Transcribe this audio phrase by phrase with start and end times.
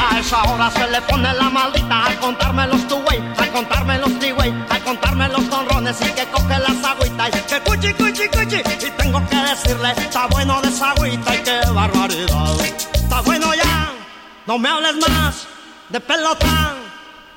[0.00, 4.18] A esa hora se le pone la maldita a contarme los two-way, a contarme los
[4.18, 8.56] three-way, a contarme los tonrones y que coge las agüitas y que cuchi, cuchi, cuchi.
[8.86, 12.60] Y tengo que decirle, está bueno de esa agüita y qué barbaridad.
[12.94, 13.92] Está bueno ya,
[14.46, 15.46] no me hables más
[15.88, 16.76] de pelotán.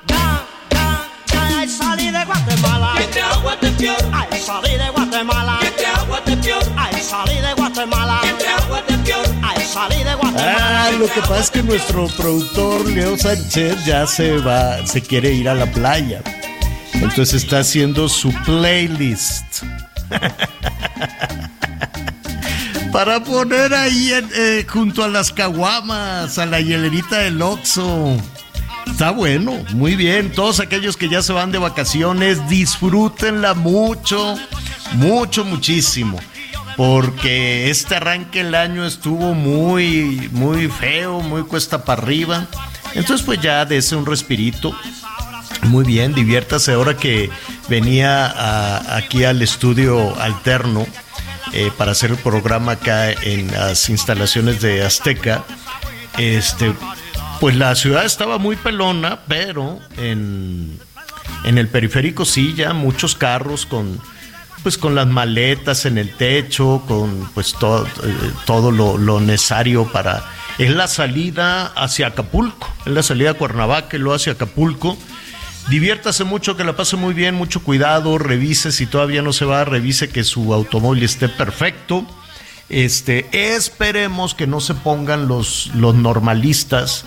[0.06, 2.92] Ya, ya, ya, salí de Guatemala.
[2.98, 5.58] Que te agua te peor, Ay, salí de Guatemala.
[5.60, 7.61] que te agua peor, Ay, salí de Guatemala.
[9.74, 15.32] Ah, lo que pasa es que nuestro productor Leo Sánchez ya se va, se quiere
[15.32, 16.22] ir a la playa.
[16.94, 19.64] Entonces está haciendo su playlist.
[22.92, 28.16] Para poner ahí eh, junto a las caguamas, a la hielerita del Oxxo.
[28.86, 30.30] Está bueno, muy bien.
[30.32, 34.36] Todos aquellos que ya se van de vacaciones, disfrútenla mucho,
[34.96, 36.18] mucho, muchísimo.
[36.76, 42.46] Porque este arranque del año estuvo muy, muy feo, muy cuesta para arriba.
[42.94, 44.74] Entonces, pues ya dese un respirito.
[45.64, 46.72] Muy bien, diviértase.
[46.72, 47.30] Ahora que
[47.68, 50.86] venía aquí al estudio alterno
[51.52, 55.44] eh, para hacer el programa acá en las instalaciones de Azteca,
[56.18, 56.72] este,
[57.40, 60.78] pues la ciudad estaba muy pelona, pero en,
[61.44, 64.00] en el periférico sí, ya muchos carros con
[64.62, 70.24] pues con las maletas en el techo, con pues todo, eh, todo lo, necesario para...
[70.58, 74.96] Es la salida hacia Acapulco, es la salida a Cuernavaca y luego hacia Acapulco.
[75.68, 79.64] Diviértase mucho, que la pase muy bien, mucho cuidado, revise si todavía no se va,
[79.64, 82.06] revise que su automóvil esté perfecto.
[82.68, 87.04] Este, esperemos que no se pongan los, los normalistas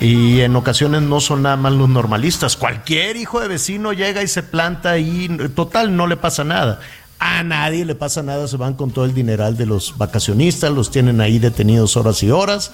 [0.00, 2.56] y en ocasiones no son nada más los normalistas.
[2.56, 6.80] Cualquier hijo de vecino llega y se planta ahí, total, no le pasa nada.
[7.18, 10.90] A nadie le pasa nada, se van con todo el dineral de los vacacionistas, los
[10.90, 12.70] tienen ahí detenidos horas y horas.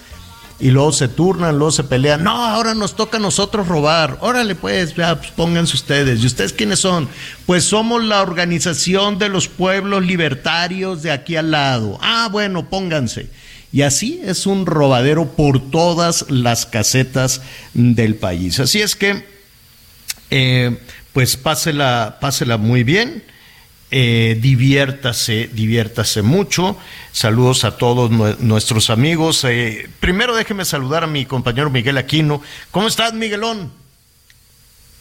[0.60, 2.22] Y luego se turnan, luego se pelean.
[2.22, 4.18] No, ahora nos toca a nosotros robar.
[4.20, 6.22] Órale, pues, ya, pues, pónganse ustedes.
[6.22, 7.08] ¿Y ustedes quiénes son?
[7.44, 11.98] Pues somos la organización de los pueblos libertarios de aquí al lado.
[12.00, 13.28] Ah, bueno, pónganse.
[13.74, 17.42] Y así es un robadero por todas las casetas
[17.74, 18.60] del país.
[18.60, 19.24] Así es que,
[20.30, 20.78] eh,
[21.12, 23.24] pues pásela, pásela muy bien.
[23.90, 26.76] Eh, diviértase, diviértase mucho.
[27.10, 29.44] Saludos a todos nue- nuestros amigos.
[29.44, 32.42] Eh, primero déjeme saludar a mi compañero Miguel Aquino.
[32.70, 33.72] ¿Cómo estás, Miguelón?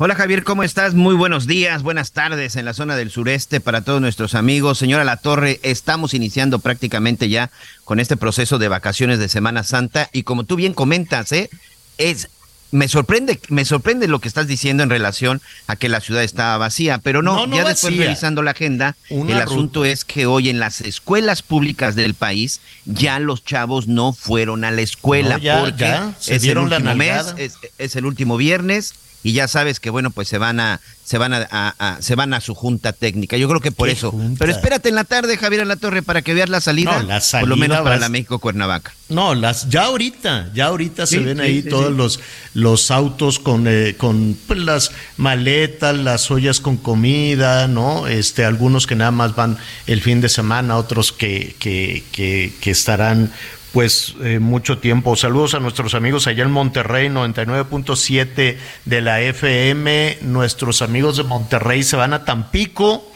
[0.06, 0.96] Hola Javier, ¿cómo estás?
[0.96, 4.78] Muy buenos días, buenas tardes en la zona del sureste para todos nuestros amigos.
[4.78, 7.52] Señora La Torre, estamos iniciando prácticamente ya
[7.86, 11.50] con este proceso de vacaciones de Semana Santa y como tú bien comentas, ¿eh?
[11.98, 12.28] es
[12.72, 16.58] me sorprende, me sorprende lo que estás diciendo en relación a que la ciudad está
[16.58, 18.08] vacía, pero no, No, no ya después vacía.
[18.08, 22.60] revisando la agenda, Una el asunto es que hoy en las escuelas públicas del país
[22.84, 26.70] ya los chavos no fueron a la escuela No, ya, porque ya, se es el
[26.70, 27.36] la mes,
[27.78, 31.34] es el último viernes y ya sabes que bueno pues se van a se van
[31.34, 34.12] a, a- a- se van a su junta técnica yo creo que por ¿Qué eso
[34.12, 34.38] junta?
[34.40, 37.08] pero espérate en la tarde Javier a la Torre para que veas la salida, No,
[37.08, 41.06] la por lo menos salida para la México Cuernavaca No, las ya ahorita, ya ahorita
[41.06, 42.20] se ven sí, ahí sí, todos los
[42.54, 48.08] los autos con eh, con pues, las maletas, las ollas con comida, ¿no?
[48.08, 49.58] Este, algunos que nada más van
[49.88, 53.32] el fin de semana, otros que que que, que estarán
[53.74, 55.16] pues eh, mucho tiempo.
[55.16, 60.20] Saludos a nuestros amigos allá en Monterrey, 99.7 de la FM.
[60.22, 63.12] Nuestros amigos de Monterrey se van a Tampico,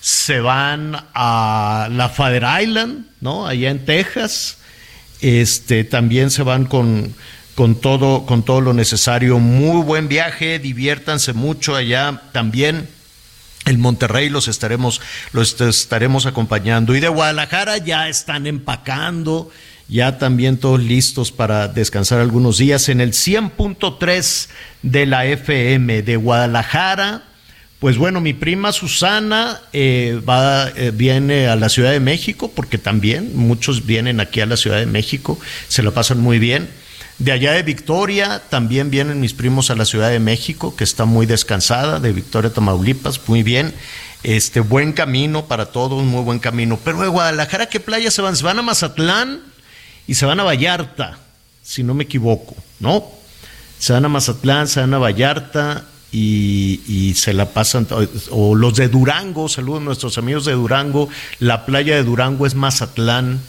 [0.00, 3.46] se van a la Father Island, ¿no?
[3.46, 4.58] Allá en Texas.
[5.20, 7.14] Este, también se van con,
[7.54, 9.38] con todo, con todo lo necesario.
[9.38, 12.88] Muy buen viaje, diviértanse mucho allá también.
[13.64, 15.00] En Monterrey los estaremos,
[15.32, 16.96] los estaremos acompañando.
[16.96, 19.52] Y de Guadalajara ya están empacando,
[19.90, 24.48] ya también todos listos para descansar algunos días en el 100.3
[24.82, 27.24] de la FM de Guadalajara.
[27.80, 32.78] Pues bueno, mi prima Susana eh, va, eh, viene a la Ciudad de México, porque
[32.78, 36.68] también muchos vienen aquí a la Ciudad de México, se lo pasan muy bien.
[37.18, 41.04] De allá de Victoria también vienen mis primos a la Ciudad de México, que está
[41.04, 43.74] muy descansada, de Victoria, Tamaulipas, muy bien.
[44.22, 46.78] Este buen camino para todos, muy buen camino.
[46.84, 48.36] Pero de Guadalajara, ¿qué playa se van?
[48.36, 49.49] Se van a Mazatlán
[50.06, 51.18] y se van a Vallarta,
[51.62, 53.04] si no me equivoco, ¿no?
[53.78, 57.86] Se van a Mazatlán, se van a Vallarta y, y, se la pasan,
[58.30, 61.08] o los de Durango, saludos a nuestros amigos de Durango,
[61.38, 63.40] la playa de Durango es Mazatlán,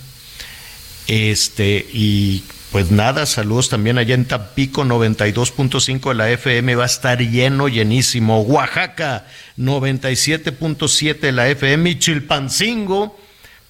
[1.07, 6.85] este, y pues nada, saludos también allá en Tampico, 92.5 de la FM, va a
[6.85, 9.25] estar lleno, llenísimo, Oaxaca,
[9.57, 13.19] 97.7 de la FM, y Chilpancingo,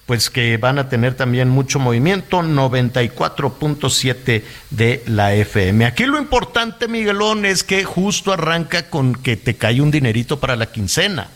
[0.06, 5.86] pues que van a tener también mucho movimiento, 94.7 de la FM.
[5.86, 10.56] Aquí lo importante, Miguelón, es que justo arranca con que te cae un dinerito para
[10.56, 11.28] la quincena.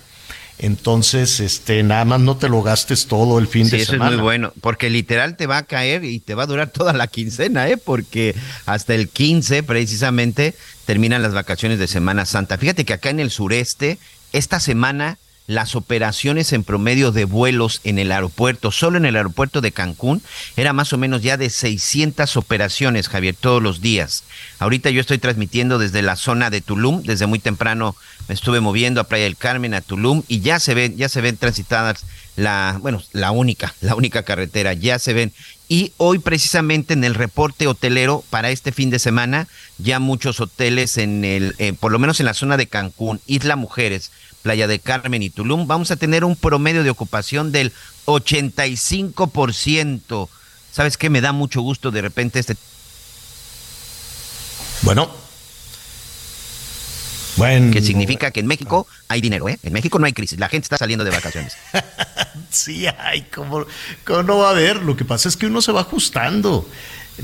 [0.58, 4.12] Entonces, este, nada más no te lo gastes todo el fin sí, de eso semana.
[4.12, 6.94] es muy bueno, porque literal te va a caer y te va a durar toda
[6.94, 7.76] la quincena, ¿eh?
[7.76, 8.34] Porque
[8.64, 10.54] hasta el 15 precisamente
[10.86, 12.56] terminan las vacaciones de Semana Santa.
[12.56, 13.98] Fíjate que acá en el sureste,
[14.32, 19.60] esta semana las operaciones en promedio de vuelos en el aeropuerto, solo en el aeropuerto
[19.60, 20.22] de Cancún,
[20.56, 24.24] era más o menos ya de 600 operaciones, Javier, todos los días.
[24.58, 27.94] Ahorita yo estoy transmitiendo desde la zona de Tulum, desde muy temprano
[28.28, 31.20] me estuve moviendo a Playa del Carmen, a Tulum, y ya se ven, ya se
[31.20, 32.04] ven transitadas
[32.36, 35.32] la, bueno, la única, la única carretera, ya se ven.
[35.68, 39.48] Y hoy precisamente en el reporte hotelero para este fin de semana,
[39.78, 43.56] ya muchos hoteles en el, eh, por lo menos en la zona de Cancún, Isla
[43.56, 44.12] Mujeres,
[44.46, 47.72] Playa de Carmen y Tulum, vamos a tener un promedio de ocupación del
[48.04, 50.28] 85%.
[50.70, 51.10] ¿Sabes qué?
[51.10, 52.56] Me da mucho gusto de repente este...
[54.82, 55.10] Bueno.
[57.34, 57.72] Bueno.
[57.72, 59.58] Que significa que en México hay dinero, ¿eh?
[59.64, 61.56] En México no hay crisis, la gente está saliendo de vacaciones.
[62.50, 63.66] sí, hay, ¿cómo,
[64.04, 64.76] ¿cómo no va a haber?
[64.76, 66.68] Lo que pasa es que uno se va ajustando.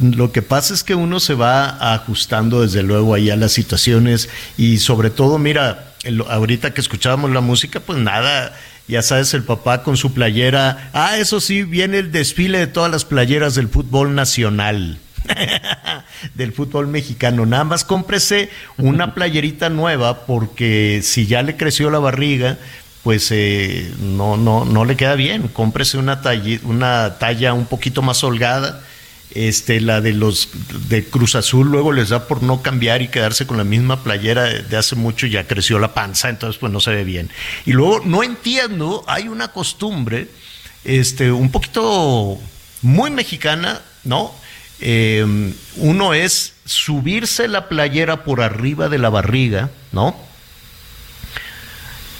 [0.00, 4.28] Lo que pasa es que uno se va ajustando desde luego ahí a las situaciones
[4.56, 5.91] y sobre todo, mira,
[6.28, 8.56] ahorita que escuchábamos la música, pues nada,
[8.88, 10.90] ya sabes, el papá con su playera.
[10.92, 14.98] Ah, eso sí, viene el desfile de todas las playeras del fútbol nacional.
[16.34, 17.46] del fútbol mexicano.
[17.46, 22.58] Nada más cómprese una playerita nueva porque si ya le creció la barriga,
[23.02, 25.48] pues eh, no, no, no le queda bien.
[25.48, 26.20] Cómprese una
[26.64, 28.82] una talla un poquito más holgada.
[29.34, 30.50] Este, la de los
[30.88, 34.44] de Cruz Azul luego les da por no cambiar y quedarse con la misma playera
[34.44, 37.30] de hace mucho, ya creció la panza, entonces pues no se ve bien.
[37.64, 40.28] Y luego no entiendo, hay una costumbre,
[40.84, 42.38] este, un poquito
[42.82, 44.34] muy mexicana, ¿no?
[44.80, 45.24] Eh,
[45.76, 50.14] uno es subirse la playera por arriba de la barriga, ¿no?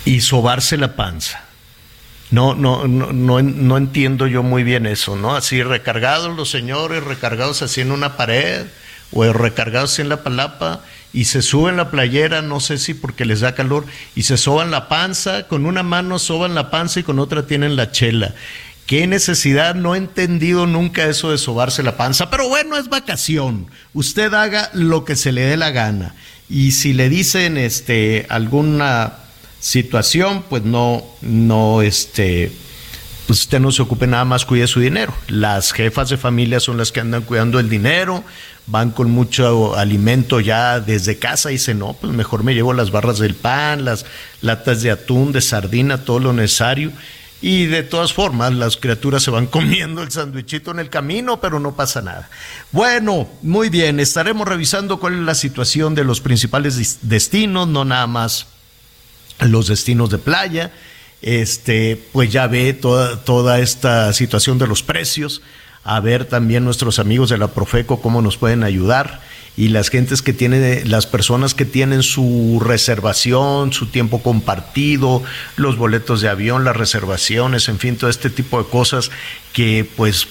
[0.05, 1.44] Y sobarse la panza.
[2.32, 5.37] No, no, no, no, no entiendo yo muy bien eso, ¿no?
[5.37, 8.64] Así recargados los señores, recargados así en una pared,
[9.12, 10.81] o recargados en la palapa,
[11.12, 13.84] y se suben la playera, no sé si porque les da calor,
[14.14, 17.76] y se soban la panza, con una mano soban la panza y con otra tienen
[17.76, 18.35] la chela.
[18.87, 19.75] ¿Qué necesidad?
[19.75, 23.67] No he entendido nunca eso de sobarse la panza, pero bueno, es vacación.
[23.93, 26.14] Usted haga lo que se le dé la gana.
[26.49, 29.22] Y si le dicen este alguna
[29.62, 32.50] situación, pues no, no, este,
[33.29, 35.14] pues usted no se ocupe nada más, cuide su dinero.
[35.29, 38.25] Las jefas de familia son las que andan cuidando el dinero,
[38.67, 42.90] van con mucho alimento ya desde casa y dicen, no, pues mejor me llevo las
[42.90, 44.04] barras del pan, las
[44.40, 46.90] latas de atún, de sardina, todo lo necesario.
[47.40, 51.61] Y de todas formas, las criaturas se van comiendo el sándwichito en el camino, pero
[51.61, 52.28] no pasa nada.
[52.73, 58.09] Bueno, muy bien, estaremos revisando cuál es la situación de los principales destinos, no nada
[58.09, 58.49] más
[59.46, 60.72] los destinos de playa.
[61.22, 65.40] Este, pues ya ve toda, toda esta situación de los precios,
[65.84, 69.20] a ver también nuestros amigos de la Profeco cómo nos pueden ayudar
[69.56, 75.22] y las gentes que tienen, las personas que tienen su reservación, su tiempo compartido,
[75.56, 79.11] los boletos de avión, las reservaciones, en fin, todo este tipo de cosas
[79.52, 80.26] que pues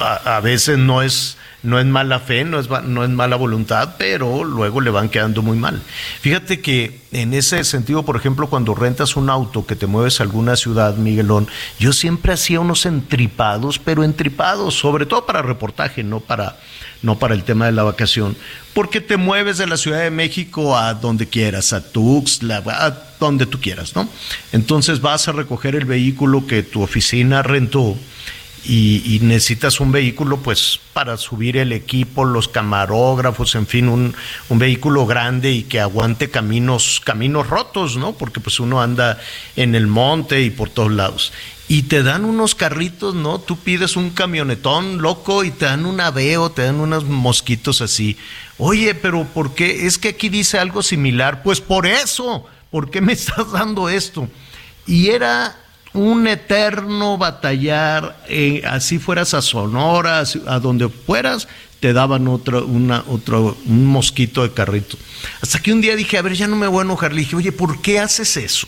[0.00, 3.96] a, a veces no es no es mala fe, no es, no es mala voluntad,
[3.98, 5.82] pero luego le van quedando muy mal.
[6.20, 10.24] Fíjate que en ese sentido, por ejemplo, cuando rentas un auto que te mueves a
[10.24, 16.20] alguna ciudad, Miguelón, yo siempre hacía unos entripados, pero entripados, sobre todo para reportaje, no
[16.20, 16.58] para,
[17.02, 18.36] no para el tema de la vacación,
[18.74, 23.46] porque te mueves de la Ciudad de México a donde quieras, a Tuxtla, a donde
[23.46, 24.08] tú quieras, ¿no?
[24.52, 27.96] Entonces vas a recoger el vehículo que tu oficina rentó
[28.66, 34.14] y, necesitas un vehículo pues para subir el equipo, los camarógrafos, en fin, un,
[34.48, 38.12] un, vehículo grande y que aguante caminos, caminos rotos, ¿no?
[38.12, 39.20] Porque pues uno anda
[39.56, 41.32] en el monte y por todos lados.
[41.66, 43.38] y te dan unos carritos, ¿no?
[43.38, 48.18] Tú pides un camionetón loco y te dan un aveo, te dan unos mosquitos así.
[48.58, 49.86] Oye, pero ¿por qué?
[49.86, 51.42] Es que aquí dice algo similar.
[51.42, 54.28] Pues por eso, ¿por qué me estás dando esto?
[54.86, 55.56] Y era
[55.94, 61.48] un eterno batallar, eh, así fueras a Sonora, a donde fueras,
[61.80, 64.98] te daban otro, una, otro, un mosquito de carrito.
[65.40, 67.12] Hasta que un día dije, a ver, ya no me voy a enojar.
[67.12, 68.66] Le dije, oye, ¿por qué haces eso?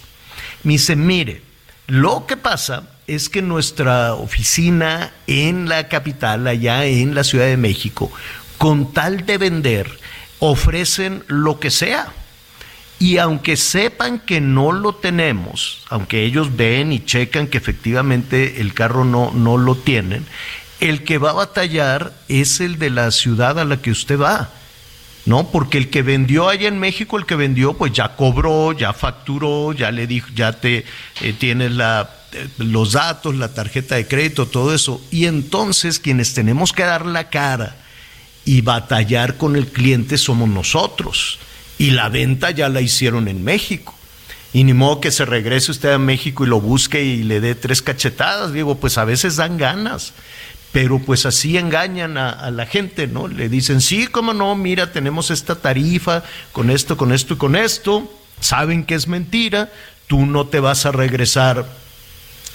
[0.63, 1.43] Me dice, mire,
[1.89, 7.57] lo que pasa es que nuestra oficina en la capital, allá en la Ciudad de
[7.57, 8.11] México,
[8.59, 9.99] con tal de vender,
[10.39, 12.13] ofrecen lo que sea.
[12.99, 18.73] Y aunque sepan que no lo tenemos, aunque ellos ven y checan que efectivamente el
[18.73, 20.25] carro no, no lo tienen,
[20.81, 24.51] el que va a batallar es el de la ciudad a la que usted va.
[25.27, 25.51] ¿no?
[25.51, 29.73] Porque el que vendió allá en México, el que vendió, pues ya cobró, ya facturó,
[29.73, 30.85] ya le dijo, ya te
[31.21, 35.03] eh, tienes la, eh, los datos, la tarjeta de crédito, todo eso.
[35.11, 37.77] Y entonces quienes tenemos que dar la cara
[38.45, 41.41] y batallar con el cliente somos nosotros.
[41.79, 43.95] Y la venta ya la hicieron en México.
[44.53, 47.55] Y ni modo que se regrese usted a México y lo busque y le dé
[47.55, 48.53] tres cachetadas.
[48.53, 50.13] Digo, pues a veces dan ganas
[50.77, 53.29] pero pues así engañan a, la gente, ¿no?
[53.29, 57.57] Le dicen, sí, cómo no, mira, tenemos esta tarifa con esto, con esto y con
[57.57, 59.73] esto, saben que es mentira,
[60.07, 61.67] tú no te vas a regresar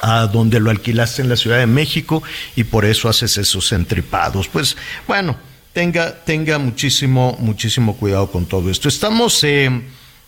[0.04, 2.22] a donde lo alquilaste en la Ciudad de México
[2.56, 4.48] y por eso haces esos entripados.
[4.48, 5.36] Pues bueno,
[5.74, 8.88] tenga, tenga muchísimo, muchísimo cuidado con todo esto.
[8.88, 9.44] Estamos...
[9.44, 9.82] Eh,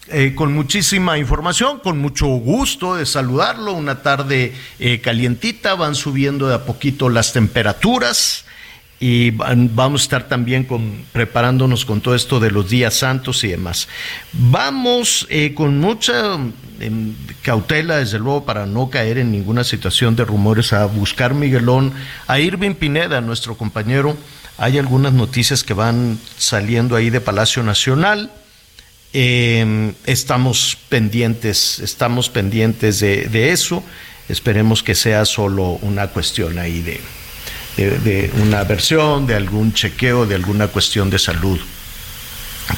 [0.09, 3.71] eh, con muchísima información, con mucho gusto de saludarlo.
[3.71, 8.43] Una tarde eh, calientita, van subiendo de a poquito las temperaturas
[8.99, 13.47] y vamos a estar también con, preparándonos con todo esto de los días santos y
[13.47, 13.87] demás.
[14.33, 16.37] Vamos con mucha
[16.81, 21.93] em, cautela, desde luego, para no caer en ninguna situación de rumores, a buscar Miguelón,
[22.27, 24.17] a Irving Pineda, nuestro compañero.
[24.57, 28.31] Hay algunas noticias que van saliendo ahí de Palacio Nacional
[29.15, 33.83] eh, estamos pendientes, estamos pendientes de, eso.
[34.27, 36.99] Esperemos que sea solo una cuestión ahí de,
[37.77, 41.59] de, una versión, de algún chequeo, de alguna cuestión de salud.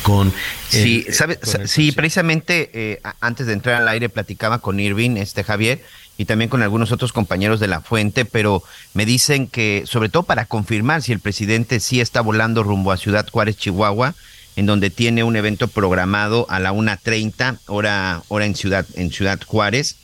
[0.01, 0.33] Con
[0.67, 5.83] sí, sabe, sí, precisamente eh, antes de entrar al aire platicaba con Irving, este Javier,
[6.17, 10.23] y también con algunos otros compañeros de la fuente, pero me dicen que, sobre todo
[10.23, 14.15] para confirmar si el presidente sí está volando rumbo a Ciudad Juárez, Chihuahua,
[14.55, 19.39] en donde tiene un evento programado a la 1.30 hora, hora en Ciudad, en Ciudad
[19.45, 19.97] Juárez.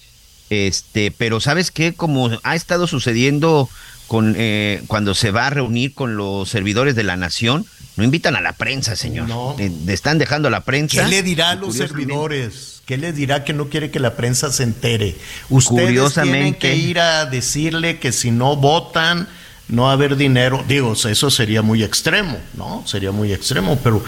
[0.49, 1.93] Este, pero ¿sabes qué?
[1.93, 3.69] Como ha estado sucediendo
[4.07, 7.65] con, eh, cuando se va a reunir con los servidores de la nación,
[8.01, 9.29] no invitan a la prensa, señor.
[9.29, 9.55] No.
[9.59, 11.03] Eh, están dejando a la prensa.
[11.03, 12.81] ¿Qué le dirá a los servidores?
[12.87, 15.15] ¿Qué le dirá que no quiere que la prensa se entere?
[15.51, 19.27] Ustedes tienen que ir a decirle que si no votan,
[19.67, 20.65] no va a haber dinero.
[20.67, 22.81] Digo, eso sería muy extremo, ¿no?
[22.87, 24.03] Sería muy extremo, pero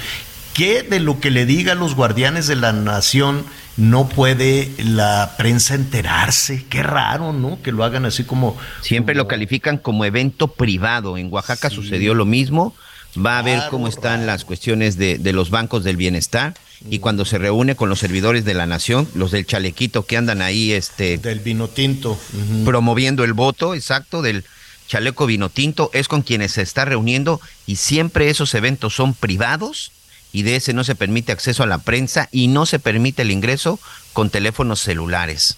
[0.54, 3.44] ¿Qué de lo que le diga a los guardianes de la nación
[3.76, 6.66] no puede la prensa enterarse?
[6.70, 7.60] Qué raro, ¿no?
[7.64, 8.56] Que lo hagan así como...
[8.82, 11.18] Siempre lo califican como evento privado.
[11.18, 12.76] En Oaxaca sucedió lo mismo.
[13.18, 16.56] Va a ver cómo están las cuestiones de, los bancos del bienestar
[16.90, 20.42] y cuando se reúne con los servidores de la nación, los del chalequito que andan
[20.42, 21.18] ahí, este...
[21.18, 22.20] Del vino tinto.
[22.66, 24.44] Promoviendo el voto, exacto, del
[24.88, 29.92] chaleco vino tinto, es con quienes se está reuniendo y siempre esos eventos son privados
[30.32, 33.32] y de ese no se permite acceso a la prensa y no se permite el
[33.32, 33.80] ingreso
[34.14, 35.58] con teléfonos celulares.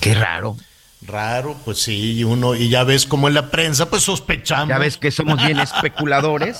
[0.00, 0.56] Qué raro.
[1.06, 4.68] Raro, pues sí, y uno, y ya ves como en la prensa, pues sospechamos.
[4.68, 6.58] Ya ves que somos bien especuladores.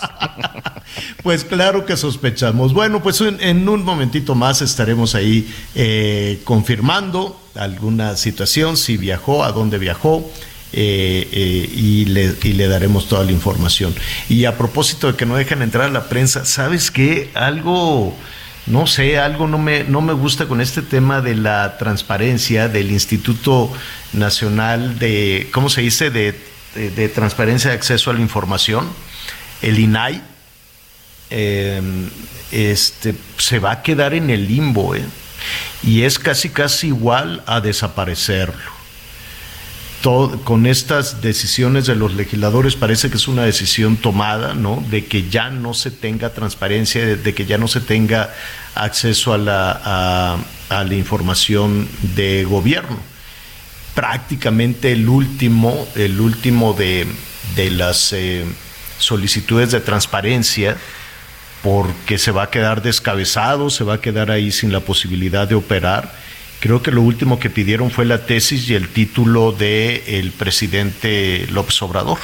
[1.25, 2.73] pues claro que sospechamos.
[2.73, 9.51] Bueno, pues en, un momentito más estaremos ahí eh, confirmando alguna situación, si viajó, a
[9.51, 10.31] dónde viajó,
[10.73, 13.93] eh, eh, y, le, y, le, daremos toda la información.
[14.29, 17.31] Y a propósito de que no dejan entrar a la prensa, ¿sabes qué?
[17.35, 18.15] Algo,
[18.71, 22.91] no sé, algo no me, no me gusta con este tema de la transparencia del
[22.91, 23.73] Instituto
[24.13, 26.39] Nacional de, ¿cómo se dice?, de,
[26.75, 28.89] de, Transparencia de Acceso a la Información,
[29.63, 30.23] el INAI.
[31.31, 31.83] Eh,
[32.53, 34.95] este, se va a quedar en el limbo,
[35.83, 38.78] y es casi casi igual a desaparecerlo
[40.03, 44.83] con estas decisiones de los legisladores parece que es una decisión tomada, ¿no?
[44.91, 48.33] De que ya no se tenga transparencia, de, que ya no se tenga
[48.75, 50.39] acceso a la,
[50.69, 52.99] a, la información de gobierno.
[53.95, 57.07] Prácticamente el último, el último de,
[57.71, 58.45] las eh,
[58.99, 60.77] solicitudes de transparencia,
[61.61, 65.57] porque se va a quedar descabezado, se va a quedar ahí sin la posibilidad de
[65.57, 66.13] operar
[66.61, 71.47] Creo que lo último que pidieron fue la tesis y el título de el presidente
[71.51, 72.19] López Obrador.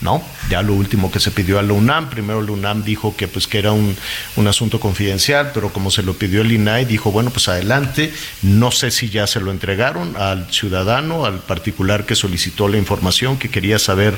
[0.00, 0.22] ¿no?
[0.50, 3.46] Ya lo último que se pidió a la UNAM, primero la UNAM dijo que pues
[3.46, 3.96] que era un,
[4.36, 8.70] un, asunto confidencial, pero como se lo pidió el INAI, dijo, bueno, pues adelante, no
[8.70, 13.48] sé si ya se lo entregaron al ciudadano, al particular que solicitó la información, que
[13.48, 14.16] quería saber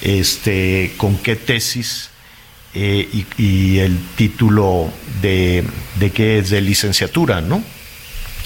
[0.00, 2.10] este con qué tesis
[2.74, 5.64] eh, y, y, el título de,
[5.98, 7.62] de qué es de licenciatura, ¿no?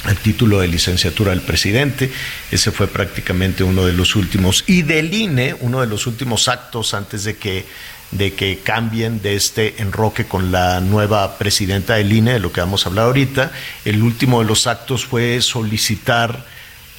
[0.08, 2.10] El título de licenciatura del presidente.
[2.50, 4.64] Ese fue prácticamente uno de los últimos.
[4.66, 7.66] Y del INE, uno de los últimos actos antes de que,
[8.10, 12.60] de que cambien de este enroque con la nueva presidenta del INE, de lo que
[12.60, 13.52] vamos a hablar ahorita.
[13.84, 16.46] El último de los actos fue solicitar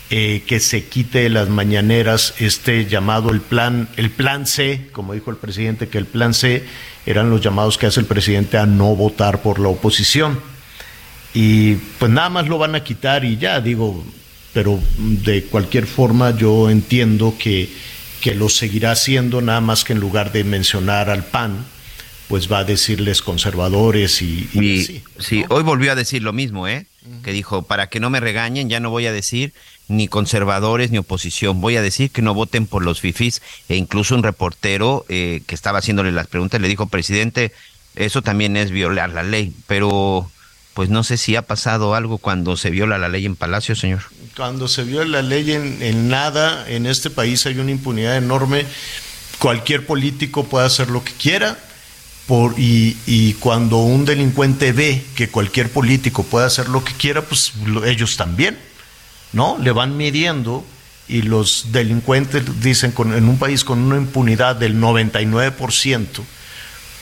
[0.10, 5.14] eh, que se quite de las mañaneras este llamado el plan, el plan C, como
[5.14, 6.66] dijo el presidente, que el plan C
[7.06, 10.53] eran los llamados que hace el presidente a no votar por la oposición
[11.34, 14.04] y pues nada más lo van a quitar y ya digo,
[14.54, 17.70] pero de cualquier forma yo entiendo que,
[18.22, 21.66] que lo seguirá haciendo, nada más que en lugar de mencionar al PAN,
[22.28, 26.34] pues va a decirles conservadores y, y, y así, sí, hoy volvió a decir lo
[26.34, 26.86] mismo, ¿eh?
[27.22, 29.54] Que dijo, para que no me regañen, ya no voy a decir
[29.88, 33.42] ni conservadores ni oposición, voy a decir que no voten por los fifís.
[33.68, 37.52] E incluso un reportero eh, que estaba haciéndole las preguntas le dijo, presidente,
[37.96, 40.32] eso también es violar la ley, pero
[40.74, 44.02] pues no sé si ha pasado algo cuando se viola la ley en Palacio, señor.
[44.36, 48.66] Cuando se viola la ley en, nada, en este país hay una impunidad enorme.
[49.38, 51.58] Cualquier político puede hacer lo que quiera.
[52.26, 57.52] Por, y, cuando un delincuente ve que cualquier político puede hacer lo que quiera, pues
[57.66, 58.58] lo, ellos también,
[59.34, 59.58] ¿no?
[59.60, 60.66] Le van midiendo
[61.10, 66.08] y los delincuentes dicen con, en un país con una impunidad del 99%,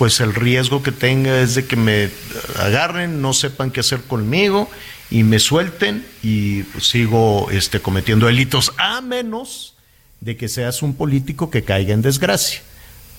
[0.02, 2.10] pues el riesgo que tenga es de que me
[2.58, 4.68] agarren, no sepan qué hacer conmigo
[5.12, 9.76] y me suelten y sigo este, cometiendo delitos, a menos
[10.20, 12.62] de que seas un político que caiga en desgracia,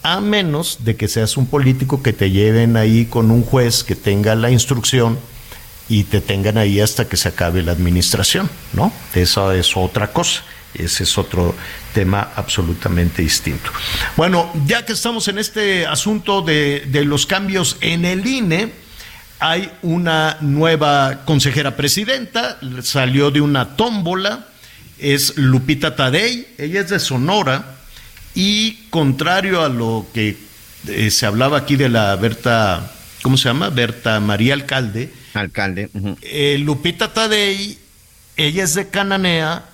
[0.02, 3.94] a menos de que seas un político que te lleven ahí con un juez que
[3.94, 5.20] tenga la instrucción
[5.88, 8.92] y te tengan ahí hasta que se acabe la administración, ¿no?
[9.14, 10.42] Esa es otra cosa.
[10.74, 11.54] Ese es otro
[11.92, 13.70] tema absolutamente distinto.
[14.16, 18.72] Bueno, ya que estamos en este asunto de, de, los cambios en el INE,
[19.38, 24.46] hay una nueva consejera presidenta, salió de una tómbola,
[24.98, 27.76] es Lupita Tadei, ella es de Sonora,
[28.35, 30.37] y contrario a lo que
[30.88, 33.68] eh, se hablaba aquí de la Berta, ¿cómo se llama?
[33.70, 35.12] Berta María Alcalde.
[35.35, 35.90] Alcalde.
[35.92, 36.16] Uh -huh.
[36.22, 37.78] eh, Lupita Tadei,
[38.37, 39.64] ella es de Cananea,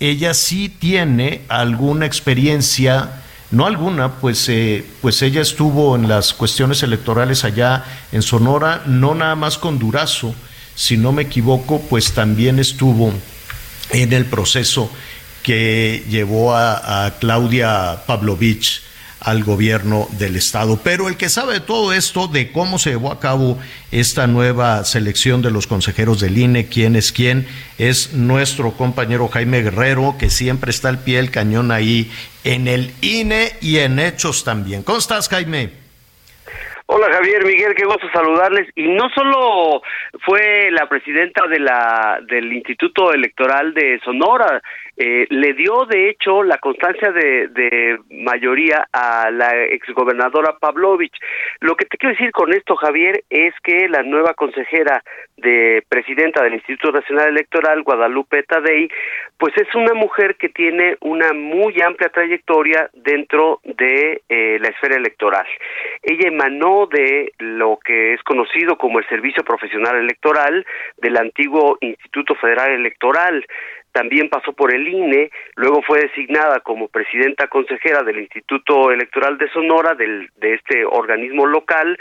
[0.00, 6.82] ella sí tiene alguna experiencia, no alguna, pues, eh, pues ella estuvo en las cuestiones
[6.82, 10.34] electorales allá en Sonora, no nada más con Durazo,
[10.74, 13.12] si no me equivoco, pues también estuvo
[13.90, 14.90] en el proceso
[15.42, 18.82] que llevó a, a Claudia Pavlovich
[19.26, 20.78] al gobierno del estado.
[20.84, 23.58] Pero el que sabe de todo esto, de cómo se llevó a cabo
[23.90, 29.62] esta nueva selección de los consejeros del INE, quién es quién, es nuestro compañero Jaime
[29.62, 32.08] Guerrero, que siempre está al pie del cañón ahí
[32.44, 34.84] en el INE y en hechos también.
[34.84, 35.85] ¿Cómo estás, Jaime?
[36.88, 38.68] Hola Javier, Miguel, qué gusto saludarles.
[38.76, 39.82] Y no solo
[40.24, 44.62] fue la presidenta de la del Instituto Electoral de Sonora,
[44.96, 51.18] eh, le dio de hecho la constancia de, de mayoría a la exgobernadora Pavlovich.
[51.58, 55.02] Lo que te quiero decir con esto, Javier, es que la nueva consejera
[55.36, 58.88] de presidenta del Instituto Nacional Electoral, Guadalupe Tadei,
[59.38, 64.96] pues es una mujer que tiene una muy amplia trayectoria dentro de eh, la esfera
[64.96, 65.46] electoral.
[66.02, 70.64] Ella emanó de lo que es conocido como el Servicio Profesional Electoral
[70.96, 73.44] del antiguo Instituto Federal Electoral
[73.96, 79.48] también pasó por el INE, luego fue designada como presidenta consejera del Instituto Electoral de
[79.48, 81.98] Sonora, del, de este organismo local,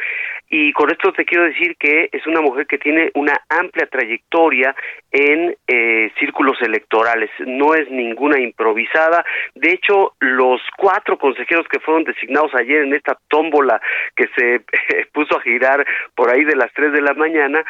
[0.49, 4.75] y con esto te quiero decir que es una mujer que tiene una amplia trayectoria
[5.12, 12.03] en eh, círculos electorales, no es ninguna improvisada, de hecho los cuatro consejeros que fueron
[12.03, 13.81] designados ayer en esta tómbola
[14.15, 17.63] que se eh, puso a girar por ahí de las tres de la mañana,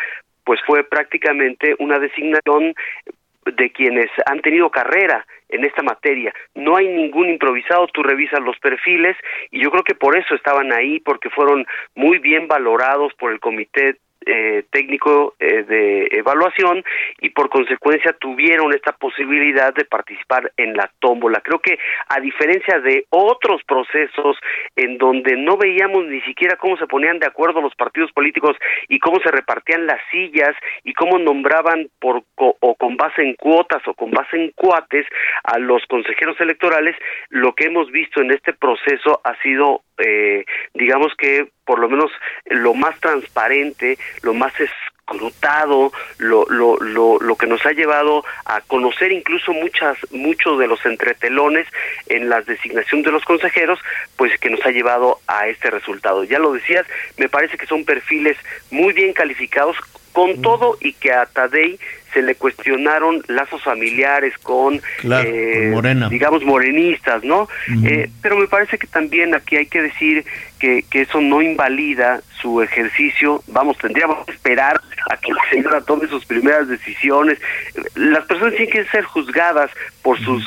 [0.44, 2.76] pues fue prácticamente una designación
[3.46, 6.34] de quienes han tenido carrera en esta materia.
[6.56, 9.16] No hay ningún improvisado, tú revisas los perfiles
[9.52, 13.40] y yo creo que por eso estaban ahí, porque fueron muy bien valorados por el
[13.40, 16.84] comité eh, técnico eh, de evaluación
[17.20, 21.42] y por consecuencia tuvieron esta posibilidad de participar en la tómbola.
[21.42, 24.38] Creo que a diferencia de otros procesos
[24.76, 28.58] en donde no veíamos ni siquiera cómo se ponían de acuerdo los partidos políticos
[28.90, 33.82] y cómo se repartían las sillas y cómo nombraban por o con base en cuotas
[33.88, 35.06] o con base en cuates
[35.44, 36.96] a los consejeros electorales,
[37.30, 42.12] lo que hemos visto en este proceso ha sido eh, digamos que por lo menos
[42.46, 48.62] lo más transparente, lo más escrutado, lo, lo, lo, lo que nos ha llevado a
[48.62, 51.68] conocer incluso muchas, muchos de los entretelones
[52.08, 53.80] en la designación de los consejeros,
[54.16, 56.24] pues que nos ha llevado a este resultado.
[56.24, 56.86] Ya lo decías,
[57.18, 58.38] me parece que son perfiles
[58.72, 59.78] muy bien calificados,
[60.12, 61.78] con todo y que a Tadei
[62.16, 66.08] se le cuestionaron lazos familiares con, eh, Morena.
[66.08, 67.50] digamos, morenistas, ¿no?
[67.84, 70.24] eh, pero me parece que también aquí hay que decir
[70.58, 73.44] que, que eso no invalida su ejercicio.
[73.48, 74.80] Vamos, tendríamos que esperar
[75.12, 77.38] a que la señora tome sus primeras decisiones.
[77.96, 79.70] Las personas tienen que ser juzgadas
[80.02, 80.42] por sus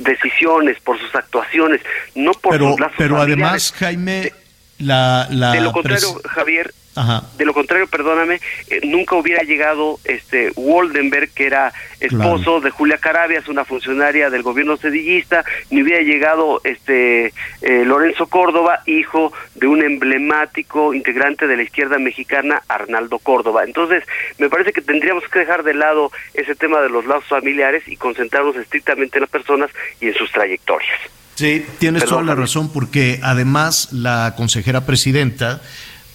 [0.00, 1.80] decisiones, por sus actuaciones,
[2.16, 3.44] no por pero, sus lazos Pero familiares.
[3.44, 4.32] además, Jaime,
[4.78, 7.22] la, la de lo contrario, Javier, Ajá.
[7.36, 12.98] de lo contrario, perdóname, eh, nunca hubiera llegado este Woldenberg, que era esposo de Julia
[12.98, 17.32] Carabias, una funcionaria del gobierno sedillista, ni hubiera llegado este
[17.62, 23.64] eh, Lorenzo Córdoba, hijo de un emblemático integrante de la izquierda mexicana, Arnaldo Córdoba.
[23.64, 24.04] Entonces,
[24.38, 27.96] me parece que tendríamos que dejar de lado ese tema de los lazos familiares y
[27.96, 30.98] concentrarnos estrictamente en las personas y en sus trayectorias.
[31.36, 35.60] Sí, tienes Perdón, toda la razón, porque además la consejera presidenta,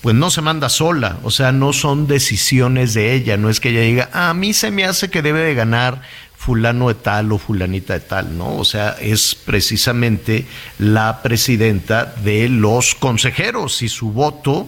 [0.01, 3.69] pues no se manda sola, o sea, no son decisiones de ella, no es que
[3.69, 6.01] ella diga, "Ah, a mí se me hace que debe de ganar
[6.41, 8.55] fulano de tal o fulanita de tal, ¿no?
[8.57, 10.45] O sea, es precisamente
[10.79, 14.67] la presidenta de los consejeros y su voto,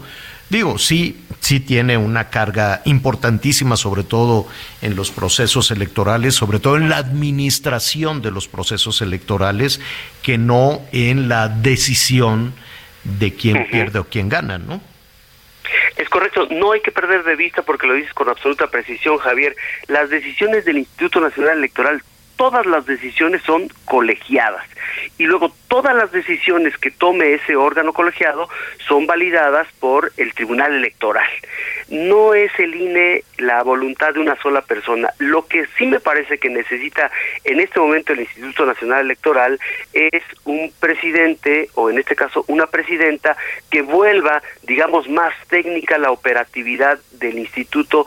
[0.52, 4.48] digo, sí, sí tiene una carga importantísima, sobre todo
[4.84, 9.80] en los procesos electorales, sobre todo en la administración de los procesos electorales,
[10.22, 12.54] que no en la decisión
[13.04, 14.93] de quién pierde o quién gana, ¿no?
[15.98, 19.56] Es correcto, no hay que perder de vista, porque lo dices con absoluta precisión, Javier,
[19.88, 22.02] las decisiones del Instituto Nacional Electoral,
[22.36, 24.66] todas las decisiones son colegiadas.
[25.18, 28.50] Y luego todas las decisiones que tome ese órgano colegiado
[28.88, 31.28] son validadas por el Tribunal Electoral.
[31.90, 35.10] No es el INE la voluntad de una sola persona.
[35.20, 37.12] Lo que sí me parece que necesita
[37.44, 39.60] en este momento el Instituto Nacional Electoral
[39.94, 43.36] es un presidente, o en este caso una presidenta,
[43.70, 48.06] que vuelva, digamos, más técnica la operatividad del instituto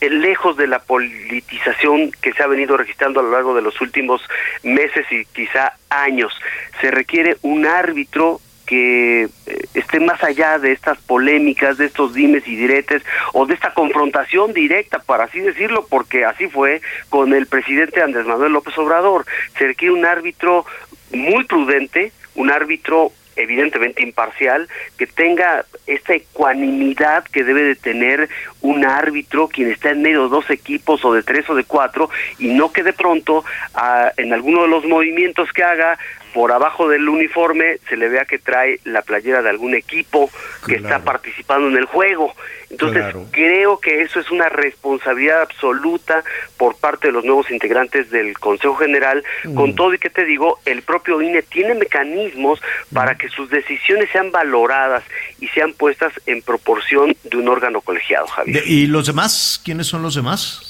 [0.00, 4.22] lejos de la politización que se ha venido registrando a lo largo de los últimos
[4.62, 6.32] meses y quizá años.
[6.80, 9.28] Se requiere un árbitro que eh,
[9.74, 14.52] esté más allá de estas polémicas, de estos dimes y diretes o de esta confrontación
[14.52, 19.24] directa, para así decirlo, porque así fue con el presidente Andrés Manuel López Obrador.
[19.56, 20.66] Se requiere un árbitro
[21.12, 24.68] muy prudente, un árbitro evidentemente imparcial,
[24.98, 28.28] que tenga esta ecuanimidad que debe de tener
[28.62, 32.10] un árbitro quien está en medio de dos equipos o de tres o de cuatro
[32.38, 33.44] y no que de pronto
[33.74, 35.98] ah, en alguno de los movimientos que haga
[36.36, 40.30] por abajo del uniforme se le vea que trae la playera de algún equipo
[40.66, 42.34] que está participando en el juego.
[42.68, 43.24] Entonces Claro.
[43.30, 46.22] creo que eso es una responsabilidad absoluta
[46.58, 49.24] por parte de los nuevos integrantes del Consejo General.
[49.54, 52.60] Con todo y que te digo, el propio INE tiene mecanismos
[52.92, 55.04] para que sus decisiones sean valoradas
[55.40, 58.62] y sean puestas en proporción de un órgano colegiado, Javier.
[58.66, 59.58] ¿Y los demás?
[59.64, 60.65] ¿Quiénes son los demás?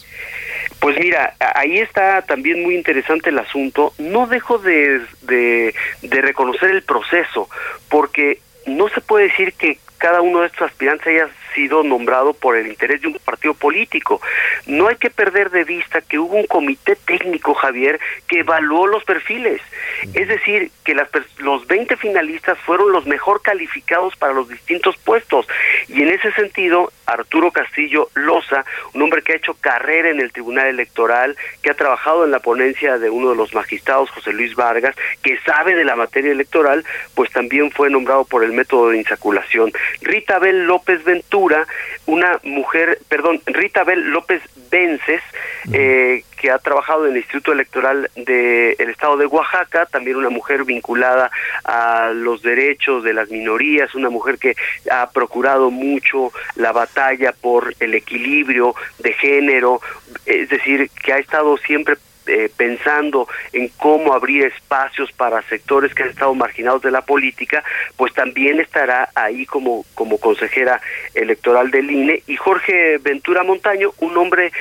[0.80, 3.92] Pues mira, ahí está también muy interesante el asunto.
[3.98, 7.48] No dejo de, de, de reconocer el proceso,
[7.88, 12.56] porque no se puede decir que cada uno de estos aspirantes haya sido nombrado por
[12.56, 14.20] el interés de un partido político.
[14.66, 19.02] No hay que perder de vista que hubo un comité técnico, Javier, que evaluó los
[19.04, 19.60] perfiles.
[20.14, 25.48] Es decir, que las, los 20 finalistas fueron los mejor calificados para los distintos puestos.
[25.88, 30.32] Y en ese sentido, Arturo Castillo Loza, un hombre que ha hecho carrera en el
[30.32, 34.54] Tribunal Electoral, que ha trabajado en la ponencia de uno de los magistrados, José Luis
[34.54, 38.98] Vargas, que sabe de la materia electoral, pues también fue nombrado por el método de
[38.98, 39.72] insaculación.
[40.02, 41.45] Rita Bel López Ventura,
[42.06, 45.22] una mujer, perdón, Rita Bel López Vences,
[45.72, 50.64] eh, que ha trabajado en el Instituto Electoral del Estado de Oaxaca, también una mujer
[50.64, 51.30] vinculada
[51.64, 54.54] a los derechos de las minorías, una mujer que
[54.90, 59.80] ha procurado mucho la batalla por el equilibrio de género,
[60.26, 66.02] es decir, que ha estado siempre eh, pensando en cómo abrir espacios para sectores que
[66.02, 67.62] han estado marginados de la política,
[67.96, 70.80] pues también estará ahí como, como consejera
[71.14, 72.22] electoral del INE.
[72.26, 74.52] Y Jorge Ventura Montaño, un hombre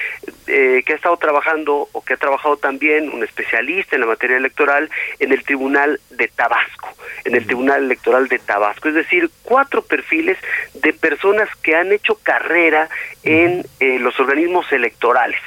[0.48, 4.38] eh, que ha estado trabajando o que ha trabajado también, un especialista en la materia
[4.38, 6.90] electoral, en el Tribunal de Tabasco,
[7.24, 8.90] en el Tribunal Electoral de Tabasco.
[8.90, 10.38] Es decir, cuatro perfiles
[10.76, 12.90] de personas que han hecho carrera
[13.24, 15.40] en eh, los organismos electorales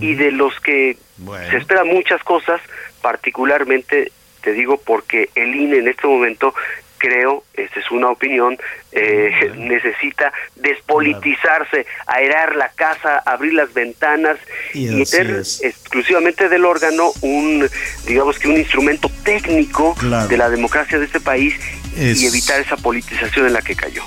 [0.00, 0.96] y de los que
[1.50, 2.60] se esperan muchas cosas,
[3.02, 6.54] particularmente, te digo, porque el INE en este momento
[6.98, 8.58] creo, esta es una opinión,
[8.92, 14.36] eh, necesita despolitizarse, aerar la casa, abrir las ventanas
[14.74, 17.68] y, meter exclusivamente del órgano un,
[18.06, 19.96] digamos que un instrumento técnico
[20.28, 21.54] de la democracia de este país
[21.96, 24.02] y evitar esa politización en la que cayó.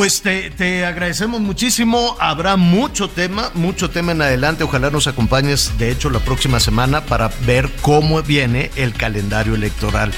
[0.00, 2.16] Pues te, agradecemos muchísimo.
[2.18, 4.64] Habrá mucho tema, mucho tema en adelante.
[4.64, 10.10] Ojalá nos acompañes, de hecho, la próxima semana para ver cómo viene el calendario electoral.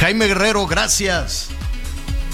[0.00, 1.50] Jaime Guerrero, gracias.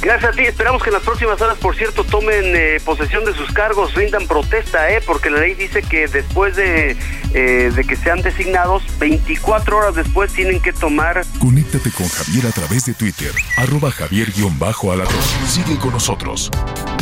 [0.04, 0.42] Gracias a ti.
[0.42, 4.26] Esperamos que en las próximas horas, por cierto, tomen eh, posesión de sus cargos, rindan
[4.26, 5.00] protesta, ¿eh?
[5.04, 6.94] porque la ley dice que después de,
[7.32, 11.24] eh, de que sean designados, 24 horas después tienen que tomar.
[11.40, 15.22] Conéctate con Javier a través de Twitter, arroba javier-alatón.
[15.48, 16.50] Sigue con nosotros.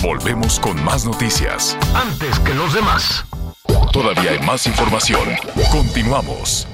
[0.00, 1.76] Volvemos con más noticias.
[1.94, 3.24] Antes que los demás.
[3.92, 5.28] Todavía hay más información.
[5.72, 6.68] Continuamos.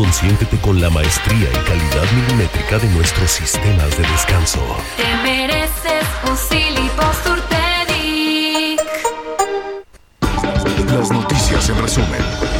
[0.00, 4.58] Consiéntete con la maestría y calidad milimétrica de nuestros sistemas de descanso.
[4.96, 6.36] Te mereces un
[10.86, 12.59] Las noticias en resumen.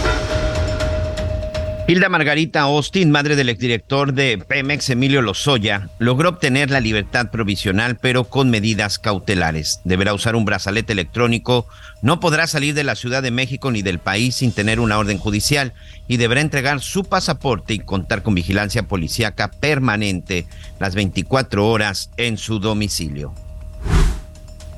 [1.91, 7.99] Hilda Margarita Austin, madre del exdirector de Pemex, Emilio Lozoya, logró obtener la libertad provisional,
[8.01, 9.81] pero con medidas cautelares.
[9.83, 11.67] Deberá usar un brazalete electrónico,
[12.01, 15.19] no podrá salir de la Ciudad de México ni del país sin tener una orden
[15.19, 15.73] judicial
[16.07, 20.47] y deberá entregar su pasaporte y contar con vigilancia policíaca permanente
[20.79, 23.35] las 24 horas en su domicilio.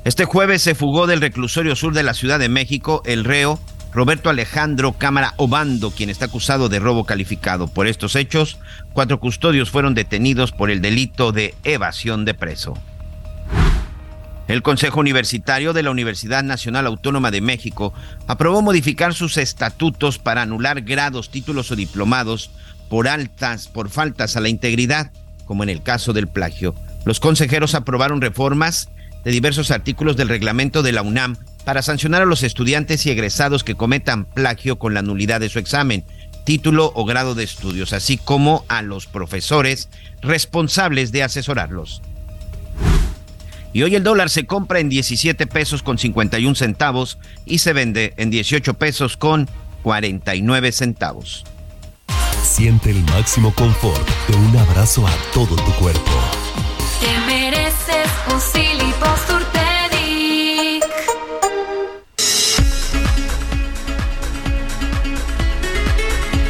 [0.03, 3.59] Este jueves se fugó del reclusorio sur de la Ciudad de México el reo
[3.93, 7.67] Roberto Alejandro Cámara Obando, quien está acusado de robo calificado.
[7.67, 8.57] Por estos hechos,
[8.91, 12.73] cuatro custodios fueron detenidos por el delito de evasión de preso.
[14.47, 17.93] El Consejo Universitario de la Universidad Nacional Autónoma de México
[18.27, 22.49] aprobó modificar sus estatutos para anular grados, títulos o diplomados
[22.89, 25.11] por altas, por faltas a la integridad,
[25.45, 26.75] como en el caso del plagio.
[27.05, 28.89] Los consejeros aprobaron reformas
[29.23, 33.63] de diversos artículos del reglamento de la UNAM para sancionar a los estudiantes y egresados
[33.63, 36.05] que cometan plagio con la nulidad de su examen,
[36.43, 39.89] título o grado de estudios, así como a los profesores
[40.21, 42.01] responsables de asesorarlos.
[43.71, 48.13] Y hoy el dólar se compra en 17 pesos con 51 centavos y se vende
[48.17, 49.49] en 18 pesos con
[49.81, 51.43] 49 centavos.
[52.43, 56.11] Siente el máximo confort de un abrazo a todo tu cuerpo.
[56.99, 58.39] Te mereces un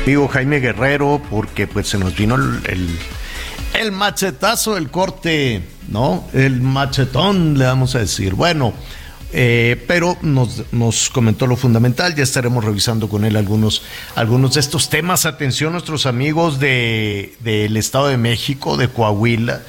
[0.04, 2.90] amigo Jaime Guerrero, porque pues se nos vino el,
[3.74, 6.28] el, machetazo, el corte, ¿no?
[6.34, 8.34] El machetón, le vamos a decir.
[8.34, 8.74] Bueno,
[9.32, 13.84] eh, pero nos, nos, comentó lo fundamental, ya estaremos revisando con él algunos,
[14.16, 15.26] algunos de estos temas.
[15.26, 19.62] Atención nuestros amigos del de, Estado de México, de Coahuila,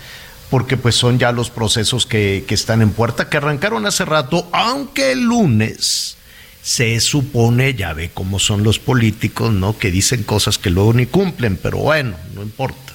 [0.50, 4.48] porque pues son ya los procesos que, que están en puerta, que arrancaron hace rato,
[4.50, 6.16] aunque el lunes
[6.64, 9.76] se supone, ya ve cómo son los políticos, ¿no?
[9.76, 12.94] Que dicen cosas que luego ni cumplen, pero bueno, no importa.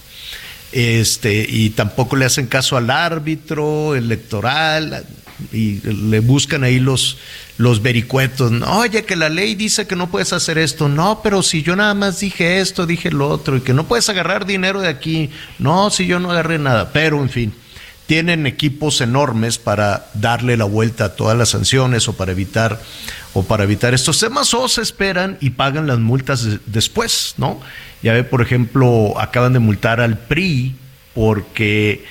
[0.71, 5.05] Este, y tampoco le hacen caso al árbitro electoral
[5.53, 7.17] y le buscan ahí los,
[7.60, 8.51] los vericuetos.
[8.63, 10.89] Oye, que la ley dice que no puedes hacer esto.
[10.89, 14.10] No, pero si yo nada más dije esto, dije lo otro, y que no puedes
[14.10, 15.29] agarrar dinero de aquí.
[15.60, 16.91] No, si yo no agarré nada.
[16.91, 17.53] Pero, en fin,
[18.09, 22.81] tienen equipos enormes para darle la vuelta a todas las sanciones o para evitar
[23.35, 27.61] o para evitar estos temas o se esperan y pagan las multas después, ¿no?
[28.01, 30.75] Ya ve, por ejemplo, acaban de multar al PRI
[31.13, 32.03] porque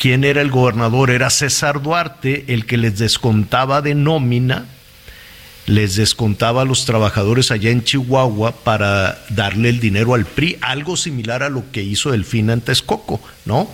[0.00, 4.64] quien era el gobernador era César Duarte, el que les descontaba de nómina,
[5.66, 10.96] les descontaba a los trabajadores allá en Chihuahua para darle el dinero al PRI, algo
[10.96, 13.68] similar a lo que hizo Delfín en Texcoco, ¿no?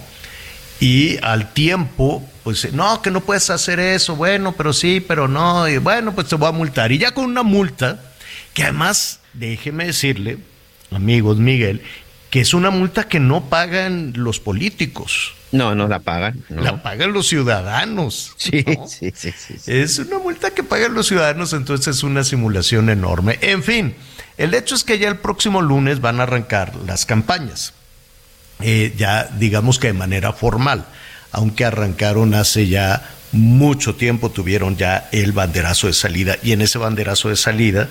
[0.80, 5.68] Y al tiempo pues no, que no puedes hacer eso, bueno, pero sí, pero no,
[5.68, 6.90] y bueno, pues te voy a multar.
[6.92, 8.00] Y ya con una multa,
[8.54, 10.38] que además, déjeme decirle,
[10.90, 11.82] amigos, Miguel,
[12.30, 15.34] que es una multa que no pagan los políticos.
[15.52, 16.42] No, no la pagan.
[16.48, 18.32] La pagan los ciudadanos.
[18.38, 22.88] Sí, sí, sí, sí, Es una multa que pagan los ciudadanos, entonces es una simulación
[22.88, 23.38] enorme.
[23.42, 23.94] En fin,
[24.38, 27.74] el hecho es que ya el próximo lunes van a arrancar las campañas.
[28.61, 30.85] Eh, ya digamos que de manera formal,
[31.33, 36.79] aunque arrancaron hace ya mucho tiempo tuvieron ya el banderazo de salida y en ese
[36.79, 37.88] banderazo de salida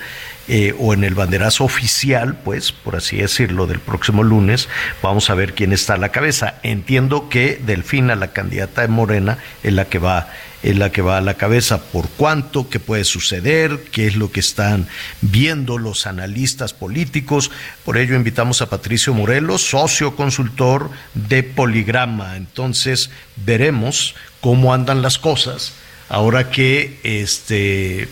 [0.47, 4.69] eh, o en el banderazo oficial, pues por así decirlo, del próximo lunes,
[5.01, 6.55] vamos a ver quién está a la cabeza.
[6.63, 10.29] Entiendo que Delfina, la candidata de Morena, es la que va
[10.63, 11.83] es la que va a la cabeza.
[11.83, 12.69] ¿Por cuánto?
[12.69, 13.79] ¿Qué puede suceder?
[13.91, 14.87] ¿Qué es lo que están
[15.21, 17.51] viendo los analistas políticos?
[17.85, 22.37] Por ello invitamos a Patricio Morelos, socio consultor de Poligrama.
[22.37, 25.73] Entonces veremos cómo andan las cosas
[26.09, 28.07] ahora que este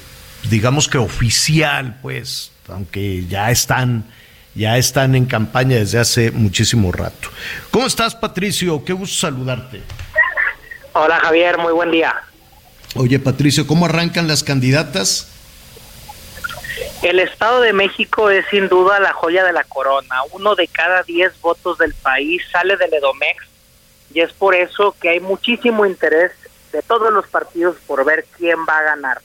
[0.49, 4.05] digamos que oficial pues aunque ya están
[4.55, 7.29] ya están en campaña desde hace muchísimo rato.
[7.71, 8.85] ¿Cómo estás, Patricio?
[8.85, 9.81] Qué gusto saludarte.
[10.93, 12.15] Hola, Javier, muy buen día.
[12.95, 15.29] Oye, Patricio, ¿cómo arrancan las candidatas?
[17.01, 20.23] El Estado de México es sin duda la joya de la corona.
[20.31, 23.43] Uno de cada diez votos del país sale del Edomex
[24.13, 26.31] y es por eso que hay muchísimo interés
[26.71, 29.21] de todos los partidos por ver quién va a ganar.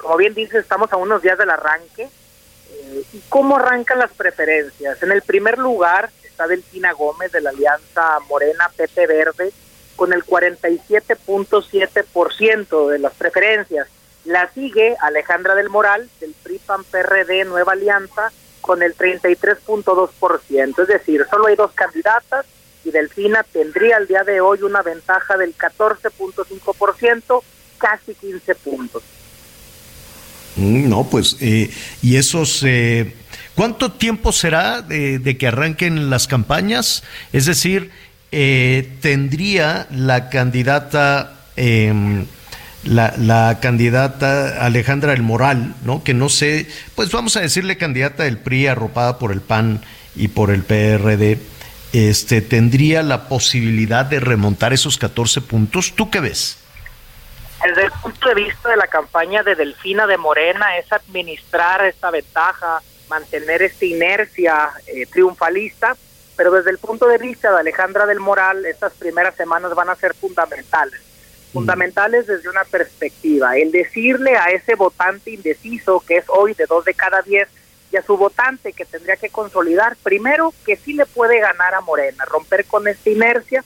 [0.00, 2.04] Como bien dice, estamos a unos días del arranque.
[2.04, 5.02] Eh, ¿Y cómo arrancan las preferencias?
[5.02, 9.52] En el primer lugar está Delfina Gómez de la Alianza Morena Pepe Verde
[9.96, 13.88] con el 47.7% de las preferencias.
[14.24, 18.32] La sigue Alejandra del Moral del PRI-PAN PRD Nueva Alianza
[18.62, 20.82] con el 33.2%.
[20.82, 22.46] Es decir, solo hay dos candidatas
[22.84, 27.42] y Delfina tendría al día de hoy una ventaja del 14.5%,
[27.78, 29.02] casi 15 puntos.
[30.60, 31.70] Mm, no, pues, eh,
[32.02, 33.14] y esos, eh,
[33.54, 37.02] ¿cuánto tiempo será de, que arranquen las campañas?
[37.32, 37.90] Es decir,
[38.30, 42.26] eh, tendría la candidata, em,
[42.84, 46.04] la, la, candidata Alejandra El Moral, ¿no?
[46.04, 49.80] Que no sé, pues vamos a decirle candidata del PRI arropada por el PAN
[50.14, 51.38] y por el PRD,
[51.92, 55.94] este, tendría la posibilidad de remontar esos 14 puntos.
[55.96, 56.59] ¿Tú qué ves?
[57.62, 62.10] Desde el punto de vista de la campaña de Delfina de Morena es administrar esta
[62.10, 65.94] ventaja, mantener esta inercia eh, triunfalista,
[66.36, 69.94] pero desde el punto de vista de Alejandra del Moral, estas primeras semanas van a
[69.94, 71.00] ser fundamentales.
[71.52, 76.84] Fundamentales desde una perspectiva, el decirle a ese votante indeciso, que es hoy de dos
[76.84, 77.48] de cada diez,
[77.92, 81.80] y a su votante que tendría que consolidar, primero que sí le puede ganar a
[81.80, 83.64] Morena, romper con esta inercia,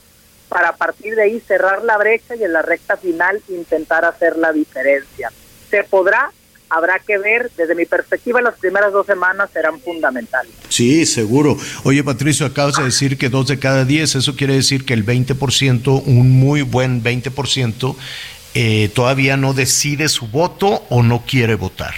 [0.55, 4.37] para a partir de ahí cerrar la brecha y en la recta final intentar hacer
[4.37, 5.29] la diferencia.
[5.69, 6.31] ¿Se podrá?
[6.69, 10.53] Habrá que ver, desde mi perspectiva, las primeras dos semanas serán fundamentales.
[10.69, 11.57] Sí, seguro.
[11.83, 15.05] Oye, Patricio, acabas de decir que dos de cada diez, eso quiere decir que el
[15.05, 17.97] 20%, un muy buen 20%,
[18.53, 21.93] eh, todavía no decide su voto o no quiere votar.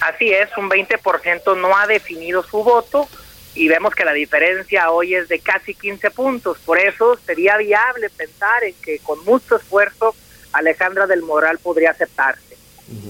[0.00, 3.08] Así es, un 20% no ha definido su voto,
[3.54, 6.58] y vemos que la diferencia hoy es de casi 15 puntos.
[6.64, 10.14] Por eso sería viable pensar en que con mucho esfuerzo
[10.52, 12.56] Alejandra del Moral podría aceptarse.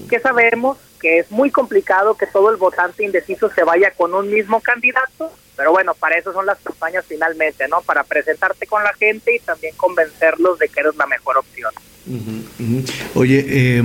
[0.08, 4.30] Que sabemos que es muy complicado que todo el votante indeciso se vaya con un
[4.30, 7.82] mismo candidato, pero bueno, para eso son las campañas finalmente, ¿no?
[7.82, 11.72] Para presentarte con la gente y también convencerlos de que eres la mejor opción.
[13.14, 13.82] Oye, eh,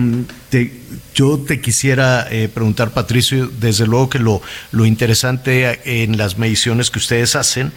[1.13, 6.89] yo te quisiera eh, preguntar, Patricio, desde luego que lo, lo interesante en las mediciones
[6.89, 7.71] que ustedes hacen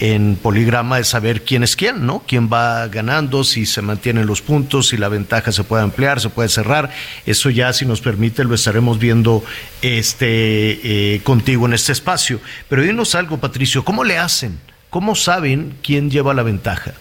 [0.00, 2.24] en Poligrama es saber quién es quién, ¿no?
[2.26, 6.30] Quién va ganando, si se mantienen los puntos, si la ventaja se puede ampliar, se
[6.30, 6.90] puede cerrar.
[7.26, 9.44] Eso ya, si nos permite, lo estaremos viendo
[9.82, 12.40] este, eh, contigo en este espacio.
[12.68, 14.58] Pero dinos algo, Patricio, ¿cómo le hacen?
[14.88, 16.94] ¿Cómo saben quién lleva la ventaja?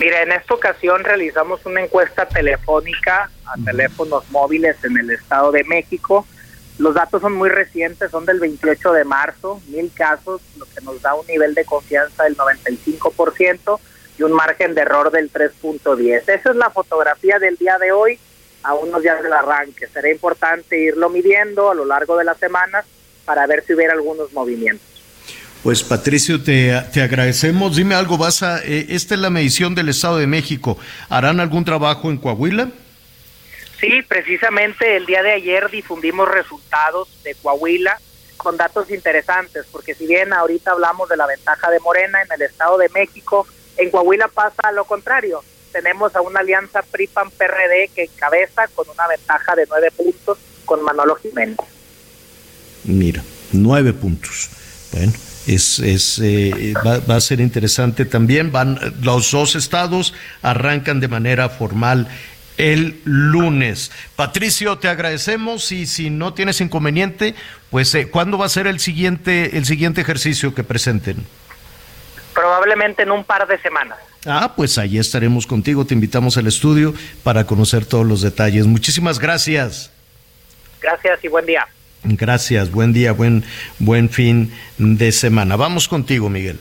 [0.00, 5.62] Mira, en esta ocasión realizamos una encuesta telefónica a teléfonos móviles en el Estado de
[5.64, 6.26] México.
[6.78, 11.00] Los datos son muy recientes, son del 28 de marzo, mil casos, lo que nos
[11.02, 13.78] da un nivel de confianza del 95%
[14.18, 16.22] y un margen de error del 3.10.
[16.26, 18.18] Esa es la fotografía del día de hoy,
[18.64, 19.86] a unos días del arranque.
[19.86, 22.84] Será importante irlo midiendo a lo largo de las semanas
[23.24, 24.86] para ver si hubiera algunos movimientos.
[25.62, 27.76] Pues Patricio, te, te, agradecemos.
[27.76, 30.76] Dime algo, vas a, eh, esta es la medición del Estado de México.
[31.08, 32.70] ¿Harán algún trabajo en Coahuila?
[33.84, 38.00] Sí, precisamente el día de ayer difundimos resultados de Coahuila
[38.38, 42.42] con datos interesantes, porque si bien ahorita hablamos de la ventaja de Morena en el
[42.42, 45.44] Estado de México, en Coahuila pasa lo contrario.
[45.70, 51.16] Tenemos a una alianza PRI-PAN-PRD que cabeza con una ventaja de nueve puntos con Manolo
[51.16, 51.58] Jiménez.
[52.84, 54.48] Mira, nueve puntos.
[54.92, 55.12] Bueno,
[55.46, 58.50] es, es eh, va, va, a ser interesante también.
[58.50, 62.08] Van los dos estados arrancan de manera formal
[62.56, 63.90] el lunes.
[64.16, 67.34] Patricio, te agradecemos y si no tienes inconveniente,
[67.70, 71.24] pues eh, ¿cuándo va a ser el siguiente el siguiente ejercicio que presenten?
[72.32, 73.98] Probablemente en un par de semanas.
[74.26, 75.84] Ah, pues ahí estaremos contigo.
[75.84, 78.66] Te invitamos al estudio para conocer todos los detalles.
[78.66, 79.90] Muchísimas gracias.
[80.80, 81.66] Gracias y buen día.
[82.04, 83.44] Gracias, buen día, buen,
[83.78, 85.56] buen fin de semana.
[85.56, 86.58] Vamos contigo, Miguel.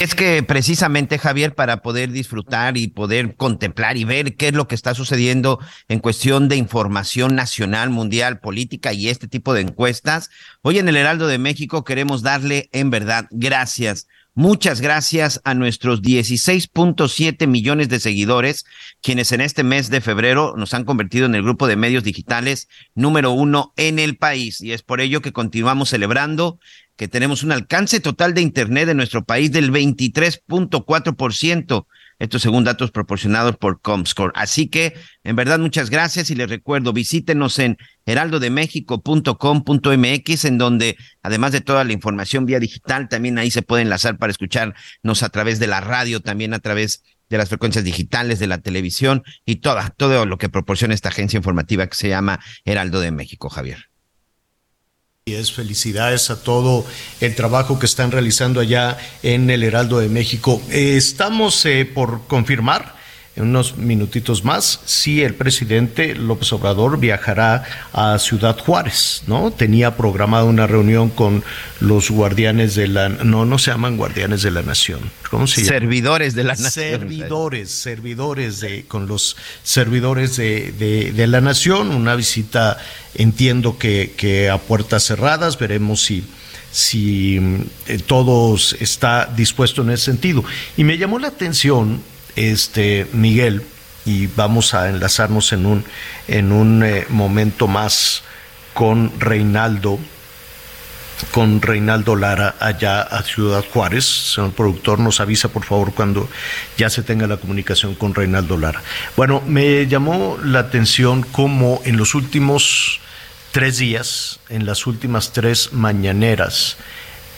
[0.00, 4.66] Es que precisamente, Javier, para poder disfrutar y poder contemplar y ver qué es lo
[4.66, 10.30] que está sucediendo en cuestión de información nacional, mundial, política y este tipo de encuestas,
[10.62, 16.02] hoy en el Heraldo de México queremos darle en verdad gracias Muchas gracias a nuestros
[16.02, 18.64] 16.7 millones de seguidores,
[19.02, 22.68] quienes en este mes de febrero nos han convertido en el grupo de medios digitales
[22.94, 24.60] número uno en el país.
[24.60, 26.60] Y es por ello que continuamos celebrando
[27.00, 31.86] que tenemos un alcance total de Internet en nuestro país del 23.4%.
[32.18, 34.32] Esto según datos proporcionados por Comscore.
[34.34, 34.92] Así que,
[35.24, 41.84] en verdad, muchas gracias y les recuerdo, visítenos en heraldodemexico.com.mx, en donde, además de toda
[41.84, 45.80] la información vía digital, también ahí se puede enlazar para escucharnos a través de la
[45.80, 50.36] radio, también a través de las frecuencias digitales, de la televisión y toda, todo lo
[50.36, 53.89] que proporciona esta agencia informativa que se llama Heraldo de México, Javier.
[55.30, 56.84] Y es felicidades a todo
[57.20, 60.60] el trabajo que están realizando allá en el Heraldo de México.
[60.70, 62.96] Eh, estamos eh, por confirmar
[63.36, 69.50] en unos minutitos más si el presidente López Obrador viajará a Ciudad Juárez, ¿no?
[69.52, 71.44] Tenía programada una reunión con
[71.78, 75.00] los guardianes de la no no se llaman guardianes de la nación,
[75.30, 75.78] ¿cómo se llama?
[75.78, 76.70] Servidores de la nación.
[76.72, 82.78] Servidores, servidores de con los servidores de, de, de la nación, una visita
[83.14, 86.24] entiendo que, que a puertas cerradas, veremos si
[86.72, 87.40] si
[87.88, 90.44] eh, todos está dispuesto en ese sentido.
[90.76, 92.00] Y me llamó la atención
[92.36, 93.62] este Miguel
[94.04, 95.84] y vamos a enlazarnos en un
[96.28, 98.22] en un eh, momento más
[98.74, 99.98] con Reinaldo
[101.32, 104.04] con Reinaldo Lara allá a Ciudad Juárez.
[104.04, 106.28] Señor productor, nos avisa por favor cuando
[106.76, 108.82] ya se tenga la comunicación con Reinaldo Lara.
[109.16, 113.00] Bueno, me llamó la atención cómo en los últimos
[113.52, 116.76] tres días, en las últimas tres mañaneras,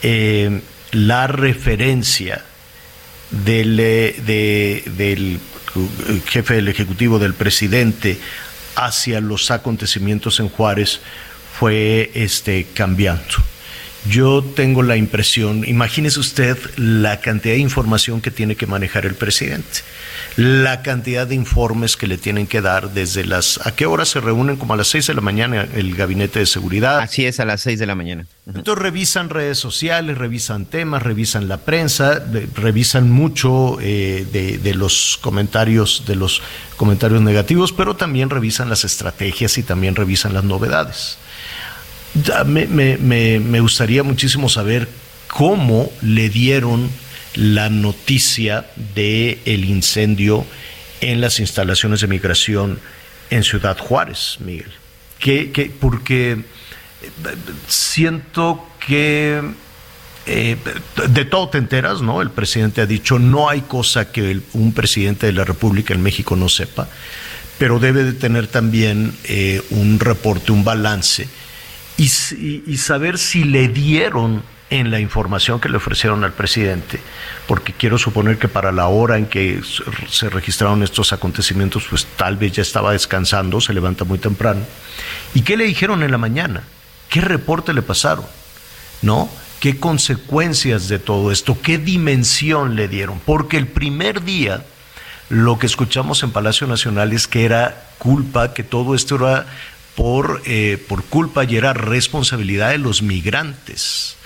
[0.03, 0.63] eh,
[0.93, 2.45] la referencia
[3.45, 5.41] del, de, del
[6.27, 8.19] jefe del Ejecutivo, del presidente,
[8.77, 11.01] hacia los acontecimientos en Juárez
[11.59, 13.23] fue este, cambiando.
[14.09, 19.15] Yo tengo la impresión, imagínese usted la cantidad de información que tiene que manejar el
[19.15, 19.81] presidente,
[20.35, 23.65] la cantidad de informes que le tienen que dar desde las...
[23.65, 24.57] ¿A qué hora se reúnen?
[24.57, 26.99] Como a las seis de la mañana el gabinete de seguridad.
[26.99, 28.27] Así es, a las seis de la mañana.
[28.47, 32.21] Entonces revisan redes sociales, revisan temas, revisan la prensa,
[32.57, 36.43] revisan mucho eh, de, de los comentarios, de los
[36.77, 41.19] comentarios negativos, pero también revisan las estrategias y también revisan las novedades.
[42.45, 44.89] Me, me, me, me, gustaría muchísimo saber
[45.29, 46.91] cómo le dieron
[47.35, 50.45] la noticia de el incendio
[51.01, 52.79] en las instalaciones de migración
[53.31, 54.71] en Ciudad Juárez, Miguel.
[55.19, 56.45] Que, que porque
[57.67, 59.43] siento que
[60.27, 60.57] eh,
[61.09, 62.23] de todo te enteras, ¿no?
[62.23, 66.37] El presidente ha dicho no hay cosa que un presidente de la República en México
[66.37, 66.89] no sepa,
[67.59, 71.27] pero debe de tener también eh, un reporte, un balance
[72.05, 76.99] y, saber si le dieron en la información que le ofrecieron al presidente,
[77.47, 79.61] porque quiero suponer que para la hora en que
[80.09, 84.63] se registraron estos acontecimientos, pues tal vez ya estaba descansando, se levanta muy temprano.
[85.35, 86.63] ¿Y qué le dijeron en la mañana?
[87.11, 88.25] ¿Qué reporte le pasaron?
[89.03, 89.29] ¿No?
[89.61, 91.59] ¿Qué consecuencias de todo esto?
[91.61, 93.21] ¿Qué dimensión le dieron?
[93.25, 94.65] Porque el primer día
[95.29, 99.47] lo que escuchamos en Palacio Nacional es que era culpa, que todo esto era
[99.97, 104.17] por, eh, por culpa y era responsabilidad de los migrantes.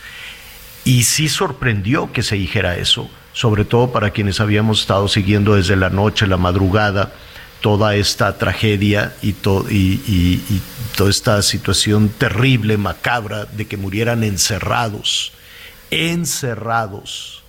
[0.85, 5.77] Y sí sorprendió que se dijera eso, sobre todo para quienes habíamos estado siguiendo desde
[5.77, 7.13] la noche, la madrugada,
[7.61, 9.35] toda esta tragedia y,
[9.71, 10.63] y,
[10.97, 15.33] toda esta situación terrible, macabra, de que murieran encerrados,
[15.91, 17.43] encerrados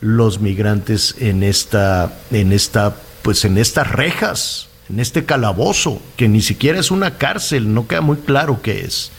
[0.00, 6.42] los migrantes en esta, en esta, pues en estas rejas en este calabozo, que ni
[6.42, 9.10] siquiera es una cárcel, no queda muy claro qué es.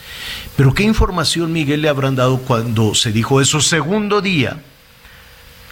[0.56, 3.60] Pero ¿qué información Miguel le habrán dado cuando se dijo eso?
[3.60, 4.62] Segundo día,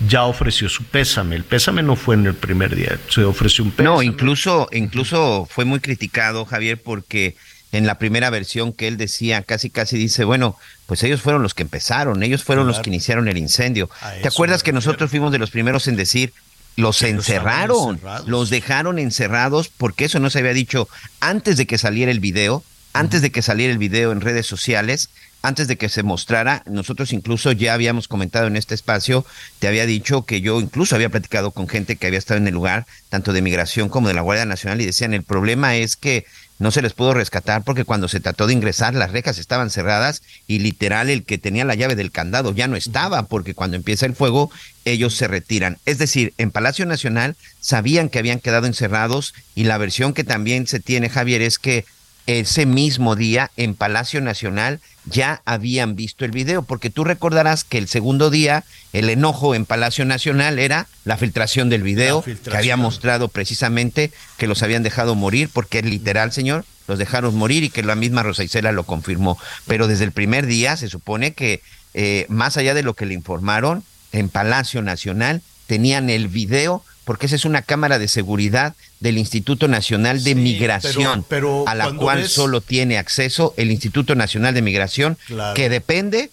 [0.09, 1.37] ya ofreció su pésame.
[1.37, 3.95] El pésame no fue en el primer día, se ofreció un pésame.
[3.95, 7.37] No, incluso, incluso fue muy criticado, Javier, porque
[7.71, 11.55] en la primera versión que él decía, casi casi dice, bueno, pues ellos fueron los
[11.55, 13.89] que empezaron, ellos fueron los que iniciaron el incendio.
[14.21, 16.33] ¿Te acuerdas que nosotros fuimos de los primeros en decir,
[16.77, 20.89] los encerraron, los dejaron encerrados porque eso no se había dicho
[21.21, 25.11] antes de que saliera el video, antes de que saliera el video en redes sociales,
[25.43, 29.27] antes de que se mostrara, nosotros incluso ya habíamos comentado en este espacio,
[29.59, 32.55] te había dicho que yo incluso había platicado con gente que había estado en el
[32.55, 36.27] lugar, tanto de migración como de la Guardia Nacional, y decían, el problema es que
[36.63, 40.23] no se les pudo rescatar porque cuando se trató de ingresar las rejas estaban cerradas
[40.47, 44.07] y literal el que tenía la llave del candado ya no estaba porque cuando empieza
[44.07, 44.49] el fuego
[44.85, 45.79] ellos se retiran.
[45.87, 50.69] Es decir, en Palacio Nacional sabían que habían quedado encerrados y la versión que también
[50.69, 51.85] se tiene, Javier, es que
[52.27, 57.79] ese mismo día en Palacio Nacional ya habían visto el video, porque tú recordarás que
[57.79, 62.77] el segundo día el enojo en Palacio Nacional era la filtración del video que había
[62.77, 67.71] mostrado precisamente que los habían dejado morir, porque es literal, señor, los dejaron morir y
[67.71, 69.39] que la misma Rosa Isela lo confirmó.
[69.67, 71.63] Pero desde el primer día se supone que,
[71.95, 77.27] eh, más allá de lo que le informaron, en Palacio Nacional tenían el video porque
[77.27, 81.27] esa es una cámara de seguridad del Instituto Nacional de Migración,
[81.67, 85.19] a la cual solo tiene acceso el Instituto Nacional de Migración,
[85.57, 86.31] que depende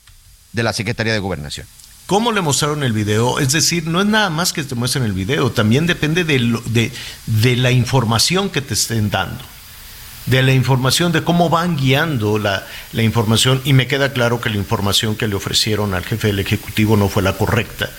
[0.54, 1.66] de la Secretaría de Gobernación.
[2.06, 3.40] ¿Cómo le mostraron el video?
[3.40, 6.92] Es decir, no es nada más que te muestren el video, también depende de, de,
[7.26, 9.44] de la información que te estén dando
[10.26, 14.52] de la información, de cómo van guiando la, la, información y me queda claro que
[14.52, 17.90] la información que le ofrecieron al jefe del Ejecutivo no fue la correcta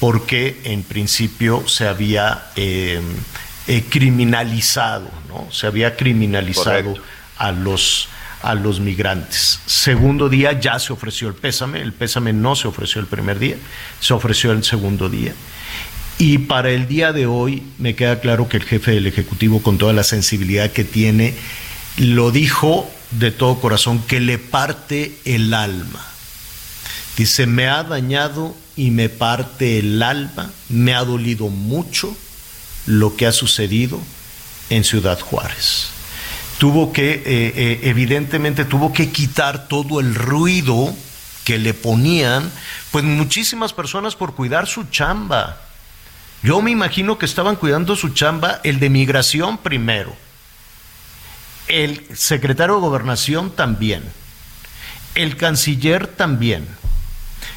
[0.00, 3.00] porque en principio se había eh,
[3.70, 5.46] eh, criminalizado, ¿no?
[5.52, 6.94] Se había criminalizado
[7.38, 8.08] a los
[8.42, 9.60] a los migrantes.
[9.64, 13.54] Segundo día ya se ofreció el pésame, el pésame no se ofreció el primer día,
[14.00, 15.34] se ofreció el segundo día.
[16.18, 19.78] Y para el día de hoy me queda claro que el jefe del Ejecutivo, con
[19.78, 21.34] toda la sensibilidad que tiene,
[21.96, 26.04] lo dijo de todo corazón, que le parte el alma.
[27.16, 32.16] Dice, me ha dañado y me parte el alma, me ha dolido mucho
[32.86, 34.00] lo que ha sucedido
[34.70, 35.88] en Ciudad Juárez.
[36.58, 40.94] Tuvo que, eh, eh, evidentemente, tuvo que quitar todo el ruido
[41.44, 42.50] que le ponían,
[42.90, 45.60] pues muchísimas personas por cuidar su chamba.
[46.42, 50.14] Yo me imagino que estaban cuidando su chamba, el de migración primero,
[51.66, 54.02] el secretario de gobernación también,
[55.14, 56.66] el canciller también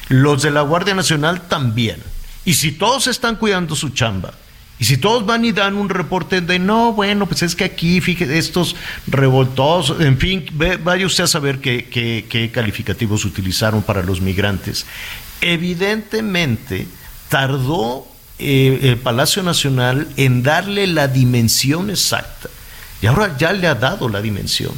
[0.08, 2.02] los de la Guardia Nacional también.
[2.44, 4.34] Y si todos están cuidando su chamba,
[4.78, 8.00] y si todos van y dan un reporte de no, bueno, pues es que aquí,
[8.00, 8.74] fíjese, estos
[9.06, 10.46] revoltosos, en fin,
[10.82, 14.84] vaya usted a saber qué, qué, calificativos utilizaron para los migrantes.
[15.40, 16.88] Evidentemente,
[17.28, 18.06] tardó
[18.38, 22.48] eh, el Palacio Nacional en darle la dimensión exacta.
[23.00, 24.72] Y ahora ya le ha dado la dimensión.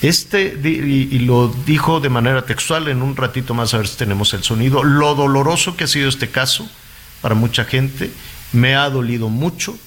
[0.00, 4.34] Este, y, lo dijo de manera textual, en un ratito más a ver si tenemos
[4.34, 6.68] el sonido, lo doloroso que ha sido este caso
[7.22, 8.10] para mucha gente,
[8.54, 9.78] me ha dolido mucho,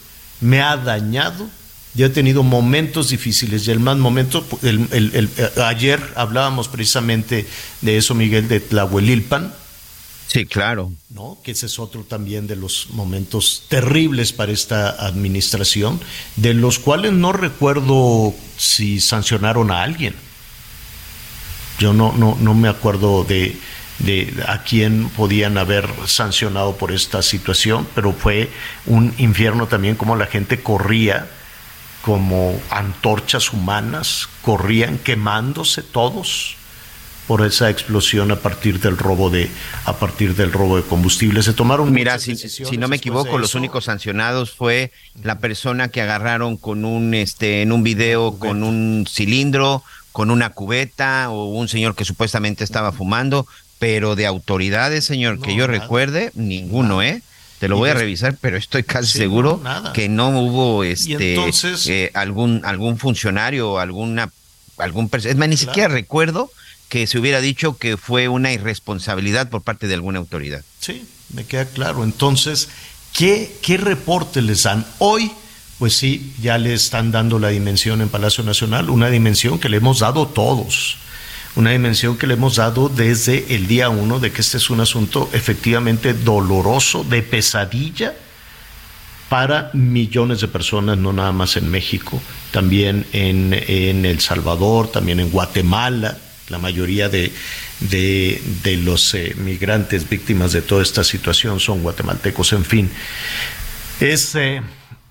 [0.42, 1.50] me ha dañado,
[1.96, 5.30] yo he tenido momentos difíciles y el más momento, el,
[5.66, 7.48] ayer hablábamos precisamente
[7.82, 9.54] de eso, Miguel, de Tlahuelilpan,
[10.28, 10.92] Sí, claro.
[11.10, 11.38] ¿No?
[11.42, 16.02] Que ese es otro también de los momentos terribles para esta administración,
[16.36, 20.16] de los cuales no recuerdo si sancionaron a alguien.
[21.80, 23.58] Yo no, no, no me acuerdo de,
[24.00, 28.50] de a quién podían haber sancionado por esta situación, pero fue
[28.86, 31.28] un infierno también como la gente corría
[32.02, 36.56] como antorchas humanas, corrían quemándose todos
[37.28, 39.50] por esa explosión a partir del robo de
[39.84, 41.44] a partir del robo de combustible.
[41.44, 46.02] Se tomaron Mira, si, si, no me equivoco, los únicos sancionados fue la persona que
[46.02, 49.84] agarraron con un este en un video con un cilindro,
[50.14, 53.46] con una cubeta o un señor que supuestamente estaba fumando,
[53.80, 57.22] pero de autoridades, señor, que yo recuerde, ninguno, ¿eh?
[57.60, 59.62] Te lo voy a revisar, pero estoy casi seguro
[59.94, 61.36] que no hubo este
[61.88, 64.30] eh, algún algún funcionario, alguna
[64.78, 66.52] algún es más, ni siquiera recuerdo
[66.90, 70.64] que se hubiera dicho que fue una irresponsabilidad por parte de alguna autoridad.
[70.80, 72.04] Sí, me queda claro.
[72.04, 72.70] Entonces,
[73.14, 74.86] ¿qué, qué reporte les dan?
[75.00, 75.32] Hoy,
[75.80, 79.78] pues sí, ya le están dando la dimensión en Palacio Nacional, una dimensión que le
[79.78, 80.98] hemos dado todos,
[81.58, 84.80] una dimensión que le hemos dado desde el día uno de que este es un
[84.80, 88.14] asunto efectivamente doloroso, de pesadilla
[89.28, 95.20] para millones de personas, no nada más en México, también en, en El Salvador, también
[95.20, 96.16] en Guatemala,
[96.50, 97.34] la mayoría de,
[97.80, 102.92] de, los eh, migrantes víctimas de toda esta situación son guatemaltecos, en fin.
[104.00, 104.62] Es, eh,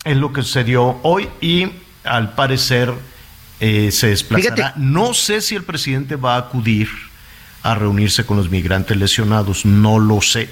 [0.04, 1.66] es lo que sucedió hoy y
[2.04, 2.94] al parecer
[3.60, 4.74] eh, se desplazará.
[4.76, 6.88] No sé si el presidente va a acudir
[7.62, 10.48] a reunirse con los migrantes lesionados, no lo sé.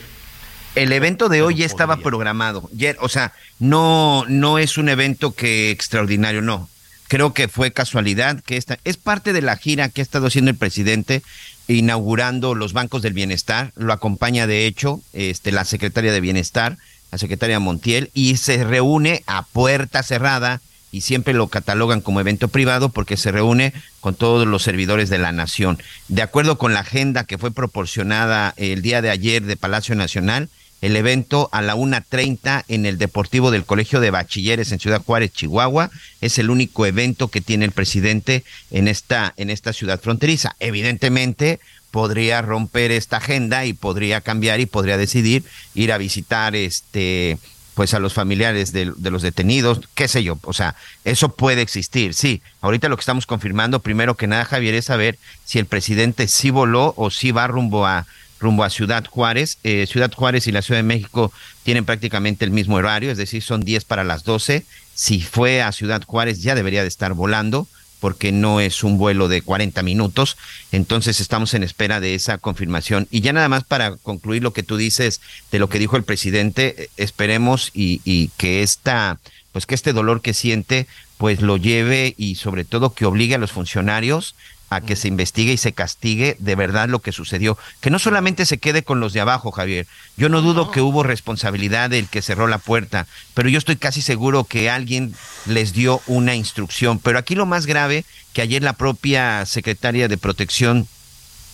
[0.75, 5.71] El evento de hoy ya estaba programado, o sea, no, no es un evento que
[5.71, 6.69] extraordinario, no.
[7.07, 10.51] Creo que fue casualidad que esta es parte de la gira que ha estado haciendo
[10.51, 11.23] el presidente
[11.69, 13.73] inaugurando los bancos del bienestar.
[13.77, 16.77] Lo acompaña de hecho este, la secretaria de bienestar,
[17.13, 20.61] la secretaria Montiel, y se reúne a puerta cerrada
[20.95, 25.19] y siempre lo catalogan como evento privado porque se reúne con todos los servidores de
[25.19, 25.83] la nación.
[26.07, 30.49] De acuerdo con la agenda que fue proporcionada el día de ayer de Palacio Nacional,
[30.83, 35.33] el evento a la 1.30 en el Deportivo del Colegio de Bachilleres en Ciudad Juárez,
[35.33, 35.91] Chihuahua.
[36.21, 40.55] Es el único evento que tiene el presidente en esta, en esta ciudad fronteriza.
[40.61, 41.59] Evidentemente,
[41.91, 45.43] podría romper esta agenda y podría cambiar y podría decidir
[45.75, 47.39] ir a visitar este
[47.75, 52.15] pues a los familiares de, los detenidos, qué sé yo, o sea, eso puede existir,
[52.15, 52.41] sí.
[52.61, 56.51] Ahorita lo que estamos confirmando, primero que nada, Javier, es saber si el presidente sí
[56.51, 58.07] voló o sí va rumbo a
[58.41, 59.59] rumbo a Ciudad Juárez.
[59.65, 63.43] Eh, Ciudad Juárez y la Ciudad de México tienen prácticamente el mismo horario, es decir,
[63.43, 64.65] son 10 para las 12.
[64.95, 67.67] Si fue a Ciudad Juárez ya debería de estar volando
[68.05, 70.37] porque no es un vuelo de 40 minutos.
[70.73, 73.09] Entonces estamos en espera de esa confirmación.
[73.11, 76.03] Y ya nada más para concluir lo que tú dices de lo que dijo el
[76.03, 79.21] presidente, eh, esperemos y, y que esta,
[79.53, 80.87] pues que este dolor que siente,
[81.17, 84.35] pues lo lleve y sobre todo que obligue a los funcionarios
[84.71, 87.57] a que se investigue y se castigue de verdad lo que sucedió.
[87.81, 89.87] Que no solamente se quede con los de abajo, Javier.
[90.17, 94.03] Yo no dudo que hubo responsabilidad del que cerró la puerta, pero yo estoy casi
[94.03, 95.15] seguro que alguien
[95.47, 96.99] les dio una instrucción.
[96.99, 100.89] Pero aquí lo más grave, que ayer la propia secretaria de Protección,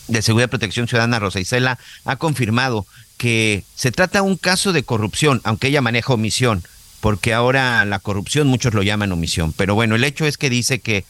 [0.09, 2.87] de Seguridad y Protección Ciudadana, Rosa Isela, ha confirmado
[3.17, 6.63] que se trata de un caso de corrupción, aunque ella maneja omisión,
[7.01, 9.53] porque ahora la corrupción muchos lo llaman omisión.
[9.53, 11.05] Pero bueno, el hecho es que dice que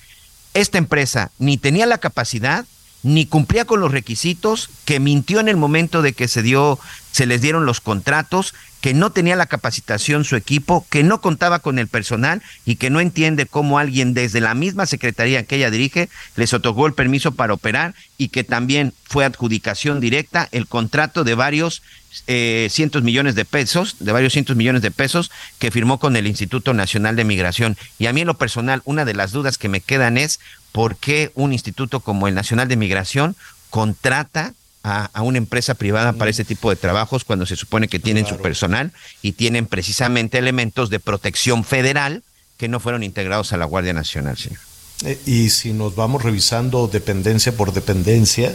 [0.54, 2.64] esta empresa ni tenía la capacidad
[3.02, 6.78] ni cumplía con los requisitos, que mintió en el momento de que se dio,
[7.12, 11.58] se les dieron los contratos, que no tenía la capacitación su equipo, que no contaba
[11.58, 15.70] con el personal y que no entiende cómo alguien desde la misma secretaría que ella
[15.70, 21.24] dirige les otorgó el permiso para operar y que también fue adjudicación directa el contrato
[21.24, 21.82] de varios
[22.26, 26.26] eh, cientos millones de pesos, de varios cientos millones de pesos que firmó con el
[26.26, 27.76] Instituto Nacional de Migración.
[27.98, 30.40] Y a mí en lo personal, una de las dudas que me quedan es
[30.72, 33.36] por qué un instituto como el Nacional de Migración
[33.70, 38.26] contrata a, una empresa privada para ese tipo de trabajos cuando se supone que tienen
[38.26, 38.92] su personal
[39.22, 42.22] y tienen precisamente elementos de protección federal
[42.56, 44.60] que no fueron integrados a la Guardia Nacional, señor.
[45.04, 48.54] Eh, y si nos vamos revisando dependencia por dependencia,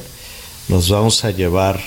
[0.68, 1.80] nos vamos a llevar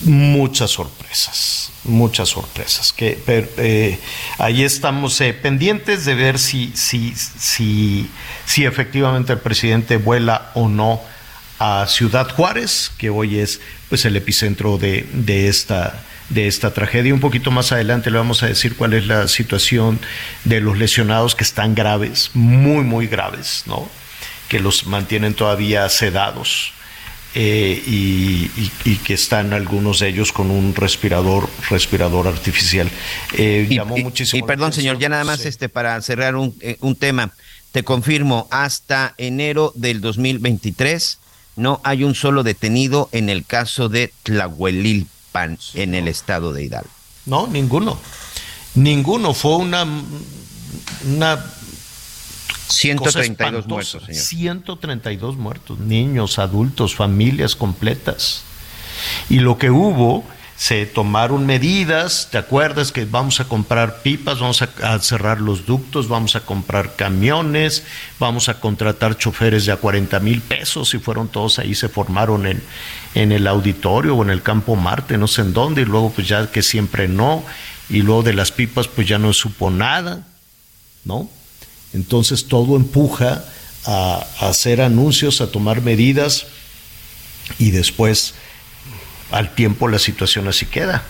[0.00, 2.92] muchas sorpresas, muchas sorpresas.
[2.92, 3.98] Que eh,
[4.38, 8.08] ahí estamos eh, pendientes de ver si, si, si,
[8.46, 11.00] si efectivamente el presidente vuela o no
[11.58, 17.12] a Ciudad Juárez, que hoy es pues el epicentro de, de esta de esta tragedia.
[17.12, 20.00] Un poquito más adelante le vamos a decir cuál es la situación
[20.44, 23.88] de los lesionados que están graves, muy, muy graves, ¿no?
[24.48, 26.72] Que los mantienen todavía sedados.
[27.34, 32.90] Eh, y, que están algunos de ellos con un respirador respirador artificial.
[33.34, 34.44] Eh, y, llamó muchísimo.
[34.44, 37.32] Y perdón, señor, ya nada más este para cerrar un, eh, un tema.
[37.70, 41.18] Te confirmo, hasta enero del 2023
[41.56, 46.90] no hay un solo detenido en el caso de Tlahuelilpan en el estado de Hidalgo.
[47.26, 47.98] No, ninguno.
[48.74, 49.34] Ninguno.
[49.34, 49.86] Fue una,
[51.04, 51.44] una
[52.70, 54.22] 132 muertos, señor.
[54.22, 58.42] 132 muertos, niños, adultos, familias completas.
[59.28, 60.24] Y lo que hubo,
[60.60, 66.06] se tomaron medidas, ¿te acuerdas que vamos a comprar pipas, vamos a, cerrar los ductos,
[66.06, 67.82] vamos a comprar camiones,
[68.18, 72.46] vamos a contratar choferes de a 40 mil pesos y fueron todos ahí, se formaron
[72.46, 72.62] en,
[73.14, 76.28] en el auditorio o en el campo Marte, no sé en dónde, y luego pues
[76.28, 77.42] ya que siempre no,
[77.88, 80.26] y luego de las pipas pues ya no supo nada,
[81.06, 81.30] ¿no?
[81.92, 83.44] Entonces todo empuja
[83.86, 86.46] a, hacer anuncios, a tomar medidas
[87.58, 88.34] y después
[89.30, 91.02] al tiempo la situación así queda.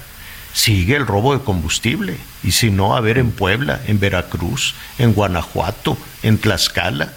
[0.52, 5.12] Sigue el robo de combustible y si no, a ver en Puebla, en Veracruz, en
[5.12, 7.12] Guanajuato, en Tlaxcala,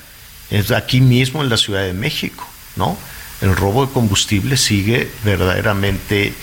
[0.52, 2.98] es aquí mismo en la Ciudad de México, ¿no?
[3.42, 6.34] El robo de combustible sigue verdaderamente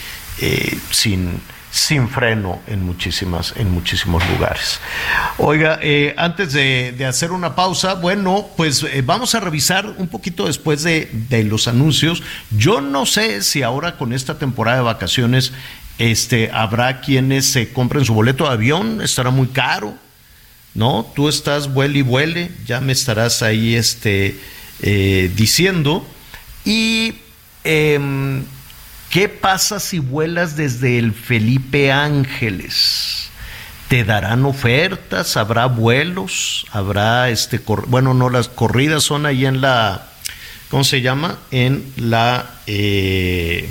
[0.41, 1.41] eh, sin,
[1.71, 4.81] sin freno en muchísimas en muchísimos lugares.
[5.39, 10.47] Oiga, eh, antes de, hacer una pausa, bueno, pues eh, vamos a revisar un poquito
[10.47, 12.23] después de, de, los anuncios.
[12.51, 15.53] Yo no sé si ahora con esta temporada de vacaciones
[15.99, 19.95] este, habrá quienes se compren su boleto de avión, estará muy caro.
[20.75, 21.11] ¿no?
[21.15, 24.39] Tú estás vuele y vuele, ya me estarás ahí este,
[24.83, 26.07] eh, diciendo.
[26.65, 27.15] Y
[27.65, 28.45] em,
[29.11, 33.29] ¿qué pasa si vuelas desde el Felipe Ángeles?
[33.89, 35.37] ¿Te darán ofertas?
[35.37, 36.65] ¿Habrá vuelos?
[36.71, 40.07] ¿Habrá este bueno, no, las corridas son ahí en la
[40.71, 41.39] ¿cómo se llama?
[41.51, 43.69] En la eh,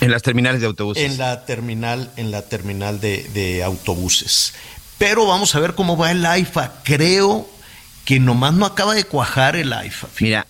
[0.00, 1.04] en las terminales de autobuses.
[1.04, 4.52] En la terminal, en la terminal de, de autobuses.
[4.98, 6.72] Pero vamos a ver cómo va el AIFA.
[6.82, 7.48] Creo
[8.04, 10.08] que nomás no acaba de cuajar el AIFA.
[10.20, 10.46] Mira,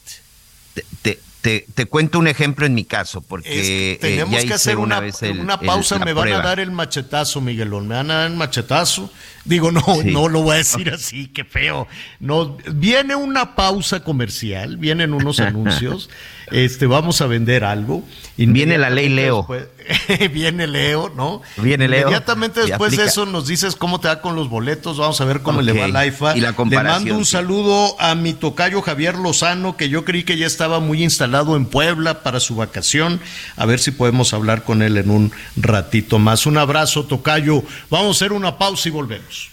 [0.74, 4.55] te, te, te, cuento un ejemplo en mi caso, porque es que tenemos eh, que
[4.55, 5.97] hacer una, el, una pausa.
[5.97, 6.40] El, me van prueba.
[6.40, 7.88] a dar el machetazo, Miguelón.
[7.88, 9.11] Me van a dar el machetazo.
[9.45, 10.12] Digo, no, sí.
[10.12, 11.88] no lo voy a decir así, qué feo.
[12.20, 16.09] No, viene una pausa comercial, vienen unos anuncios.
[16.53, 18.03] Este, vamos a vender algo.
[18.36, 19.46] Viene la ley Leo.
[19.48, 21.42] Después, viene Leo, ¿no?
[21.57, 22.03] Viene Leo.
[22.03, 24.98] Inmediatamente después de eso nos dices cómo te va con los boletos.
[24.98, 25.74] Vamos a ver cómo okay.
[25.74, 26.36] le va la IFA.
[26.36, 27.32] Y la le mando un sí.
[27.32, 31.66] saludo a mi tocayo Javier Lozano, que yo creí que ya estaba muy instalado en
[31.66, 33.20] Puebla para su vacación.
[33.57, 36.46] A ver si podemos hablar con él en un ratito más.
[36.46, 37.62] Un abrazo, tocayo.
[37.90, 39.50] Vamos a hacer una pausa y volvemos.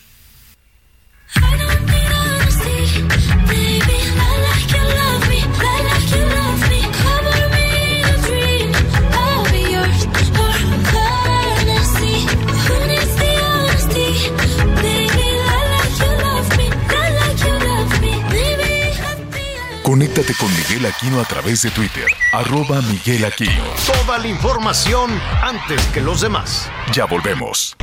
[20.20, 23.64] Conéctate con Miguel Aquino a través de Twitter, arroba Miguel Aquino.
[23.86, 25.12] Toda la información
[25.42, 26.70] antes que los demás.
[26.94, 27.78] Ya volvemos.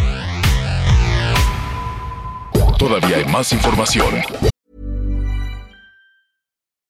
[2.79, 4.23] Todavía hay más información.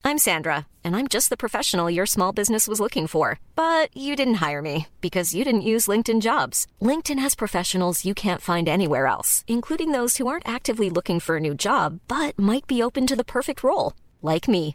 [0.05, 3.39] I'm Sandra, and I'm just the professional your small business was looking for.
[3.55, 6.67] But you didn't hire me because you didn't use LinkedIn jobs.
[6.83, 11.37] LinkedIn has professionals you can't find anywhere else, including those who aren't actively looking for
[11.37, 13.93] a new job but might be open to the perfect role,
[14.23, 14.75] like me.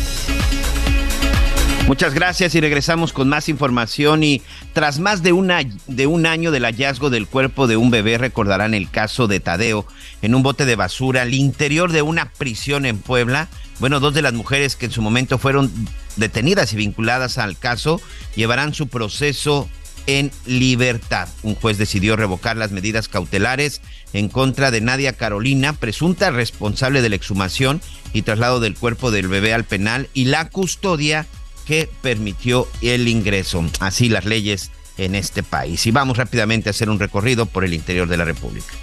[1.87, 4.41] Muchas gracias y regresamos con más información y
[4.73, 8.73] tras más de, una, de un año del hallazgo del cuerpo de un bebé recordarán
[8.73, 9.85] el caso de Tadeo
[10.21, 13.49] en un bote de basura al interior de una prisión en Puebla.
[13.79, 15.71] Bueno, dos de las mujeres que en su momento fueron
[16.15, 17.99] detenidas y vinculadas al caso
[18.35, 19.67] llevarán su proceso
[20.07, 21.27] en libertad.
[21.43, 23.81] Un juez decidió revocar las medidas cautelares
[24.13, 27.81] en contra de Nadia Carolina, presunta responsable de la exhumación
[28.13, 31.27] y traslado del cuerpo del bebé al penal y la custodia
[31.71, 33.63] que permitió el ingreso.
[33.79, 35.87] Así las leyes en este país.
[35.87, 38.73] Y vamos rápidamente a hacer un recorrido por el interior de la República.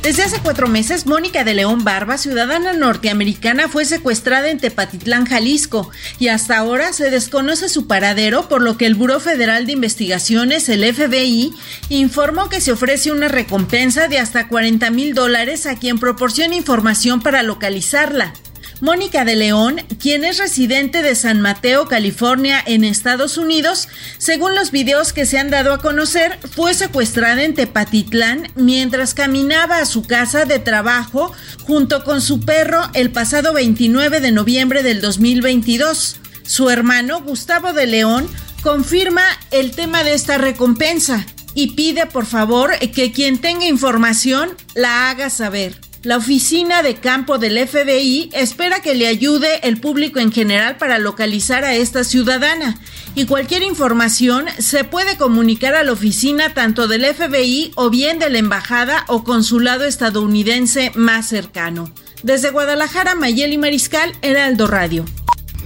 [0.00, 5.90] Desde hace cuatro meses, Mónica de León Barba, ciudadana norteamericana, fue secuestrada en Tepatitlán, Jalisco,
[6.18, 10.70] y hasta ahora se desconoce su paradero, por lo que el Buró Federal de Investigaciones,
[10.70, 11.52] el FBI,
[11.90, 17.20] informó que se ofrece una recompensa de hasta 40 mil dólares a quien proporcione información
[17.20, 18.32] para localizarla.
[18.80, 24.70] Mónica de León, quien es residente de San Mateo, California, en Estados Unidos, según los
[24.70, 30.02] videos que se han dado a conocer, fue secuestrada en Tepatitlán mientras caminaba a su
[30.02, 36.16] casa de trabajo junto con su perro el pasado 29 de noviembre del 2022.
[36.44, 38.28] Su hermano, Gustavo de León,
[38.62, 45.10] confirma el tema de esta recompensa y pide por favor que quien tenga información la
[45.10, 45.80] haga saber.
[46.04, 50.98] La oficina de campo del FBI espera que le ayude el público en general para
[50.98, 52.78] localizar a esta ciudadana
[53.16, 58.30] y cualquier información se puede comunicar a la oficina tanto del FBI o bien de
[58.30, 61.90] la embajada o consulado estadounidense más cercano.
[62.22, 65.04] Desde Guadalajara, Mayeli Mariscal, Heraldo Radio.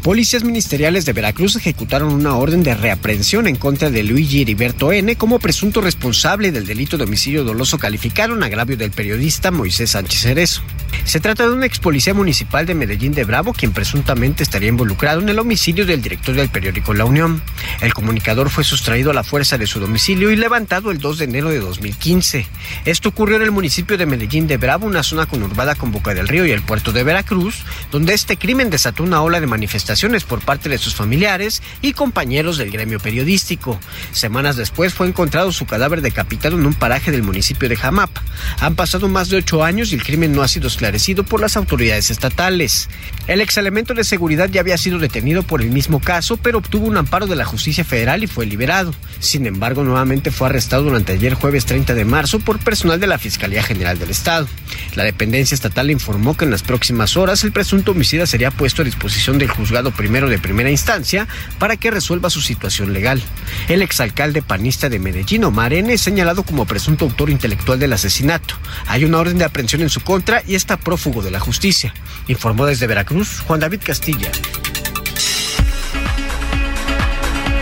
[0.03, 5.14] Policías ministeriales de Veracruz ejecutaron una orden de reaprehensión en contra de Luigi Heriberto N.
[5.14, 10.62] como presunto responsable del delito de homicidio doloso calificaron agravio del periodista Moisés Sánchez Cerezo.
[11.05, 15.20] Se trata de un ex policía municipal de Medellín de Bravo quien presuntamente estaría involucrado
[15.20, 17.40] en el homicidio del director del periódico La Unión.
[17.80, 21.24] El comunicador fue sustraído a la fuerza de su domicilio y levantado el 2 de
[21.26, 22.46] enero de 2015.
[22.86, 26.26] Esto ocurrió en el municipio de Medellín de Bravo, una zona conurbada con Boca del
[26.26, 29.91] Río y el puerto de Veracruz, donde este crimen desató una ola de manifestaciones
[30.26, 33.78] por parte de sus familiares y compañeros del gremio periodístico.
[34.12, 38.22] Semanas después fue encontrado su cadáver decapitado en un paraje del municipio de Jamapa.
[38.61, 41.57] Han pasado más de ocho años y el crimen no ha sido esclarecido por las
[41.57, 42.88] autoridades estatales.
[43.26, 46.86] El ex elemento de seguridad ya había sido detenido por el mismo caso, pero obtuvo
[46.86, 48.95] un amparo de la justicia federal y fue liberado.
[49.18, 53.18] Sin embargo, nuevamente fue arrestado durante ayer jueves 30 de marzo por personal de la
[53.18, 54.49] Fiscalía General del Estado.
[54.95, 58.84] La dependencia estatal informó que en las próximas horas el presunto homicida sería puesto a
[58.84, 61.26] disposición del juzgado primero de primera instancia
[61.59, 63.22] para que resuelva su situación legal.
[63.68, 68.55] El exalcalde panista de Medellín, Omar es señalado como presunto autor intelectual del asesinato.
[68.87, 71.95] Hay una orden de aprehensión en su contra y está prófugo de la justicia.
[72.28, 74.30] Informó desde Veracruz Juan David Castilla.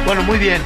[0.05, 0.61] Bueno, muy bien.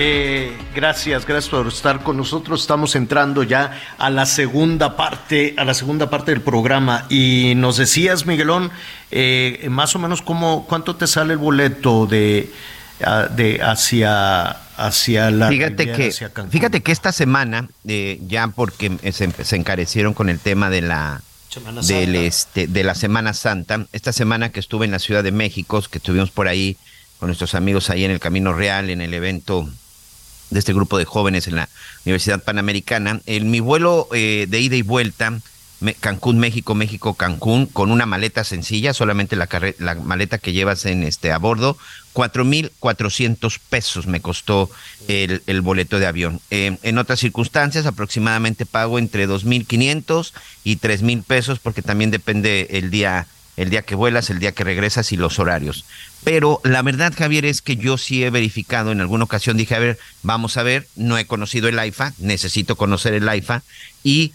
[0.00, 2.60] Eh, gracias, gracias por estar con nosotros.
[2.60, 7.04] Estamos entrando ya a la segunda parte, a la segunda parte del programa.
[7.08, 8.70] Y nos decías, Miguelón,
[9.10, 12.48] eh, más o menos cómo, cuánto te sale el boleto de,
[13.34, 16.14] de hacia, hacia la fíjate que,
[16.48, 21.22] fíjate que esta semana, eh, ya porque se, se encarecieron con el tema de la
[21.88, 23.84] del este de la Semana Santa.
[23.92, 26.76] Esta semana que estuve en la Ciudad de México, que estuvimos por ahí
[27.18, 29.68] con nuestros amigos ahí en el Camino Real, en el evento
[30.50, 31.68] de este grupo de jóvenes en la
[32.04, 33.20] Universidad Panamericana.
[33.26, 35.40] En mi vuelo eh, de ida y vuelta,
[36.00, 41.04] Cancún, México, México, Cancún, con una maleta sencilla, solamente la, la maleta que llevas en
[41.04, 41.78] este a bordo,
[42.12, 44.68] cuatro mil cuatrocientos pesos me costó
[45.06, 46.40] el, boleto de avión.
[46.50, 50.34] Eh, en otras circunstancias, aproximadamente pago entre dos mil quinientos
[50.64, 54.52] y tres mil pesos, porque también depende el día el día que vuelas, el día
[54.52, 55.84] que regresas y los horarios.
[56.24, 59.78] Pero la verdad, Javier, es que yo sí he verificado en alguna ocasión, dije, a
[59.78, 63.62] ver, vamos a ver, no he conocido el AIFA, necesito conocer el AIFA,
[64.02, 64.32] y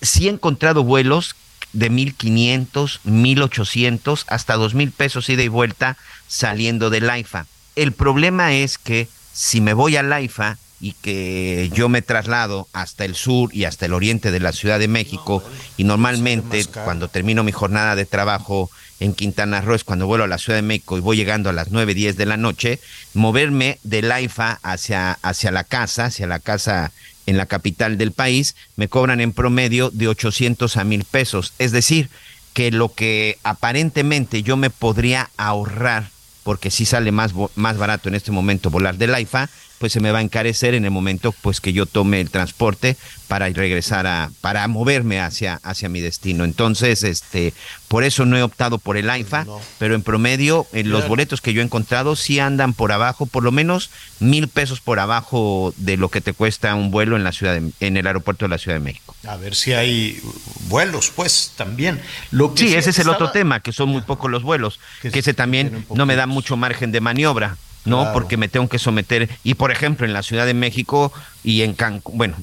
[0.00, 1.36] sí he encontrado vuelos
[1.72, 5.96] de 1500, 1800, hasta 2000 pesos ida y vuelta
[6.26, 7.46] saliendo del AIFA.
[7.76, 13.04] El problema es que si me voy al AIFA, y que yo me traslado hasta
[13.04, 15.44] el sur y hasta el oriente de la Ciudad de México
[15.76, 20.28] y normalmente cuando termino mi jornada de trabajo en Quintana Roo es cuando vuelo a
[20.28, 22.78] la Ciudad de México y voy llegando a las 9, 10 de la noche,
[23.14, 26.92] moverme de Laifa hacia, hacia la casa, hacia la casa
[27.26, 31.54] en la capital del país, me cobran en promedio de 800 a 1000 pesos.
[31.58, 32.10] Es decir,
[32.52, 36.10] que lo que aparentemente yo me podría ahorrar,
[36.42, 39.48] porque sí sale más, más barato en este momento volar de Laifa,
[39.80, 42.98] pues se me va a encarecer en el momento pues que yo tome el transporte
[43.28, 46.44] para regresar a para moverme hacia hacia mi destino.
[46.44, 47.54] Entonces, este,
[47.88, 49.46] por eso no he optado por el AIFA,
[49.78, 53.42] pero en promedio en los boletos que yo he encontrado sí andan por abajo, por
[53.42, 57.32] lo menos mil pesos por abajo de lo que te cuesta un vuelo en la
[57.32, 59.16] ciudad en el aeropuerto de la Ciudad de México.
[59.26, 60.20] A ver si hay
[60.68, 62.02] vuelos, pues también.
[62.30, 65.10] Lo que sí, ese es el otro tema, que son muy pocos los vuelos, que,
[65.10, 67.56] que ese también no me da mucho margen de maniobra.
[67.90, 68.12] ¿No?
[68.12, 69.28] Porque me tengo que someter.
[69.44, 71.12] Y por ejemplo, en la Ciudad de México
[71.44, 72.36] y en Cancún, bueno,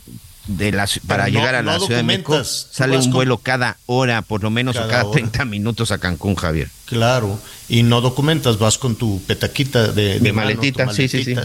[0.48, 4.44] de la, para llegar a la Ciudad de México sale un vuelo cada hora, por
[4.44, 6.70] lo menos, cada, o cada 30 minutos a Cancún, Javier.
[6.86, 11.36] Claro, y no documentas, vas con tu petaquita de, de, maletita, sí, sí, sí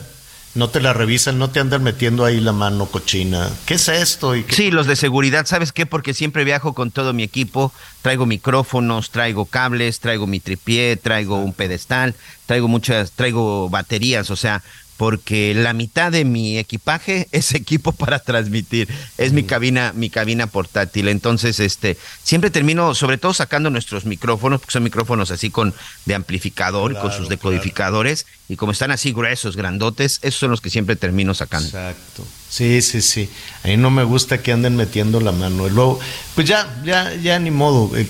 [0.54, 3.50] no te la revisan, no te andan metiendo ahí la mano cochina.
[3.64, 4.36] ¿Qué es esto?
[4.36, 5.86] ¿Y Sí, los de seguridad, ¿sabes qué?
[5.86, 7.72] Porque siempre viajo con todo mi equipo,
[8.02, 12.14] traigo micrófonos, traigo cables, traigo mi tripié, traigo un pedestal,
[12.46, 14.62] traigo muchas, traigo baterías, o sea,
[15.02, 18.88] porque la mitad de mi equipaje es equipo para transmitir,
[19.18, 21.08] es mi cabina, mi cabina portátil.
[21.08, 25.74] Entonces, este, siempre termino, sobre todo sacando nuestros micrófonos, porque son micrófonos así con
[26.04, 30.68] de amplificador, con sus decodificadores, y como están así gruesos, grandotes, esos son los que
[30.68, 31.68] siempre termino sacando.
[31.68, 32.22] Exacto.
[32.50, 33.30] Sí, sí, sí.
[33.64, 35.70] A mí no me gusta que anden metiendo la mano.
[35.70, 35.98] Luego,
[36.34, 37.96] pues ya, ya, ya ni modo.
[37.96, 38.06] Eh,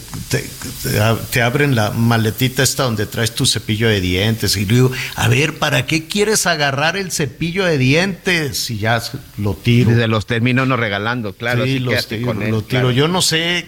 [1.30, 4.56] te, abren la maletita esta donde traes tu cepillo de dientes.
[4.56, 8.68] Y digo, a ver, ¿para qué quieres agarrar el cepillo de dientes?
[8.68, 9.00] Y ya
[9.38, 9.90] lo tiro.
[9.90, 11.66] Desde los termino no regalando, claro.
[11.66, 12.90] Sí, los tiro, lo tiro.
[12.90, 13.64] Yo no sé,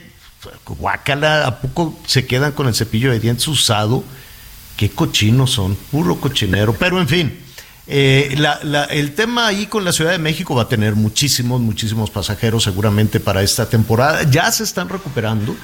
[0.66, 4.02] guacala, ¿a poco se quedan con el cepillo de dientes usado?
[4.76, 6.74] Qué cochinos son, puro cochinero.
[6.74, 7.44] Pero en fin.
[7.86, 8.34] Eh,
[8.90, 13.20] el tema ahí con la Ciudad de México va a tener muchísimos, muchísimos pasajeros seguramente
[13.20, 14.22] para esta temporada.
[14.22, 15.54] Ya se están recuperando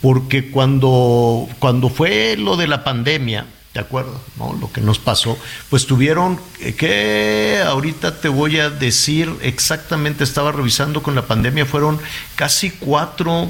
[0.00, 4.20] porque cuando, cuando fue lo de la pandemia, ¿de acuerdo?
[4.38, 4.54] ¿No?
[4.54, 5.38] Lo que nos pasó,
[5.70, 6.40] pues tuvieron
[6.76, 12.00] que, ahorita te voy a decir exactamente, estaba revisando con la pandemia, fueron
[12.34, 13.48] casi cuatro,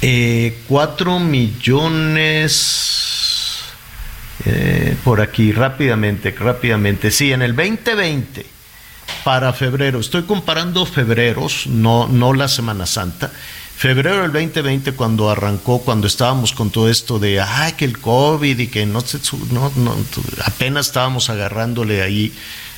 [0.00, 2.94] eh, cuatro millones
[4.44, 7.10] eh, por aquí, rápidamente, rápidamente.
[7.10, 8.46] Sí, en el 2020,
[9.24, 13.30] para febrero, estoy comparando febreros, no, no la Semana Santa,
[13.76, 18.58] febrero del 2020 cuando arrancó, cuando estábamos con todo esto de, ay, que el COVID
[18.58, 19.18] y que no, se,
[19.50, 19.96] no, no
[20.44, 22.32] apenas estábamos agarrándole ahí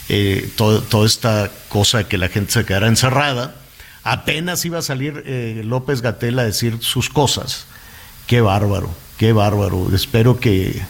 [0.09, 3.57] eh, toda esta cosa que la gente se quedara encerrada,
[4.05, 7.67] apenas iba a salir eh, López Gatel a decir sus cosas.
[8.29, 9.89] Qué bárbaro, qué bárbaro.
[9.95, 10.81] Espero que,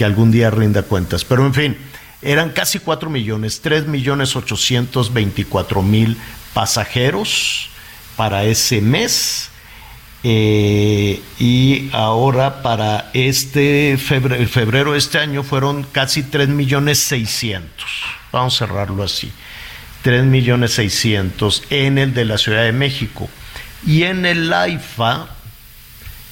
[0.00, 1.26] que algún día rinda cuentas.
[1.26, 1.76] Pero en fin,
[2.22, 6.16] eran casi 4 millones, 3 millones 824 mil
[6.54, 7.68] pasajeros
[8.16, 9.50] para ese mes.
[10.24, 17.86] Eh, y ahora para este febrero, febrero de este año fueron casi 3 millones 600.
[18.32, 19.30] Vamos a cerrarlo así.
[20.00, 23.28] 3 millones 600 en el de la Ciudad de México.
[23.86, 25.28] Y en el AIFA,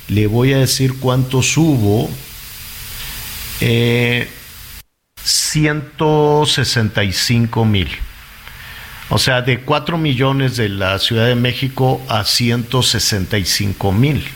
[0.08, 2.08] le voy a decir cuántos hubo.
[3.60, 4.28] Eh,
[5.22, 7.88] 165 mil.
[9.10, 14.26] O sea, de 4 millones de la Ciudad de México a 165 mil.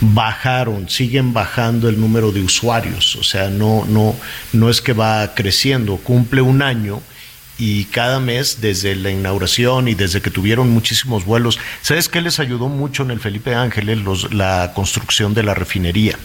[0.00, 3.16] Bajaron, siguen bajando el número de usuarios.
[3.16, 4.14] O sea, no, no,
[4.52, 5.96] no es que va creciendo.
[5.96, 7.00] Cumple un año
[7.56, 12.40] y cada mes, desde la inauguración y desde que tuvieron muchísimos vuelos, ¿sabes qué les
[12.40, 13.98] ayudó mucho en el Felipe Ángeles?
[13.98, 16.18] Los, la construcción de la refinería.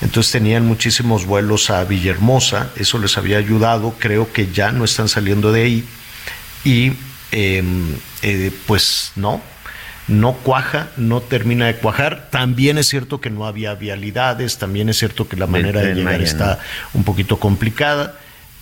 [0.00, 5.08] Entonces tenían muchísimos vuelos a Villahermosa, eso les había ayudado, creo que ya no están
[5.08, 5.84] saliendo de ahí.
[6.64, 6.92] Y
[7.32, 9.42] em, eh, pues no,
[10.06, 12.28] no cuaja, no termina de cuajar.
[12.30, 16.22] También es cierto que no había vialidades, también es cierto que la manera de, llegar
[16.22, 16.60] está
[16.94, 18.18] un poquito complicada,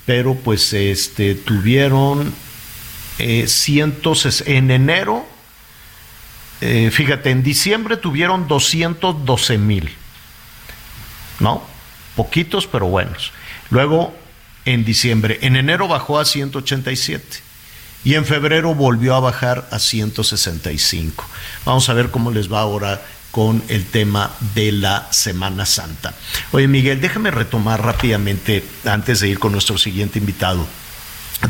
[0.07, 2.33] pero pues este tuvieron
[3.19, 5.27] eh, cientos en enero,
[6.63, 9.91] eh, fíjate, en diciembre tuvieron 212 mil
[11.41, 11.63] ¿no?
[12.15, 13.33] Poquitos, pero buenos.
[13.71, 14.15] Luego,
[14.65, 17.47] en diciembre, en enero bajó a 187
[18.05, 21.25] y en febrero volvió a bajar a 165.
[21.65, 26.15] Vamos a ver cómo les va ahora con el tema de la Semana Santa.
[26.53, 30.67] Oye, Miguel, déjame retomar rápidamente, antes de ir con nuestro siguiente invitado,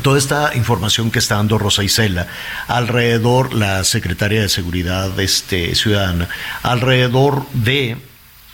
[0.03, 2.27] toda esta información que está dando Rosa Isela
[2.67, 6.29] alrededor, la secretaria de Seguridad este, Ciudadana,
[6.63, 7.97] alrededor de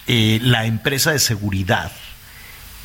[0.07, 1.93] eh, la empresa de seguridad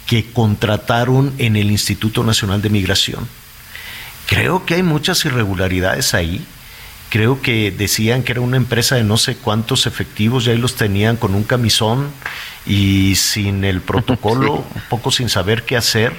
[0.05, 3.27] que contrataron en el Instituto Nacional de Migración.
[4.27, 6.45] Creo que hay muchas irregularidades ahí.
[7.09, 10.75] Creo que decían que era una empresa de no sé cuántos efectivos y ahí los
[10.75, 12.09] tenían con un camisón
[12.65, 16.13] y sin el protocolo, un poco sin saber qué hacer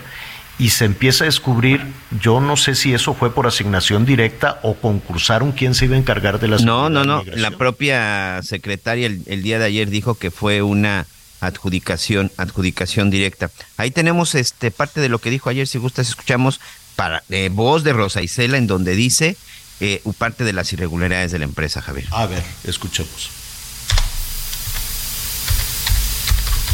[0.59, 1.81] y se empieza a descubrir,
[2.21, 5.99] yo no sé si eso fue por asignación directa o concursaron quién se iba a
[5.99, 10.33] encargar de las No, no, no, la propia secretaria el, día de ayer dijo que
[10.33, 11.07] fue una
[11.41, 13.51] adjudicación, adjudicación directa.
[13.77, 16.61] Ahí tenemos este parte de lo que dijo ayer, si gustas escuchamos
[16.97, 19.37] para eh, voz de Rosa Isela en donde dice
[19.79, 22.09] eh, parte de las irregularidades de la empresa, Javier.
[22.11, 23.31] A ver, escuchemos.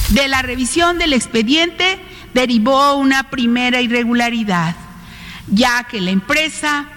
[0.08, 1.98] De la revisión del expediente
[2.34, 4.76] derivó una primera irregularidad,
[5.48, 6.88] ya que la empresa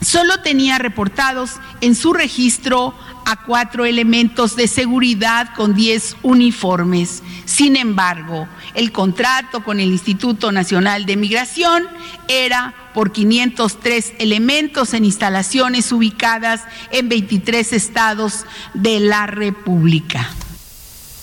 [0.00, 2.94] solo tenía reportados en su registro
[3.26, 7.22] a cuatro elementos de seguridad con diez uniformes.
[7.46, 11.86] Sin embargo, el contrato con el Instituto Nacional de Migración
[12.28, 18.44] era por 503 elementos en instalaciones ubicadas en 23 estados
[18.74, 20.30] de la República.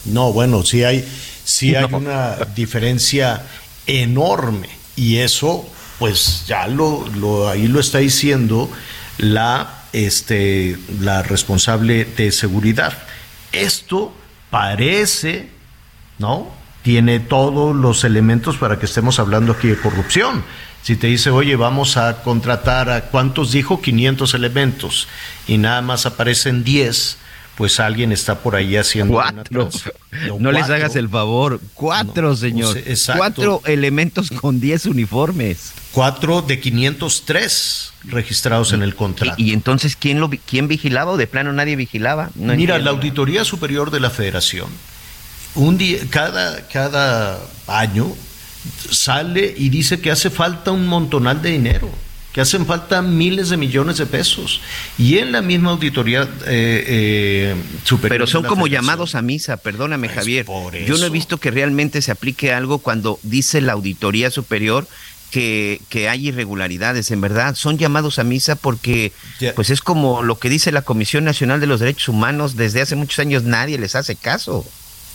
[0.06, 1.06] No, bueno, sí hay
[1.52, 3.44] sí hay una diferencia
[3.86, 5.68] enorme y eso
[6.00, 8.70] pues ya lo, lo, ahí lo está diciendo
[9.18, 12.98] la este la responsable de seguridad.
[13.52, 14.14] Esto
[14.50, 15.50] parece,
[16.18, 16.50] ¿no?
[16.82, 20.44] Tiene todos los elementos para que estemos hablando aquí de corrupción.
[20.82, 25.08] Si te dice, oye, vamos a contratar a cuántos dijo 500 elementos
[25.48, 27.18] y nada más aparecen 10,
[27.62, 29.70] pues alguien está por ahí haciendo cuatro.
[30.40, 32.76] no les hagas el favor, cuatro, señor.
[33.16, 35.72] cuatro elementos con diez uniformes.
[35.92, 39.36] Cuatro de 503 registrados en el contrato.
[39.38, 42.32] ¿Y, entonces quién lo quién vigilaba o de plano nadie vigilaba?
[42.34, 44.70] Mira, la Auditoría Superior de la Federación,
[45.54, 48.12] un día, cada, cada año
[48.90, 51.92] sale y dice que hace falta un montonal de dinero
[52.34, 54.62] que hacen falta miles de millones de pesos.
[54.98, 58.20] Y en la misma auditoría eh, eh, superior.
[58.20, 60.46] Pero son como llamados a misa, perdóname pues Javier.
[60.86, 64.88] Yo no he visto que realmente se aplique algo cuando dice la auditoría superior
[65.30, 69.14] que, que, hay irregularidades, en verdad, son llamados a misa porque
[69.56, 72.98] pues es como lo que dice la Comisión Nacional de los Derechos Humanos, desde hace
[72.98, 74.66] muchos años nadie les hace caso.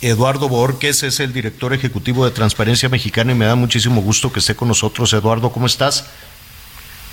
[0.01, 4.39] Eduardo Borges es el director ejecutivo de Transparencia Mexicana y me da muchísimo gusto que
[4.39, 5.11] esté con nosotros.
[5.13, 6.05] Eduardo, ¿cómo estás?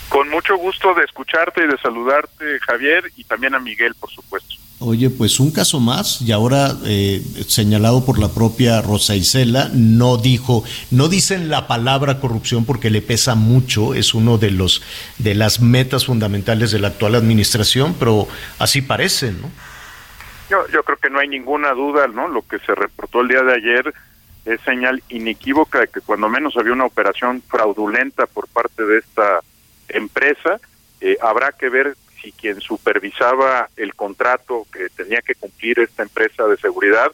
[0.09, 4.55] Con mucho gusto de escucharte y de saludarte, Javier, y también a Miguel, por supuesto.
[4.81, 10.17] Oye, pues un caso más y ahora eh, señalado por la propia Rosa Isela, no
[10.17, 14.83] dijo, no dicen la palabra corrupción porque le pesa mucho, es uno de los
[15.19, 18.27] de las metas fundamentales de la actual administración, pero
[18.59, 19.49] así parece, ¿no?
[20.51, 22.29] Yo, yo creo que no hay ninguna duda, ¿no?
[22.29, 23.95] Lo que se reportó el día de ayer
[24.45, 29.41] es señal inequívoca de que cuando menos había una operación fraudulenta por parte de esta
[29.89, 30.61] empresa.
[31.01, 36.47] Eh, habrá que ver si quien supervisaba el contrato que tenía que cumplir esta empresa
[36.47, 37.13] de seguridad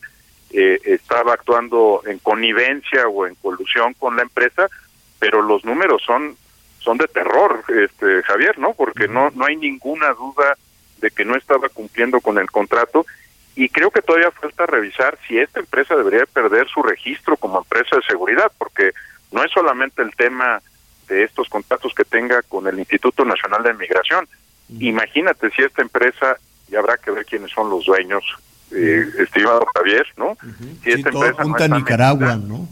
[0.52, 4.68] eh, estaba actuando en connivencia o en colusión con la empresa,
[5.18, 6.36] pero los números son
[6.78, 8.72] son de terror, este Javier, ¿no?
[8.74, 10.56] Porque no no hay ninguna duda
[10.98, 13.06] de que no estaba cumpliendo con el contrato
[13.54, 17.96] y creo que todavía falta revisar si esta empresa debería perder su registro como empresa
[17.96, 18.92] de seguridad, porque
[19.32, 20.62] no es solamente el tema
[21.10, 24.26] de estos contratos que tenga con el Instituto Nacional de Migración.
[24.78, 26.36] Imagínate si esta empresa,
[26.70, 28.24] y habrá que ver quiénes son los dueños,
[28.70, 30.38] eh, estimado Javier, ¿no?
[30.84, 32.68] Si esta empresa no está Nicaragua, ¿no?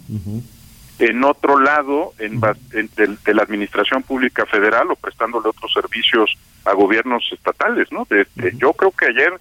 [1.00, 2.40] En otro lado, en,
[2.72, 8.06] en de, de, la Administración Pública Federal o prestándole otros servicios a gobiernos estatales, ¿no?
[8.08, 8.26] De,
[8.56, 9.32] Yo creo que ayer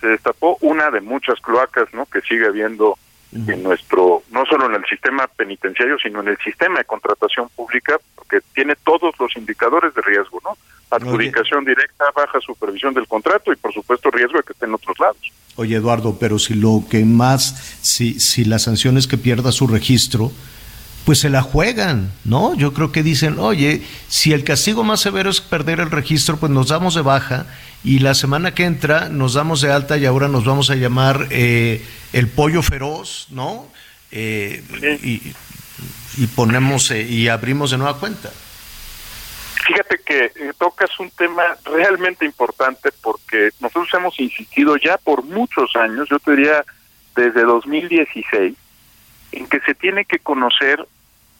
[0.00, 2.06] se destapó una de muchas cloacas, ¿no?
[2.06, 2.96] Que sigue habiendo
[3.32, 7.98] en nuestro, no solo en el sistema penitenciario, sino en el sistema de contratación pública,
[8.14, 10.56] porque tiene todos los indicadores de riesgo, ¿no?
[10.90, 11.74] Adjudicación Oye.
[11.74, 15.18] directa, baja supervisión del contrato y por supuesto riesgo de que esté en otros lados.
[15.56, 19.66] Oye Eduardo, pero si lo que más, si, si la sanción es que pierda su
[19.66, 20.30] registro,
[21.08, 22.54] pues se la juegan, ¿no?
[22.54, 26.52] Yo creo que dicen, oye, si el castigo más severo es perder el registro, pues
[26.52, 27.46] nos damos de baja
[27.82, 31.28] y la semana que entra nos damos de alta y ahora nos vamos a llamar
[31.30, 31.82] eh,
[32.12, 33.66] el pollo feroz, ¿no?
[34.10, 34.62] Eh,
[35.02, 35.32] y,
[36.18, 38.30] y, ponemos eh, y abrimos de nueva cuenta.
[39.66, 45.74] Fíjate que eh, tocas un tema realmente importante porque nosotros hemos insistido ya por muchos
[45.74, 46.66] años, yo te diría
[47.16, 48.54] desde 2016,
[49.32, 50.86] en que se tiene que conocer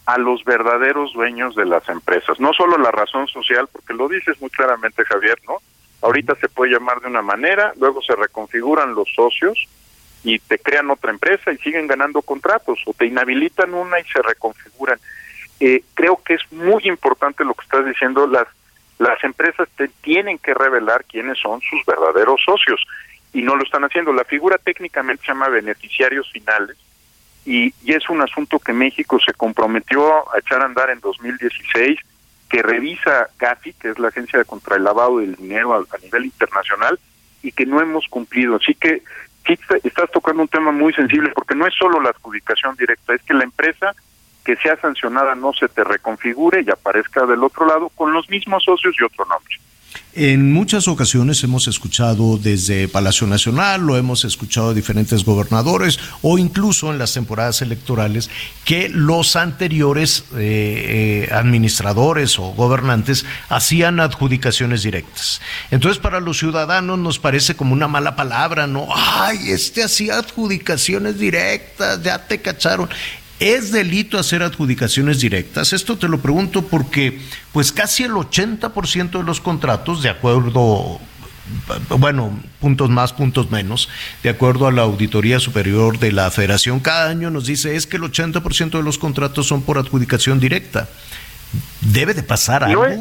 [0.08, 4.40] a los verdaderos dueños de las empresas, no solo la razón social, porque lo dices
[4.40, 5.58] muy claramente Javier, ¿no?
[6.00, 9.68] Ahorita se puede llamar de una manera, luego se reconfiguran los socios
[10.24, 14.22] y te crean otra empresa y siguen ganando contratos o te inhabilitan una y se
[14.22, 14.98] reconfiguran.
[15.60, 18.48] Eh, creo que es muy importante lo que estás diciendo, las
[18.98, 22.82] las empresas te tienen que revelar quiénes son sus verdaderos socios
[23.34, 24.12] y no lo están haciendo.
[24.12, 26.78] La figura técnicamente se llama beneficiarios finales
[27.48, 31.98] y, y es un asunto que México se comprometió a echar a andar en 2016
[32.48, 36.98] que revisa GAFI, que es la Agencia contra el Lavado del Dinero a, nivel internacional,
[37.42, 38.56] y que no hemos cumplido.
[38.56, 39.02] Así que
[39.82, 43.32] estás tocando un tema muy sensible, porque no es solo la adjudicación directa, es que
[43.32, 43.94] la empresa
[44.44, 48.64] que sea sancionada no se te reconfigure y aparezca del otro lado con los mismos
[48.64, 49.54] socios y otro nombre.
[50.20, 56.38] En muchas ocasiones hemos escuchado desde Palacio Nacional, lo hemos escuchado de diferentes gobernadores o
[56.38, 58.28] incluso en las temporadas electorales
[58.64, 65.40] que los anteriores eh, eh, administradores o gobernantes hacían adjudicaciones directas.
[65.70, 68.88] Entonces para los ciudadanos nos parece como una mala palabra, ¿no?
[68.92, 72.88] Ay, este hacía adjudicaciones directas, ya te cacharon.
[73.40, 75.72] ¿Es delito hacer adjudicaciones directas?
[75.72, 77.20] Esto te lo pregunto porque
[77.52, 81.00] pues casi el 80% de los contratos, de acuerdo,
[81.90, 83.88] bueno, puntos más, puntos menos,
[84.24, 87.96] de acuerdo a la Auditoría Superior de la Federación, cada año nos dice es que
[87.96, 90.88] el 80% de los contratos son por adjudicación directa.
[91.80, 92.86] ¿Debe de pasar algo?
[92.86, 93.00] No es,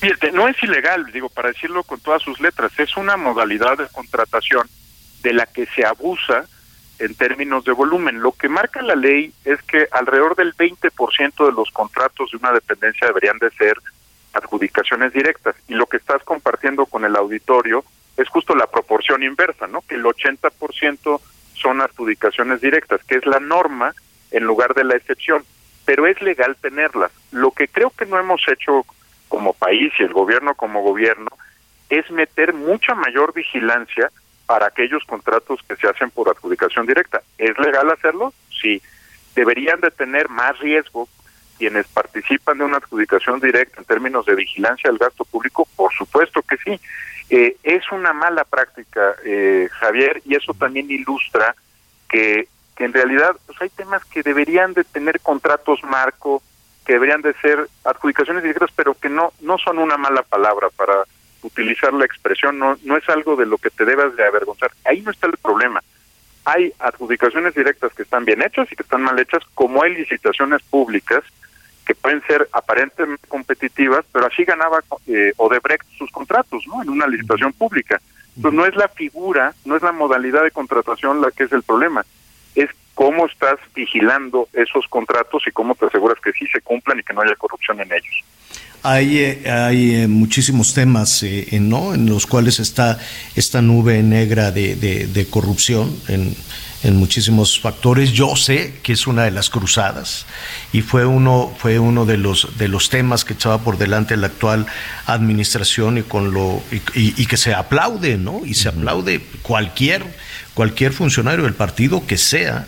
[0.00, 3.86] fíjate, no es ilegal, digo, para decirlo con todas sus letras, es una modalidad de
[3.88, 4.66] contratación
[5.22, 6.46] de la que se abusa
[6.98, 8.20] en términos de volumen.
[8.20, 12.52] Lo que marca la ley es que alrededor del 20% de los contratos de una
[12.52, 13.78] dependencia deberían de ser
[14.32, 17.84] adjudicaciones directas y lo que estás compartiendo con el auditorio
[18.16, 19.82] es justo la proporción inversa, ¿no?
[19.82, 21.20] Que el 80%
[21.54, 23.94] son adjudicaciones directas, que es la norma
[24.30, 25.44] en lugar de la excepción,
[25.84, 27.10] pero es legal tenerlas.
[27.30, 28.84] Lo que creo que no hemos hecho
[29.28, 31.30] como país y el gobierno como gobierno
[31.88, 34.10] es meter mucha mayor vigilancia
[34.46, 37.22] para aquellos contratos que se hacen por adjudicación directa.
[37.38, 38.32] ¿Es legal hacerlo?
[38.60, 38.80] Sí.
[39.34, 41.08] ¿Deberían de tener más riesgo
[41.58, 45.66] quienes participan de una adjudicación directa en términos de vigilancia del gasto público?
[45.76, 46.80] Por supuesto que sí.
[47.30, 51.54] Eh, es una mala práctica, eh, Javier, y eso también ilustra
[52.08, 56.42] que, que en realidad pues hay temas que deberían de tener contratos marco,
[56.84, 61.04] que deberían de ser adjudicaciones directas, pero que no, no son una mala palabra para
[61.44, 64.72] utilizar la expresión, no, no es algo de lo que te debas de avergonzar.
[64.84, 65.82] Ahí no está el problema.
[66.44, 70.62] Hay adjudicaciones directas que están bien hechas y que están mal hechas, como hay licitaciones
[70.62, 71.22] públicas
[71.86, 76.82] que pueden ser aparentemente competitivas, pero así ganaba eh, Odebrecht sus contratos, ¿no?
[76.82, 78.00] En una licitación pública.
[78.36, 81.62] Entonces no es la figura, no es la modalidad de contratación la que es el
[81.62, 82.04] problema,
[82.54, 87.02] es cómo estás vigilando esos contratos y cómo te aseguras que sí se cumplan y
[87.02, 88.24] que no haya corrupción en ellos.
[88.86, 91.94] Hay, eh, hay eh, muchísimos temas eh, en, ¿no?
[91.94, 92.98] en los cuales está
[93.34, 96.36] esta nube negra de, de, de corrupción en,
[96.82, 98.12] en, muchísimos factores.
[98.12, 100.26] Yo sé que es una de las cruzadas
[100.70, 104.26] y fue uno, fue uno de, los, de los temas que echaba por delante la
[104.26, 104.66] actual
[105.06, 108.42] administración y, con lo, y, y, y que se aplaude, ¿no?
[108.44, 110.04] y se aplaude cualquier,
[110.52, 112.66] cualquier funcionario del partido que sea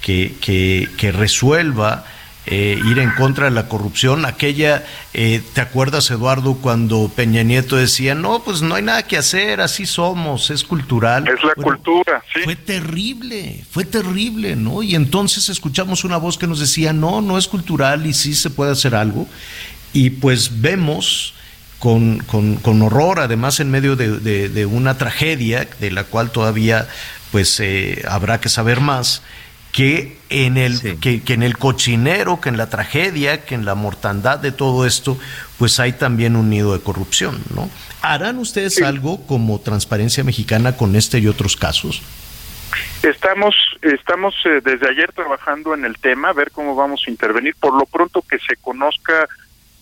[0.00, 2.04] que, que, que resuelva
[2.46, 4.24] eh, ir en contra de la corrupción.
[4.24, 9.16] Aquella, eh, ¿te acuerdas, Eduardo, cuando Peña Nieto decía, no, pues no hay nada que
[9.16, 11.28] hacer, así somos, es cultural?
[11.28, 12.40] Es la bueno, cultura, sí.
[12.42, 14.82] Fue terrible, fue terrible, ¿no?
[14.82, 18.50] Y entonces escuchamos una voz que nos decía, no, no es cultural y sí se
[18.50, 19.28] puede hacer algo.
[19.92, 21.34] Y pues vemos...
[21.82, 26.30] Con, con, con horror, además en medio de, de, de, una tragedia de la cual
[26.30, 26.86] todavía
[27.32, 29.22] pues eh, habrá que saber más,
[29.72, 30.96] que en el sí.
[30.98, 34.86] que, que, en el cochinero, que en la tragedia, que en la mortandad de todo
[34.86, 35.18] esto,
[35.58, 37.70] pues hay también un nido de corrupción, ¿no?
[38.02, 38.84] ¿Harán ustedes sí.
[38.84, 42.02] algo como Transparencia Mexicana con este y otros casos?
[43.02, 47.54] Estamos estamos eh, desde ayer trabajando en el tema, a ver cómo vamos a intervenir.
[47.56, 49.28] Por lo pronto que se conozca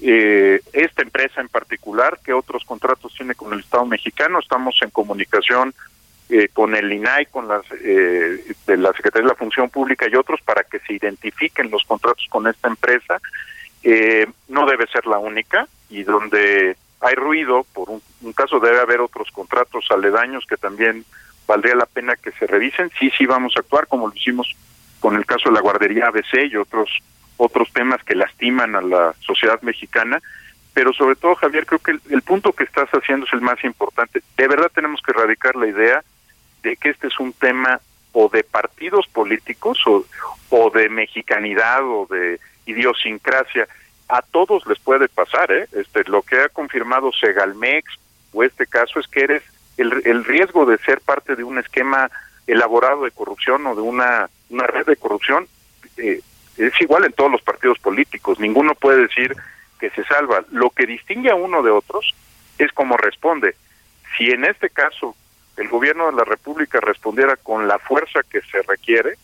[0.00, 4.90] eh, esta empresa en particular, qué otros contratos tiene con el Estado mexicano, estamos en
[4.90, 5.74] comunicación
[6.32, 10.14] eh, con el INAI, con las eh, de la Secretaría de la Función Pública y
[10.14, 13.20] otros para que se identifiquen los contratos con esta empresa.
[13.82, 19.00] Eh, no debe ser la única y donde hay ruido, por un, caso debe haber
[19.00, 21.04] otros contratos aledaños que también
[21.48, 22.92] valdría la pena que se revisen.
[23.00, 24.54] Sí, sí vamos a actuar como lo hicimos
[25.00, 26.90] con el caso de la guardería ABC y otros
[27.38, 30.20] otros temas que lastiman a la sociedad mexicana
[30.74, 34.22] pero sobre todo Javier creo que el, punto que estás haciendo es el más importante
[34.36, 36.04] de verdad tenemos que erradicar la idea
[36.62, 37.80] de que este es un tema
[38.12, 40.04] o de partidos políticos o,
[40.50, 43.68] o de mexicanidad o de idiosincrasia
[44.08, 47.84] a todos les puede pasar eh este lo que ha confirmado Segalmex
[48.32, 49.42] o este caso es que eres
[49.76, 52.10] el, el riesgo de ser parte de un esquema
[52.46, 55.46] elaborado de corrupción o de una una red de corrupción
[55.96, 56.20] eh,
[56.56, 59.34] es igual en todos los partidos políticos, ninguno puede decir
[59.78, 60.44] que se salva.
[60.50, 62.14] Lo que distingue a uno de otros
[62.58, 63.56] es cómo responde.
[64.16, 65.16] Si en este caso
[65.60, 69.16] el gobierno de la República respondiera con la fuerza que se requiere,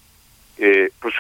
[0.59, 1.15] eh, pues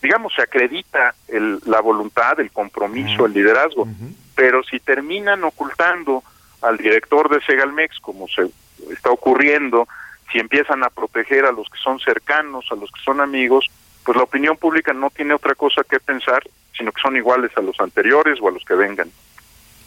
[0.00, 3.82] digamos se acredita el, la voluntad, el compromiso, el liderazgo.
[3.82, 4.14] Uh -huh.
[4.36, 6.22] Pero si terminan ocultando
[6.62, 8.48] al director de Segalmex, como se
[8.92, 9.88] está ocurriendo,
[10.30, 13.66] si empiezan a proteger a los que son cercanos, a los que son amigos,
[14.04, 16.42] pues la opinión pública no tiene otra cosa que pensar,
[16.76, 19.10] sino que son iguales a los anteriores o a los que vengan.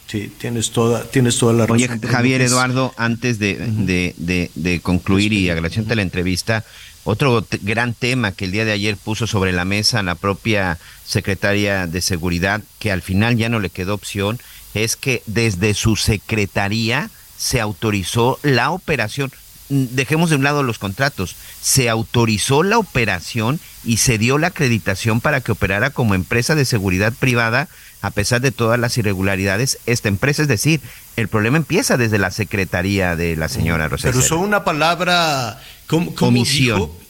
[0.06, 1.76] Sí, tienes toda, tienes toda la razón.
[1.76, 3.84] Oye, Javier Eduardo, antes de, uh -huh.
[3.86, 5.94] de, de, de, concluir y uh -huh.
[5.94, 6.64] la entrevista,
[7.04, 11.86] otro gran tema que el día de ayer puso sobre la mesa la propia secretaria
[11.86, 14.38] de Seguridad, que al final ya no le quedó opción,
[14.74, 19.30] es que desde su secretaría se autorizó la operación
[19.68, 25.20] dejemos de un lado los contratos, se autorizó la operación y se dio la acreditación
[25.20, 27.68] para que operara como empresa de seguridad privada
[28.04, 30.82] a pesar de todas las irregularidades esta empresa, es decir,
[31.16, 34.08] el problema empieza desde la secretaría de la señora Rosa.
[34.08, 36.80] Pero usó una palabra ¿cómo, cómo omisión.
[36.80, 37.00] Dijo?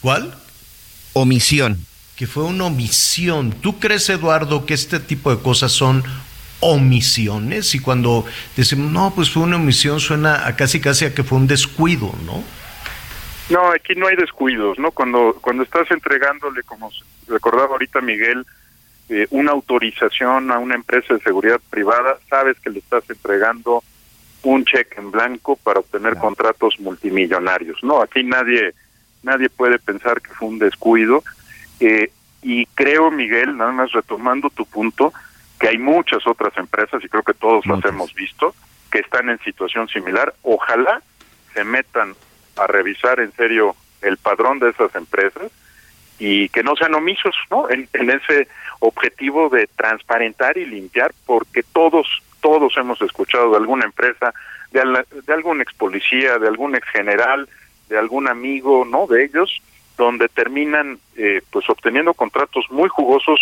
[0.00, 0.32] ¿Cuál?
[1.12, 1.84] Omisión.
[2.14, 3.50] Que fue una omisión.
[3.50, 6.04] ¿Tú crees, Eduardo, que este tipo de cosas son
[6.60, 8.24] omisiones y cuando
[8.56, 12.14] decimos no pues fue una omisión suena a casi casi a que fue un descuido
[12.24, 12.42] no
[13.50, 16.90] no aquí no hay descuidos no cuando cuando estás entregándole como
[17.28, 18.46] recordaba ahorita Miguel
[19.14, 23.82] eh, una autorización a una empresa de seguridad privada sabes que le estás entregando
[24.42, 28.74] un cheque en blanco para obtener contratos multimillonarios no aquí nadie
[29.22, 31.22] nadie puede pensar que fue un descuido
[31.80, 32.10] eh,
[32.42, 35.12] y creo Miguel nada más retomando tu punto
[35.58, 37.84] que hay muchas otras empresas, y creo que todos muchas.
[37.84, 38.54] las hemos visto,
[38.90, 40.34] que están en situación similar.
[40.42, 41.02] Ojalá
[41.52, 42.14] se metan
[42.56, 45.50] a revisar en serio el padrón de esas empresas
[46.18, 47.68] y que no sean omisos ¿no?
[47.70, 48.46] En, en ese
[48.86, 52.06] objetivo de transparentar y limpiar, porque todos,
[52.40, 54.34] todos hemos escuchado de alguna empresa,
[54.72, 57.48] de, al, de algún ex policía, de algún ex general,
[57.88, 59.06] de algún amigo, ¿no?
[59.06, 59.62] De ellos,
[59.96, 63.40] donde terminan eh, pues obteniendo contratos muy jugosos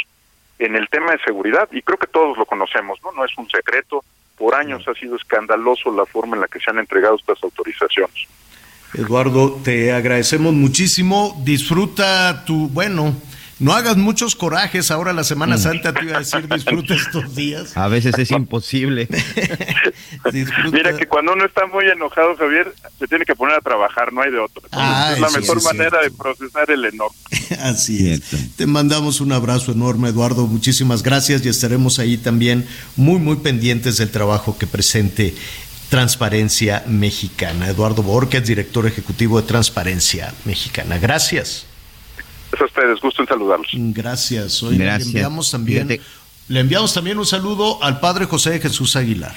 [0.59, 3.12] en el tema de seguridad y creo que todos lo conocemos, ¿no?
[3.12, 4.05] No es un secreto.
[4.36, 8.28] Por años ha sido escandaloso la forma en la que se han entregado estas autorizaciones.
[8.94, 11.40] Eduardo, te agradecemos muchísimo.
[11.44, 13.14] Disfruta tu, bueno,
[13.63, 14.91] no hagas muchos corajes.
[14.91, 17.77] Ahora la Semana Santa te iba a decir disfruta estos días.
[17.77, 19.09] A veces es imposible.
[20.73, 24.21] Mira que cuando uno está muy enojado, Javier, se tiene que poner a trabajar, no
[24.21, 24.63] hay de otro.
[24.73, 27.15] Ah, es la sí, mejor es manera de procesar el enojo.
[27.61, 28.23] Así es.
[28.57, 30.49] Te mandamos un abrazo enorme, Eduardo.
[30.49, 32.67] Muchísimas gracias y estaremos ahí también
[32.97, 35.35] muy, muy pendientes del trabajo que presente
[35.89, 37.69] Transparencia Mexicana.
[37.69, 40.99] Eduardo Borges, director ejecutivo de Transparencia Mexicana.
[40.99, 41.67] Gracias.
[42.53, 43.69] Es a ustedes, gusto en saludarlos.
[43.73, 44.62] Gracias.
[44.62, 45.07] Hoy Gracias.
[45.12, 46.07] le enviamos también Fíjate.
[46.49, 49.35] le enviamos también un saludo al padre José de Jesús Aguilar,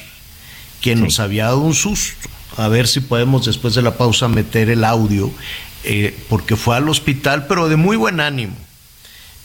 [0.82, 2.30] que nos había dado un susto.
[2.58, 5.30] A ver si podemos después de la pausa meter el audio,
[5.84, 8.56] eh, porque fue al hospital, pero de muy buen ánimo.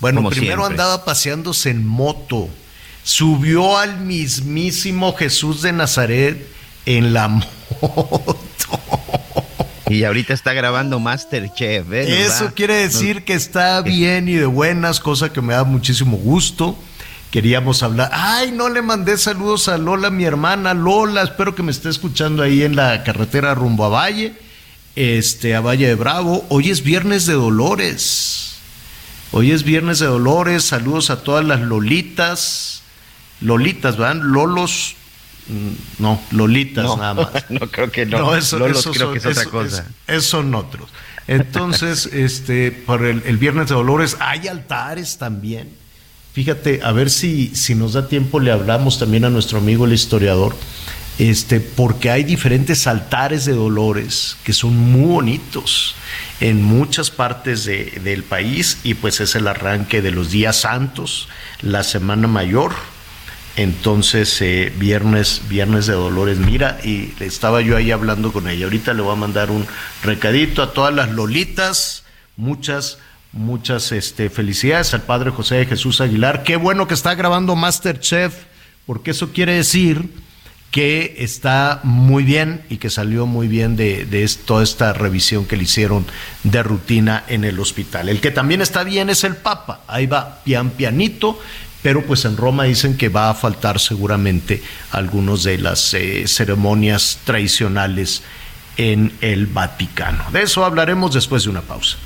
[0.01, 0.73] Bueno, Como primero siempre.
[0.75, 2.49] andaba paseándose en moto,
[3.03, 6.47] subió al mismísimo Jesús de Nazaret
[6.87, 7.29] en la
[7.83, 8.39] moto.
[9.91, 11.93] Y ahorita está grabando Masterchef.
[11.93, 12.23] ¿eh?
[12.23, 16.79] Eso quiere decir que está bien y de buenas, cosa que me da muchísimo gusto.
[17.33, 18.09] Queríamos hablar.
[18.13, 21.23] Ay, no le mandé saludos a Lola, mi hermana Lola.
[21.23, 24.35] Espero que me esté escuchando ahí en la carretera rumbo a Valle,
[24.95, 26.47] este, a Valle de Bravo.
[26.51, 28.59] Hoy es viernes de Dolores.
[29.33, 30.63] Hoy es viernes de Dolores.
[30.63, 32.85] Saludos a todas las Lolitas.
[33.41, 34.23] Lolitas, ¿verdad?
[34.23, 34.95] Lolos.
[35.49, 37.31] Mm, No, Lolitas No, nada más.
[37.51, 38.35] no creo que no.
[38.37, 39.87] eso, Lolos esos creo son- que es otra eso- cosa.
[40.07, 40.89] es- esos son otros.
[41.27, 45.69] Entonces, este, para el, el Viernes de Dolores hay altares también.
[46.33, 49.93] Fíjate, a ver si, si nos da tiempo, le hablamos también a nuestro amigo el
[49.93, 50.55] historiador,
[51.19, 55.95] este, porque hay diferentes altares de dolores que son muy bonitos
[56.41, 61.29] en muchas partes de- del país y pues es el arranque de los días santos,
[61.63, 62.73] la Semana Mayor.
[63.57, 68.65] Entonces, eh, viernes, viernes de Dolores, mira, y estaba yo ahí hablando con ella.
[68.65, 69.67] Ahorita le voy a mandar un
[70.03, 72.05] recadito a todas las lolitas.
[72.37, 72.99] Muchas,
[73.33, 76.43] muchas este, felicidades al padre José de Jesús Aguilar.
[76.43, 78.35] Qué bueno que está grabando Masterchef,
[78.87, 80.09] porque eso quiere decir
[80.71, 85.57] que está muy bien y que salió muy bien de, de toda esta revisión que
[85.57, 86.07] le hicieron
[86.45, 88.09] de rutina en el hospital.
[88.09, 91.41] El que también está bien es el Papa, ahí va pian pianito,
[91.83, 94.63] pero pues en Roma dicen que va a faltar seguramente
[94.93, 98.23] algunos de las eh, ceremonias tradicionales
[98.77, 100.25] en el Vaticano.
[100.33, 101.97] De eso hablaremos después de una pausa.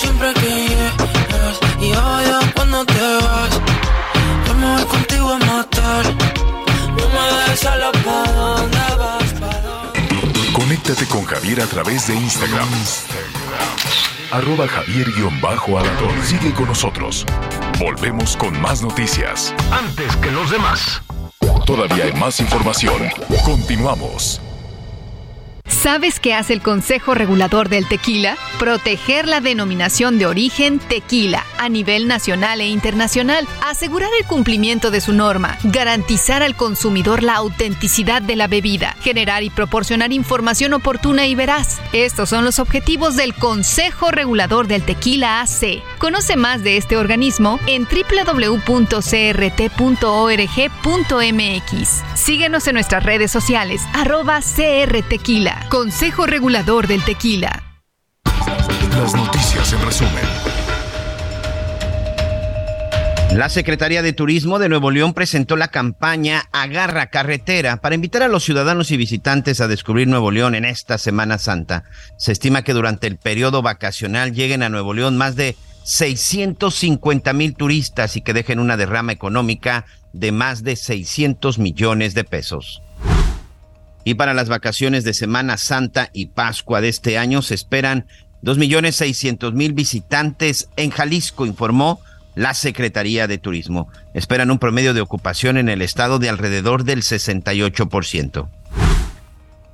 [0.00, 1.92] Siempre que y
[2.54, 3.57] cuando te vas.
[7.58, 12.68] Solo pa' dónde vas, pa' dónde Conéctate con Javier a través de Instagram.
[14.30, 16.22] Arroba Javier-Alatón.
[16.24, 17.24] Sigue con nosotros.
[17.78, 19.54] Volvemos con más noticias.
[19.70, 21.02] Antes que los demás.
[21.64, 23.08] Todavía hay más información.
[23.44, 24.40] Continuamos.
[25.68, 28.36] ¿Sabes qué hace el Consejo Regulador del Tequila?
[28.58, 35.00] Proteger la denominación de origen tequila a nivel nacional e internacional, asegurar el cumplimiento de
[35.00, 41.26] su norma, garantizar al consumidor la autenticidad de la bebida, generar y proporcionar información oportuna
[41.26, 41.80] y veraz.
[41.92, 45.82] Estos son los objetivos del Consejo Regulador del Tequila AC.
[45.98, 48.68] Conoce más de este organismo en www.crt.org.mx.
[52.14, 57.64] Síguenos en nuestras redes sociales, arroba CR Tequila, Consejo Regulador del Tequila.
[58.96, 60.24] Las noticias en resumen.
[63.32, 68.28] La Secretaría de Turismo de Nuevo León presentó la campaña Agarra Carretera para invitar a
[68.28, 71.84] los ciudadanos y visitantes a descubrir Nuevo León en esta Semana Santa.
[72.16, 75.56] Se estima que durante el periodo vacacional lleguen a Nuevo León más de
[75.88, 82.24] 650 mil turistas y que dejen una derrama económica de más de 600 millones de
[82.24, 82.82] pesos.
[84.04, 88.06] Y para las vacaciones de Semana Santa y Pascua de este año se esperan
[88.42, 92.02] 2.600.000 visitantes en Jalisco, informó
[92.34, 93.88] la Secretaría de Turismo.
[94.12, 98.46] Esperan un promedio de ocupación en el estado de alrededor del 68%.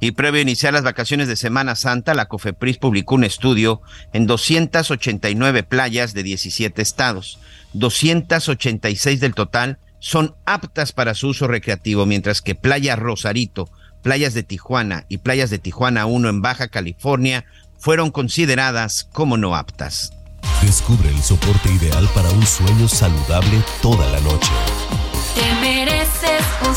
[0.04, 3.80] Y previo a iniciar las vacaciones de Semana Santa, la COFEPRIS publicó un estudio
[4.12, 7.38] en 289 playas de 17 estados.
[7.72, 13.70] 286 del total son aptas para su uso recreativo, mientras que Playa Rosarito,
[14.02, 17.46] playas de Tijuana y playas de Tijuana 1 en Baja California
[17.78, 20.12] fueron consideradas como no aptas.
[20.60, 24.52] Descubre el soporte ideal para un sueño saludable toda la noche.
[25.34, 26.74] Te mereces un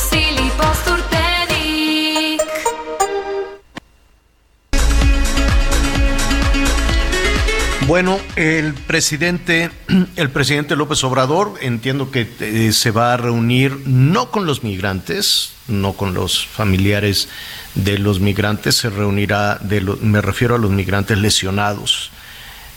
[7.88, 9.72] Bueno, el presidente,
[10.18, 15.54] el presidente López Obrador, entiendo que eh, se va a reunir no con los migrantes,
[15.70, 17.30] no con los familiares
[17.76, 22.12] de los migrantes, se reunirá, de lo- me refiero a los migrantes lesionados,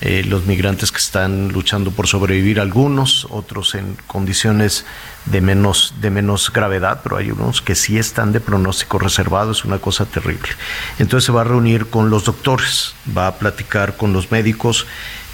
[0.03, 4.87] eh, los migrantes que están luchando por sobrevivir, algunos, otros en condiciones
[5.27, 9.65] de menos, de menos gravedad, pero hay unos que sí están de pronóstico reservado, es
[9.65, 10.49] una cosa terrible.
[10.99, 14.87] Entonces se va a reunir con los doctores, va a platicar con los médicos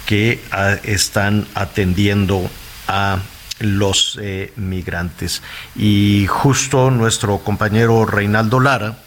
[0.05, 2.49] que ah, están atendiendo
[2.89, 3.19] a
[3.59, 5.41] los eh, migrantes.
[5.75, 8.97] Y justo nuestro compañero Reinaldo Lara,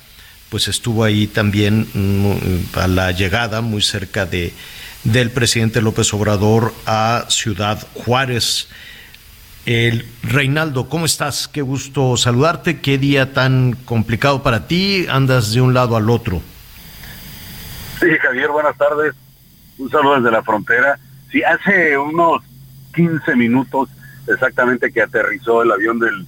[0.49, 4.53] pues estuvo ahí también mm, a la llegada, muy cerca de,
[5.05, 8.69] del presidente López Obrador a Ciudad Juárez.
[9.67, 11.49] El Reinaldo, ¿cómo estás?
[11.49, 12.81] Qué gusto saludarte.
[12.81, 15.07] Qué día tan complicado para ti.
[15.09, 16.41] Andas de un lado al otro.
[18.01, 19.15] Sí, Javier, buenas tardes.
[19.79, 20.99] Un saludo desde la frontera.
[21.31, 22.43] Sí, hace unos
[22.95, 23.89] 15 minutos
[24.27, 26.27] exactamente que aterrizó el avión del,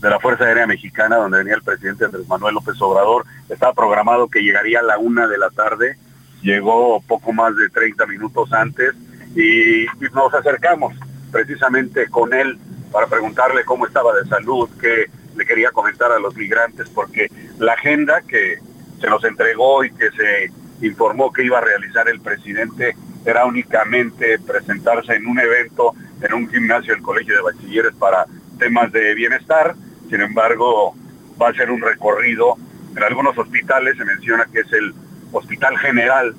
[0.00, 3.24] de la Fuerza Aérea Mexicana, donde venía el presidente Andrés Manuel López Obrador.
[3.48, 5.98] Estaba programado que llegaría a la una de la tarde.
[6.42, 8.94] Llegó poco más de 30 minutos antes
[9.34, 10.94] y, nos acercamos
[11.30, 12.58] precisamente con él
[12.92, 15.06] para preguntarle cómo estaba de salud, qué
[15.36, 18.58] le quería comentar a los migrantes, porque la agenda que
[19.00, 20.50] se nos entregó y que se
[20.84, 26.48] informó que iba a realizar el presidente era únicamente presentarse en un evento en un
[26.48, 28.26] gimnasio del Colegio de Bachilleres para
[28.58, 29.74] temas de bienestar.
[30.08, 30.94] Sin embargo,
[31.40, 32.56] va a ser un recorrido
[32.96, 33.96] en algunos hospitales.
[33.96, 34.94] Se menciona que es el
[35.32, 36.34] Hospital General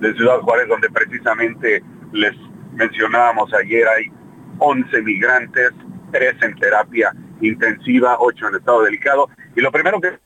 [0.00, 1.82] de Ciudad Juárez, donde precisamente
[2.12, 2.34] les
[2.74, 4.10] mencionábamos ayer hay
[4.58, 5.70] 11 migrantes,
[6.12, 9.28] 3 en terapia intensiva, 8 en estado delicado.
[9.54, 10.18] Y lo primero que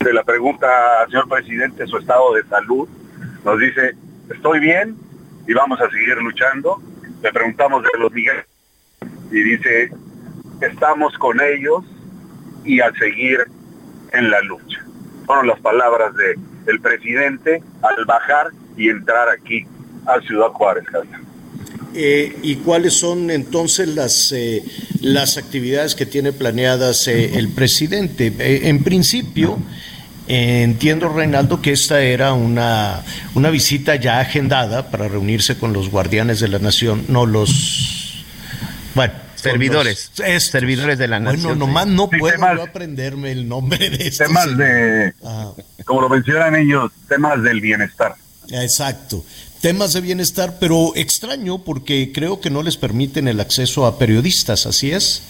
[0.00, 0.66] de la pregunta
[1.06, 2.88] señor presidente su estado de salud,
[3.44, 3.94] nos dice,
[4.30, 4.96] estoy bien
[5.46, 6.80] y vamos a seguir luchando.
[7.22, 8.46] Le preguntamos de los migrantes
[9.30, 9.90] y dice,
[10.62, 11.84] estamos con ellos
[12.64, 13.40] y a seguir
[14.12, 14.69] en la lucha.
[15.30, 16.34] Fueron las palabras de,
[16.64, 19.64] del presidente al bajar y entrar aquí
[20.04, 21.20] a Ciudad Juárez, Javier.
[21.94, 24.64] Eh, ¿Y cuáles son entonces las, eh,
[25.00, 28.34] las actividades que tiene planeadas eh, el presidente?
[28.40, 29.56] Eh, en principio,
[30.26, 33.04] entiendo, Reinaldo, que esta era una,
[33.36, 38.24] una visita ya agendada para reunirse con los guardianes de la nación, no los...
[38.96, 40.10] Bueno, Servidores.
[40.16, 40.42] estos.
[40.50, 41.42] Servidores de la nación.
[41.58, 44.26] Bueno, nomás no puedo temas- yo aprenderme el nombre de estos.
[44.26, 45.52] Temas de, Ah.
[45.84, 48.14] como lo mencionan ellos, temas del bienestar.
[48.50, 49.24] Exacto.
[49.60, 54.66] Temas de bienestar, pero extraño porque creo que no les permiten el acceso a periodistas,
[54.66, 55.22] ¿así es?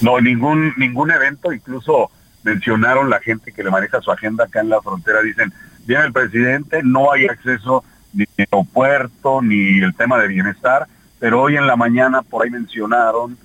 [0.00, 2.10] No, ningún ningún evento, incluso
[2.44, 5.52] mencionaron la gente que le maneja su agenda acá en la frontera, dicen,
[5.86, 7.82] viene el presidente, no hay acceso
[8.12, 10.86] ni aeropuerto, ni el tema de bienestar,
[11.18, 13.36] pero hoy en la mañana por ahí mencionaron,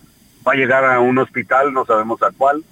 [0.47, 2.63] va a llegar a un hospital, no sabemos a cuál,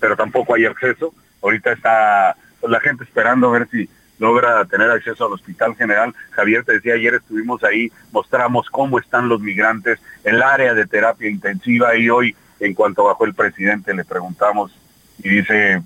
[0.00, 1.14] pero tampoco hay acceso.
[1.42, 3.88] Ahorita está pues, la gente esperando a ver si
[4.18, 6.14] logra tener acceso al Hospital General.
[6.30, 11.28] Javier te decía, ayer estuvimos ahí, mostramos cómo están los migrantes, el área de terapia
[11.28, 14.76] intensiva y hoy, en cuanto bajó el presidente, le preguntamos
[15.18, 15.82] y dice,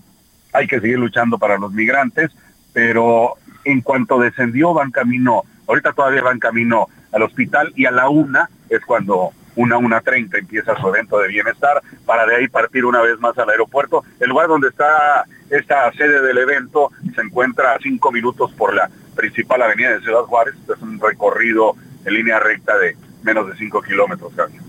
[0.52, 2.30] hay que seguir luchando para los migrantes,
[2.72, 8.09] pero en cuanto descendió van camino, ahorita todavía van camino al hospital y a la
[8.09, 12.85] una es cuando una, una treinta empieza su evento de bienestar, para de ahí partir
[12.85, 14.05] una vez más al aeropuerto.
[14.20, 18.89] El lugar donde está esta sede del evento se encuentra a cinco minutos por la
[19.16, 21.74] principal avenida de Ciudad Juárez, es un recorrido
[22.05, 24.68] en línea recta de menos de cinco kilómetros, Javier.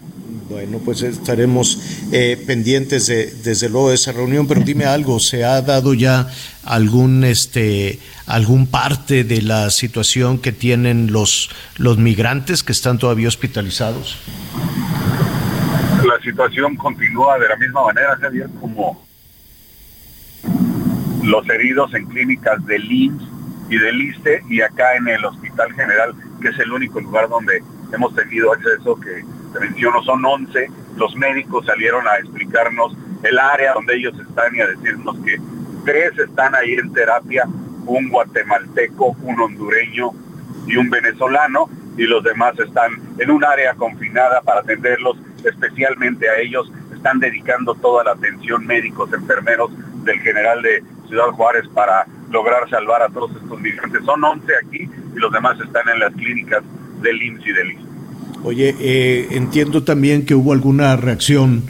[0.49, 5.45] Bueno, pues estaremos eh, pendientes de, desde luego de esa reunión, pero dime algo, ¿se
[5.45, 6.27] ha dado ya
[6.63, 13.27] algún este algún parte de la situación que tienen los los migrantes que están todavía
[13.27, 14.17] hospitalizados?
[16.09, 19.05] la situación continúa de la misma manera, Javier, como
[21.23, 23.27] los heridos en clínicas del IMSS
[23.69, 27.61] y del ISTE y acá en el Hospital General, que es el único lugar donde
[27.93, 29.23] hemos tenido acceso, que
[29.59, 30.69] menciono, son 11.
[30.97, 35.39] Los médicos salieron a explicarnos el área donde ellos están y a decirnos que
[35.85, 37.45] tres están ahí en terapia,
[37.85, 40.11] un guatemalteco, un hondureño
[40.67, 46.38] y un venezolano, y los demás están en un área confinada para atenderlos especialmente a
[46.38, 46.71] ellos.
[46.93, 49.71] Están dedicando toda la atención médicos, enfermeros
[50.03, 54.03] del general de Ciudad Juárez para lograr salvar a todos estos migrantes.
[54.05, 56.63] Son 11 aquí y los demás están en las clínicas
[57.01, 57.88] del IMSS y del.
[58.43, 61.63] Oye, eh, entiendo también que hubo alguna reacción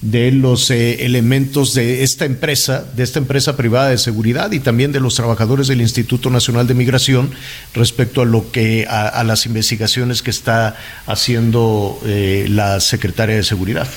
[0.00, 4.92] de los eh, elementos de esta empresa, de esta empresa privada de seguridad y también
[4.92, 7.30] de los trabajadores del Instituto Nacional de Migración
[7.74, 10.76] respecto a lo que a, las investigaciones que está
[11.06, 13.88] haciendo eh, la secretaria de seguridad.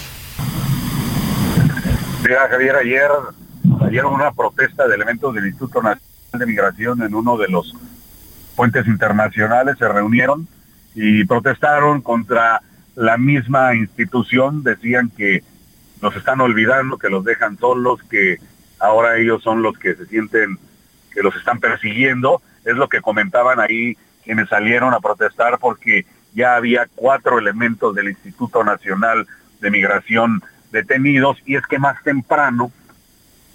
[2.23, 3.09] Mira, Javier, ayer,
[3.81, 6.01] ayer una protesta de elementos del Instituto Nacional
[6.39, 7.73] de Migración en uno de los
[8.55, 10.47] puentes internacionales, se reunieron
[10.99, 12.59] y protestaron contra
[12.95, 15.43] la misma institución, decían que
[16.01, 18.37] nos están olvidando, que los dejan solos, que
[18.79, 20.57] ahora ellos son los que se sienten
[21.13, 22.41] que los están persiguiendo.
[22.65, 28.09] Es lo que comentaban ahí quienes salieron a protestar porque ya había cuatro elementos del
[28.09, 29.27] Instituto Nacional
[29.61, 30.41] de Migración
[30.71, 32.71] detenidos y es que más temprano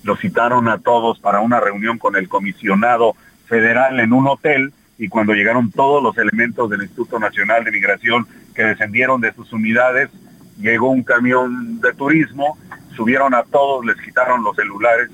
[0.05, 3.17] los citaron a todos para una reunión con el comisionado
[3.47, 8.27] federal en un hotel y cuando llegaron todos los elementos del Instituto Nacional de Migración
[8.55, 10.11] que descendieron de sus unidades,
[10.59, 12.59] llegó un camión de turismo,
[12.95, 15.11] subieron a todos, les quitaron los celulares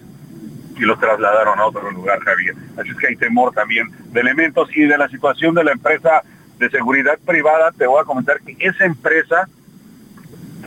[0.76, 2.54] y los trasladaron a otro lugar, Javier.
[2.76, 6.22] Así es que hay temor también de elementos y de la situación de la empresa
[6.58, 7.72] de seguridad privada.
[7.72, 9.48] Te voy a comentar que esa empresa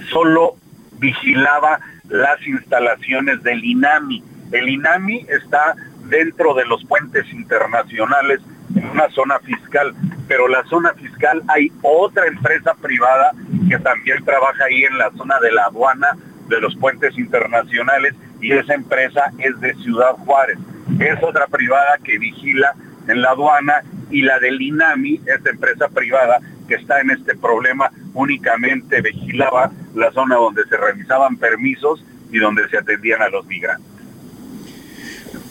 [0.09, 0.55] solo
[0.99, 1.79] vigilaba
[2.09, 4.23] las instalaciones del INAMI.
[4.51, 5.75] El INAMI está
[6.11, 8.41] dentro de los puentes internacionales
[8.75, 9.95] en una zona fiscal,
[10.27, 13.31] pero la zona fiscal hay otra empresa privada
[13.69, 16.09] que también trabaja ahí en la zona de la aduana
[16.49, 20.59] de los puentes internacionales y esa empresa es de Ciudad Juárez.
[20.99, 22.73] Es otra privada que vigila
[23.07, 27.89] en la aduana y la del INAMI, esta empresa privada que está en este problema,
[28.13, 34.00] únicamente vigilaba la zona donde se revisaban permisos y donde se atendían a los migrantes.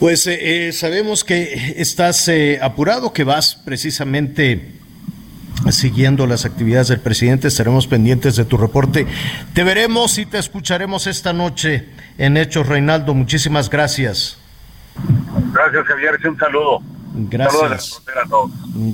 [0.01, 4.71] Pues eh, eh, sabemos que estás eh, apurado, que vas precisamente
[5.69, 7.47] siguiendo las actividades del presidente.
[7.47, 9.05] Estaremos pendientes de tu reporte.
[9.53, 11.85] Te veremos y te escucharemos esta noche
[12.17, 13.13] en Hechos, Reinaldo.
[13.13, 14.37] Muchísimas gracias.
[15.53, 16.19] Gracias, Javier.
[16.27, 16.79] Un saludo.
[17.29, 18.01] Gracias.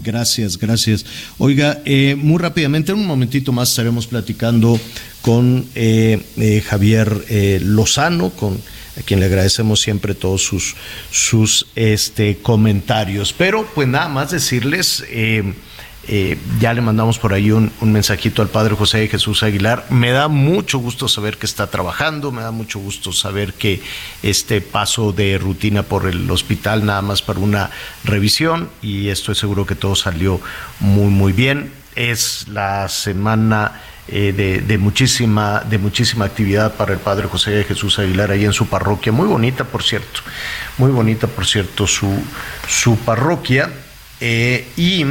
[0.03, 1.05] Gracias, gracias.
[1.37, 1.77] Oiga,
[2.17, 4.77] muy rápidamente, en un momentito más estaremos platicando
[5.21, 5.69] con
[6.65, 8.59] Javier Lozano, con
[8.97, 10.75] a quien le agradecemos siempre todos sus,
[11.11, 13.33] sus este, comentarios.
[13.33, 15.53] Pero pues nada más decirles, eh,
[16.09, 19.85] eh, ya le mandamos por ahí un, mensajito al Padre José Jesús Aguilar.
[19.89, 23.81] Me da mucho gusto saber que está trabajando, me da mucho gusto saber que
[24.23, 27.71] este paso de rutina por el hospital nada más para una
[28.05, 30.39] revisión y estoy seguro que todo salió
[30.79, 31.73] muy muy bien.
[31.95, 37.99] Es la semana eh, de, muchísima, de muchísima actividad para el Padre José de Jesús
[37.99, 39.11] Aguilar ahí en su parroquia.
[39.11, 40.21] Muy bonita, por cierto.
[40.77, 42.09] Muy bonita, por cierto, su,
[42.67, 43.69] su parroquia.
[44.21, 45.05] Eh, y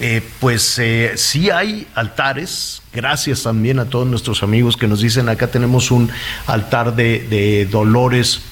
[0.00, 0.80] eh, pues
[1.16, 6.10] sí hay altares, gracias también a todos nuestros amigos que nos dicen, acá tenemos un
[6.46, 8.42] altar de, dolores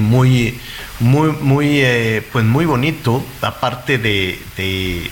[0.00, 0.58] muy,
[0.98, 1.82] muy, muy,
[2.32, 5.10] pues muy bonito, aparte de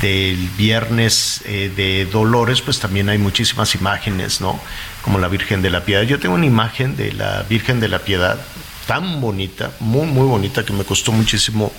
[0.00, 4.60] del viernes eh, de Dolores, pues también hay muchísimas imágenes, ¿no?
[5.02, 6.02] Como la Virgen de la Piedad.
[6.02, 8.38] Yo tengo una imagen de la Virgen de la Piedad
[8.86, 11.72] tan bonita, muy, muy bonita, que me costó muchísimo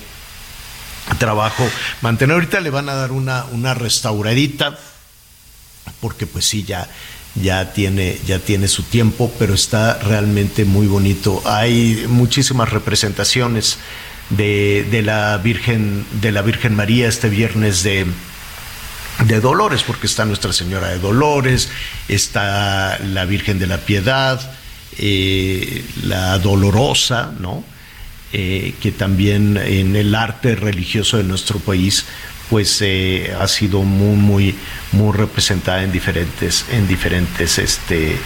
[1.18, 1.68] trabajo
[2.00, 2.34] mantener.
[2.34, 4.78] Ahorita le van a dar una, una restauradita,
[6.00, 6.88] porque pues sí, ya,
[7.34, 11.42] ya tiene, ya tiene su tiempo, pero está realmente muy bonito.
[11.44, 13.78] Hay muchísimas representaciones
[14.36, 18.06] de, la Virgen, de la Virgen María este viernes de,
[19.26, 21.70] de Dolores, porque está Nuestra Señora de Dolores,
[22.08, 24.40] está la Virgen de la Piedad,
[24.98, 27.64] eh, la Dolorosa, ¿no?
[28.34, 32.06] Eh, que también en el arte religioso de nuestro país
[32.48, 34.54] pues eh, ha sido muy muy
[34.92, 38.16] muy representada en diferentes en diferentes este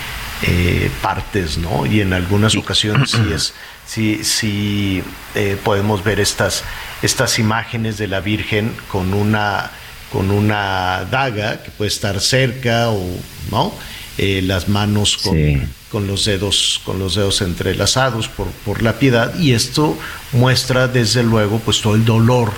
[1.02, 3.52] partes no y en algunas ocasiones sí es
[3.86, 5.02] si, si
[5.34, 6.64] eh, podemos ver estas,
[7.02, 9.70] estas imágenes de la Virgen con una,
[10.12, 13.02] con una daga que puede estar cerca o
[13.50, 13.72] no,
[14.18, 19.38] eh, las manos con, con, los dedos, con los dedos entrelazados por, por la piedad,
[19.38, 19.96] y esto
[20.32, 22.52] muestra desde luego pues todo el dolor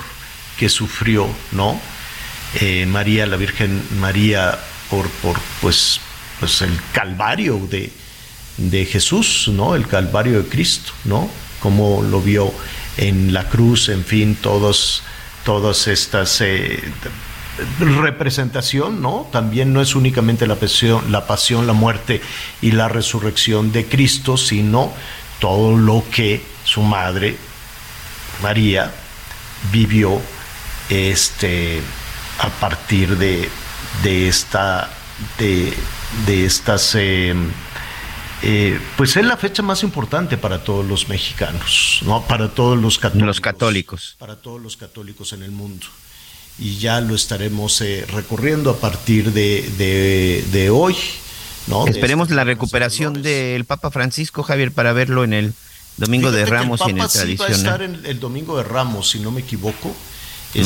[0.58, 1.80] que sufrió, ¿no?
[2.60, 4.58] Eh, María, la Virgen María,
[4.90, 6.00] por, por pues,
[6.40, 7.90] pues el calvario de,
[8.58, 9.74] de Jesús, ¿no?
[9.74, 11.30] El Calvario de Cristo, ¿no?
[11.60, 12.52] Como lo vio
[12.96, 15.02] en la cruz, en fin, todos,
[15.44, 16.82] todas estas eh,
[17.78, 19.26] representación, ¿no?
[19.32, 22.20] También no es únicamente la pasión, la pasión, la muerte
[22.60, 24.92] y la resurrección de Cristo, sino
[25.40, 27.36] todo lo que su madre
[28.42, 28.92] María
[29.72, 30.20] vivió
[30.88, 31.80] este
[32.38, 33.48] a partir de,
[34.02, 34.90] de esta
[35.38, 35.72] de,
[36.26, 37.34] de estas eh,
[38.42, 42.22] eh, pues es la fecha más importante para todos los mexicanos, ¿no?
[42.26, 43.26] Para todos los católicos.
[43.26, 44.16] Los católicos.
[44.18, 45.86] Para todos los católicos en el mundo.
[46.58, 50.96] Y ya lo estaremos eh, recorriendo a partir de, de, de hoy.
[51.68, 51.84] ¿no?
[51.84, 55.52] De Esperemos la recuperación del Papa Francisco, Javier, para verlo en el
[55.96, 57.56] Domingo de Fíjate Ramos y en el sí va a tradicional.
[57.56, 59.94] estar en el Domingo de Ramos, si no me equivoco.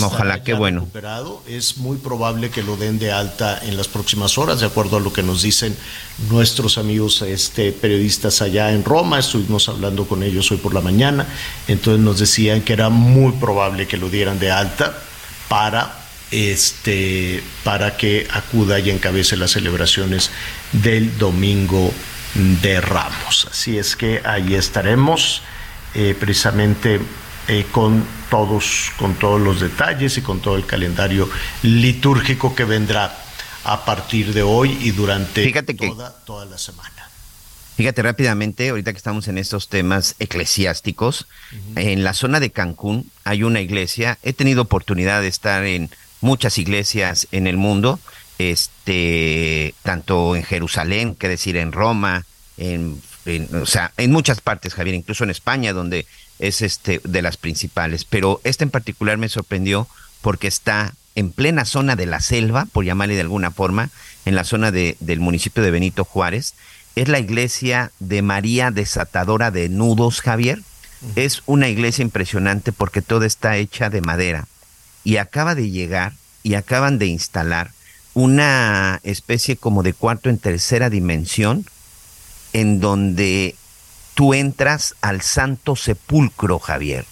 [0.03, 0.81] Ojalá, qué bueno.
[0.81, 1.43] recuperado.
[1.49, 5.01] Es muy probable que lo den de alta en las próximas horas, de acuerdo a
[5.01, 5.77] lo que nos dicen
[6.31, 9.19] nuestros amigos este, periodistas allá en Roma.
[9.19, 11.27] Estuvimos hablando con ellos hoy por la mañana.
[11.67, 14.95] Entonces nos decían que era muy probable que lo dieran de alta
[15.49, 15.99] para
[16.31, 20.31] este para que acuda y encabece las celebraciones
[20.73, 21.93] del domingo
[22.35, 23.49] de Ramos.
[23.51, 25.43] Así es que ahí estaremos
[25.95, 27.01] eh, precisamente
[27.49, 31.29] eh, con todos, con todos los detalles y con todo el calendario
[31.63, 33.17] litúrgico que vendrá
[33.65, 36.91] a partir de hoy y durante Fíjate que- toda, toda la semana.
[37.77, 41.27] Fíjate rápidamente, ahorita que estamos en estos temas eclesiásticos,
[41.75, 45.89] en la zona de Cancún hay una iglesia, he tenido oportunidad de estar en
[46.21, 47.99] muchas iglesias en el mundo,
[48.39, 52.25] este, tanto en Jerusalén, que decir en Roma,
[52.59, 56.07] en, en- o sea, en muchas partes, Javier, incluso en España, donde
[56.43, 58.05] es este de las principales.
[58.05, 59.89] Pero esta en particular me sorprendió
[60.21, 63.91] porque está en plena zona de la selva, por llamarle de alguna forma,
[64.25, 66.55] en la zona de- del municipio de Benito Juárez.
[66.97, 70.61] Es la iglesia de María Desatadora de Nudos, Javier.
[71.17, 74.47] Es una iglesia impresionante porque toda está hecha de madera.
[75.05, 76.13] Y acaba de llegar
[76.43, 77.73] y acaban de instalar
[78.15, 81.65] una especie como de cuarto en tercera dimensión
[82.53, 83.57] en donde
[84.15, 87.05] tú entras al Santo Sepulcro, Javier,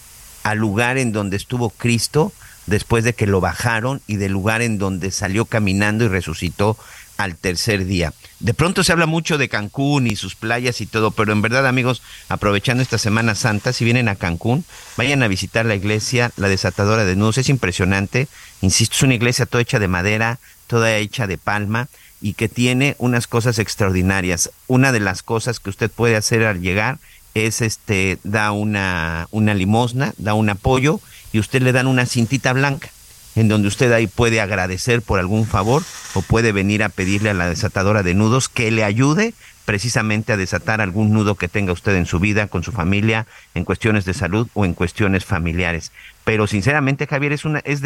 [0.43, 2.32] al lugar en donde estuvo Cristo
[2.66, 6.77] después de que lo bajaron y del lugar en donde salió caminando y resucitó
[7.16, 8.14] al tercer día.
[8.39, 11.66] De pronto se habla mucho de Cancún y sus playas y todo, pero en verdad,
[11.66, 14.64] amigos, aprovechando esta Semana Santa, si vienen a Cancún,
[14.97, 17.36] vayan a visitar la iglesia, la desatadora de nudos.
[17.36, 18.28] Es impresionante,
[18.62, 21.89] insisto, es una iglesia toda hecha de madera, toda hecha de palma
[22.20, 24.51] y que tiene unas cosas extraordinarias.
[24.66, 26.98] Una de las cosas que usted puede hacer al llegar
[27.34, 31.01] es este da una una limosna, da un apoyo
[31.32, 32.90] y usted le dan una cintita blanca
[33.36, 35.82] en donde usted ahí puede agradecer por algún favor
[36.14, 39.34] o puede venir a pedirle a la desatadora de nudos que le ayude
[39.64, 43.64] precisamente a desatar algún nudo que tenga usted en su vida, con su familia, en
[43.64, 45.92] cuestiones de salud o en cuestiones familiares.
[46.24, 47.82] Pero sinceramente, Javier, es una, es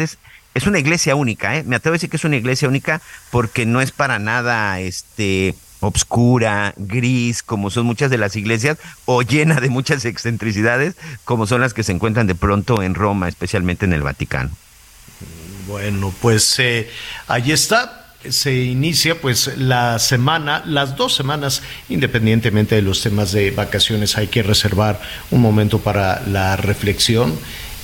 [0.53, 1.63] es una iglesia única, ¿eh?
[1.63, 3.01] Me atrevo a decir que es una iglesia única
[3.31, 9.21] porque no es para nada este obscura, gris, como son muchas de las iglesias, o
[9.21, 13.85] llena de muchas excentricidades, como son las que se encuentran de pronto en Roma, especialmente
[13.85, 14.51] en el Vaticano.
[15.67, 16.89] Bueno, pues eh,
[17.27, 18.01] ahí está.
[18.27, 24.27] Se inicia pues la semana, las dos semanas, independientemente de los temas de vacaciones, hay
[24.27, 24.99] que reservar
[25.29, 27.37] un momento para la reflexión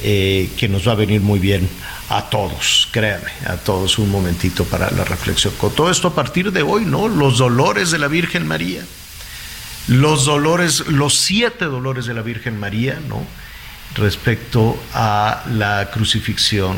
[0.04, 1.70] eh, que nos va a venir muy bien
[2.10, 5.54] a todos, créanme, a todos un momentito para la reflexión.
[5.58, 7.08] Con todo esto a partir de hoy, ¿no?
[7.08, 8.84] Los dolores de la Virgen María,
[9.88, 13.26] los dolores, los siete dolores de la Virgen María, ¿no?
[13.96, 16.78] Respecto a la crucifixión,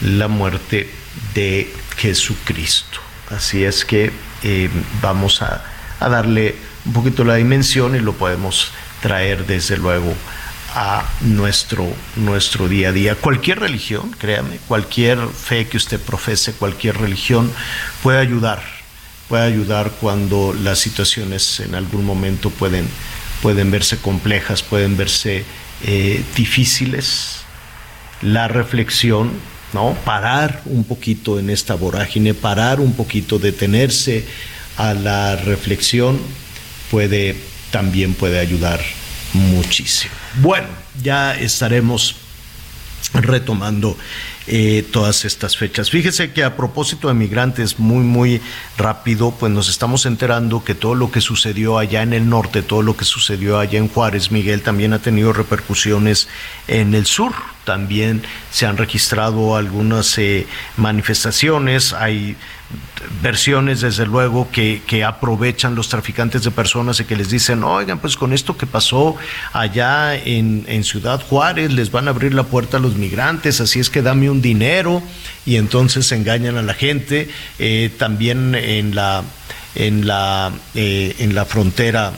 [0.00, 0.90] la muerte
[1.34, 3.00] de Jesucristo.
[3.30, 4.12] Así es que
[4.42, 4.68] eh,
[5.00, 5.64] vamos a,
[6.00, 6.54] a darle
[6.84, 10.14] un poquito la dimensión y lo podemos traer desde luego
[10.74, 11.86] a nuestro,
[12.16, 13.14] nuestro día a día.
[13.14, 17.52] Cualquier religión, créame, cualquier fe que usted profese, cualquier religión
[18.02, 18.62] puede ayudar,
[19.28, 22.88] puede ayudar cuando las situaciones en algún momento pueden,
[23.42, 25.44] pueden verse complejas, pueden verse
[25.84, 27.40] eh, difíciles.
[28.22, 29.32] La reflexión,
[29.72, 29.96] ¿no?
[30.04, 34.24] Parar un poquito en esta vorágine, parar un poquito, detenerse
[34.76, 36.18] a la reflexión
[36.90, 37.36] puede
[37.70, 38.80] también puede ayudar
[39.32, 40.21] muchísimo.
[40.40, 40.68] Bueno,
[41.02, 42.16] ya estaremos
[43.12, 43.96] retomando
[44.46, 45.90] eh, todas estas fechas.
[45.90, 48.40] Fíjese que a propósito de migrantes, muy, muy
[48.78, 52.82] rápido, pues nos estamos enterando que todo lo que sucedió allá en el norte, todo
[52.82, 56.28] lo que sucedió allá en Juárez, Miguel, también ha tenido repercusiones
[56.66, 57.32] en el sur.
[57.64, 60.46] También se han registrado algunas eh,
[60.76, 62.36] manifestaciones, hay
[63.22, 67.98] versiones, desde luego, que, que, aprovechan los traficantes de personas y que les dicen, oigan,
[67.98, 69.16] pues con esto que pasó
[69.52, 73.80] allá en, en, Ciudad Juárez, les van a abrir la puerta a los migrantes, así
[73.80, 75.02] es que dame un dinero,
[75.44, 77.28] y entonces engañan a la gente.
[77.58, 79.22] Eh, también en la,
[79.74, 82.12] en la, eh, en la frontera.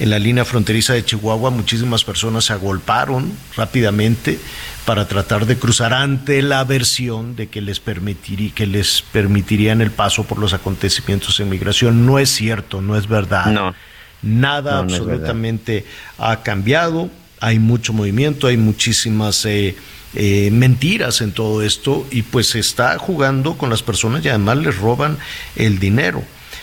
[0.00, 4.40] En la línea fronteriza de Chihuahua muchísimas personas se agolparon rápidamente
[4.84, 9.90] para tratar de cruzar ante la versión de que les, permitiría, que les permitirían el
[9.90, 12.04] paso por los acontecimientos en migración.
[12.04, 13.46] No es cierto, no es verdad.
[13.46, 13.74] No.
[14.22, 15.84] Nada No, no es absolutamente
[16.18, 17.10] ha cambiado.
[17.40, 19.76] Hay mucho movimiento, hay muchísimas eh,
[20.14, 24.58] eh, mentiras en todo esto y pues se está jugando con las personas y además
[24.58, 25.18] les roban
[25.56, 26.22] el dinero.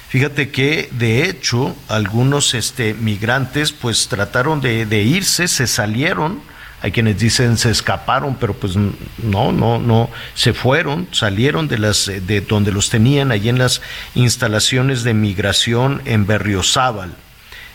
[0.10, 6.42] Fíjate que de hecho algunos este, migrantes pues trataron de, de irse, se salieron,
[6.82, 12.08] hay quienes dicen se escaparon, pero pues no, no, no, se fueron, salieron de las
[12.08, 13.82] eh, de donde los tenían allí en las
[14.16, 17.14] instalaciones de migración en Berriozábal.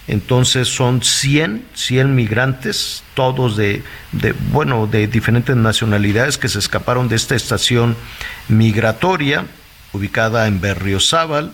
[0.08, 7.08] Entonces son 100, 100 migrantes, todos de, de, bueno, de diferentes nacionalidades que se escaparon
[7.08, 7.96] de esta estación
[8.48, 9.46] migratoria
[9.92, 11.52] ubicada en Berriozábal.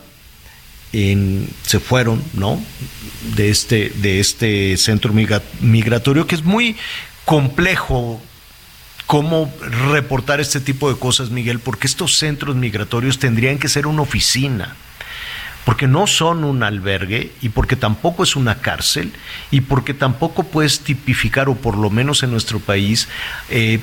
[0.95, 2.63] En, se fueron, ¿no?
[3.35, 6.77] De este, de este centro migra- migratorio que es muy
[7.25, 8.21] complejo
[9.07, 9.53] cómo
[9.91, 14.77] reportar este tipo de cosas, Miguel, porque estos centros migratorios tendrían que ser una oficina
[15.65, 19.13] porque no son un albergue y porque tampoco es una cárcel
[19.51, 23.09] y porque tampoco puedes tipificar, o por lo menos en nuestro país,
[23.49, 23.79] eh,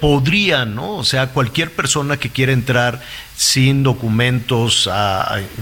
[0.00, 0.96] podría, ¿no?
[0.96, 3.02] O sea, cualquier persona que quiera entrar
[3.36, 4.88] sin documentos,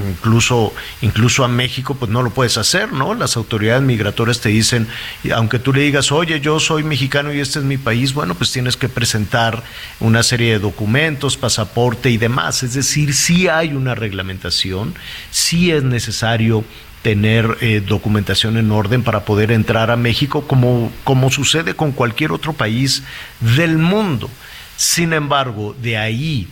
[0.09, 0.73] incluso,
[1.03, 3.15] incluso a México, pues no lo puedes hacer, ¿no?
[3.15, 4.87] Las autoridades migratorias te dicen,
[5.35, 8.53] aunque tú le digas, oye, yo soy mexicano y este es mi país, bueno, pues
[8.53, 9.65] tienes que presentar
[9.99, 12.63] una serie de documentos, pasaporte y demás.
[12.63, 14.95] Es decir, sí hay una reglamentación,
[15.33, 16.65] sí es necesario
[17.03, 22.31] tener eh, documentación en orden para poder entrar a México como, como sucede con cualquier
[22.31, 23.03] otro país
[23.41, 24.31] del mundo.
[24.77, 26.49] Sin embargo, de ahí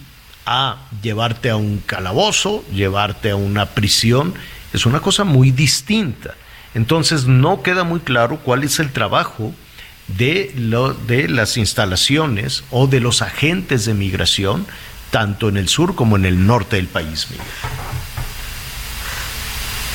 [0.46, 4.34] a llevarte a un calabozo, llevarte a una prisión,
[4.72, 6.34] es una cosa muy distinta.
[6.74, 9.52] Entonces no queda muy claro cuál es el trabajo
[10.08, 14.66] de, lo, de las instalaciones o de los agentes de migración,
[15.10, 17.28] tanto en el sur como en el norte del país.
[17.30, 17.46] Miguel.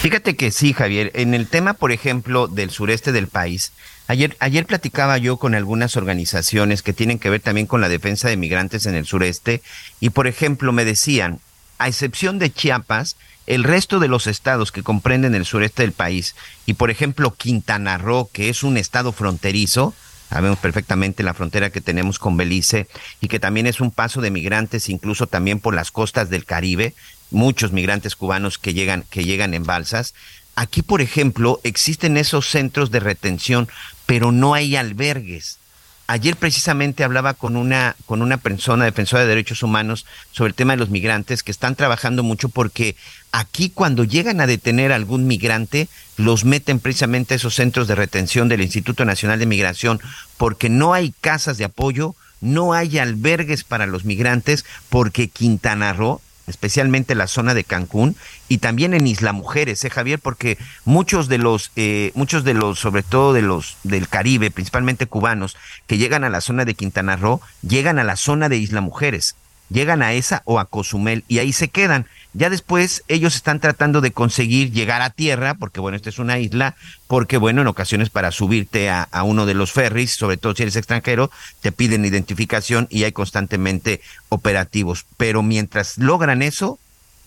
[0.02, 1.12] Fíjate que sí, Javier.
[1.16, 3.74] En el tema, por ejemplo, del sureste del país,
[4.08, 8.30] ayer, ayer platicaba yo con algunas organizaciones que tienen que ver también con la defensa
[8.30, 9.62] de migrantes en el sureste
[10.00, 11.40] y, por ejemplo, me decían,
[11.78, 16.36] a excepción de Chiapas, el resto de los estados que comprenden el sureste del país
[16.66, 19.94] y, por ejemplo, Quintana Roo, que es un estado fronterizo,
[20.30, 22.88] sabemos perfectamente la frontera que tenemos con Belice
[23.22, 26.94] y que también es un paso de migrantes, incluso también por las costas del Caribe,
[27.32, 30.14] muchos migrantes cubanos que llegan, que llegan en balsas.
[30.60, 33.70] Aquí, por ejemplo, existen esos centros de retención,
[34.08, 35.60] pero no hay albergues.
[36.08, 40.74] Ayer precisamente hablaba con una, con una persona defensora de derechos humanos sobre el tema
[40.74, 42.96] de los migrantes que están trabajando mucho porque
[43.32, 47.94] aquí cuando llegan a detener a algún migrante, los meten precisamente a esos centros de
[47.94, 50.02] retención del Instituto Nacional de Migración
[50.38, 56.20] porque no hay casas de apoyo, no hay albergues para los migrantes porque Quintana Roo
[56.48, 58.16] especialmente la zona de Cancún
[58.48, 60.20] y también en Isla Mujeres, ¿eh, Javier?
[60.20, 65.06] Porque muchos de los, eh, muchos de los, sobre todo de los del Caribe, principalmente
[65.06, 65.56] cubanos,
[65.86, 69.36] que llegan a la zona de Quintana Roo, llegan a la zona de Isla Mujeres,
[69.70, 72.06] llegan a esa o a Cozumel y ahí se quedan.
[72.34, 76.38] Ya después ellos están tratando de conseguir llegar a tierra, porque bueno, esta es una
[76.38, 76.76] isla,
[77.08, 80.76] porque bueno, en ocasiones para subirte a, uno de los ferries, sobre todo si eres
[80.76, 81.32] extranjero,
[81.62, 85.06] te piden identificación y hay constantemente operativos.
[85.18, 86.80] Pero mientras logran eso,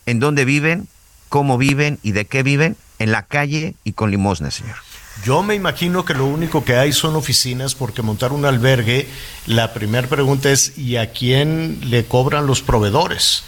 [0.07, 0.87] ¿en dónde viven?
[1.29, 2.77] ¿Cómo viven y de qué viven?
[2.99, 4.77] En la calle y con limosna, señor.
[5.24, 9.07] Yo me imagino que lo único que hay son oficinas porque montar un albergue,
[9.47, 13.43] la primera pregunta es ¿y a quién le cobran los proveedores?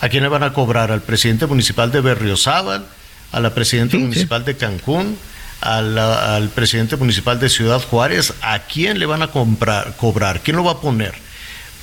[0.00, 0.92] ¿A quién le van a cobrar?
[0.92, 2.86] ¿Al presidente municipal de Berriozábal?
[3.32, 5.18] ¿A la presidenta municipal de Cancún?
[5.60, 8.32] ¿A la- ¿Al presidente municipal de Ciudad Juárez?
[8.40, 10.40] ¿A quién le van a comprar, cobrar?
[10.42, 11.14] ¿Quién lo va a poner?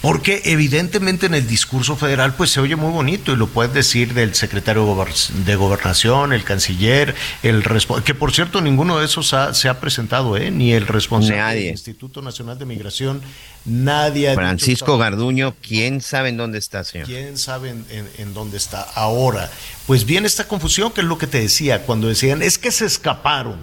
[0.02, 4.14] Porque evidentemente en el discurso federal pues se oye muy bonito y lo puedes decir
[4.14, 7.64] del secretario de gober- de gobernación, el canciller, el
[8.06, 10.52] que por cierto ninguno de esos ha- se ha presentado, ¿eh?
[10.52, 11.62] ni el responsable Nadie.
[11.64, 13.22] del Instituto Nacional de Migración,
[13.66, 17.08] nadie dicho Francisco Garduño, ¿quién sabe en dónde está, señor?
[17.08, 19.50] ¿Quién sabe en, en- en dónde está ahora?
[19.88, 22.86] Pues viene esta confusión, que es lo que te decía, cuando decían, es que se
[22.86, 23.58] escaparon.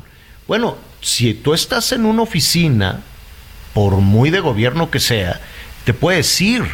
[0.49, 3.03] Bueno, si tú estás en una oficina,
[3.73, 5.41] por muy de gobierno que sea,
[5.85, 6.65] te puedes ir,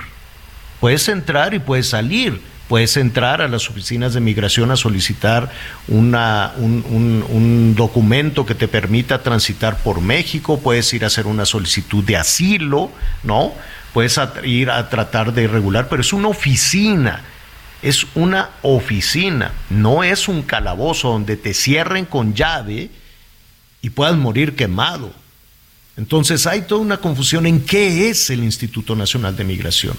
[0.81, 2.41] puedes entrar y puedes salir.
[2.71, 5.51] Puedes entrar a las oficinas de migración a solicitar
[5.89, 11.27] una, un, un- un documento que te permita transitar por México, puedes ir a hacer
[11.27, 12.93] una solicitud de asilo,
[13.25, 13.53] ¿no?
[13.93, 17.23] Puedes ir a tratar de regular, pero es una oficina,
[17.83, 22.89] es una oficina, no es un calabozo donde te cierren con llave
[23.83, 25.13] y puedas morir quemado.
[26.01, 29.97] Entonces hay toda una confusión en qué es el Instituto Nacional de Migración.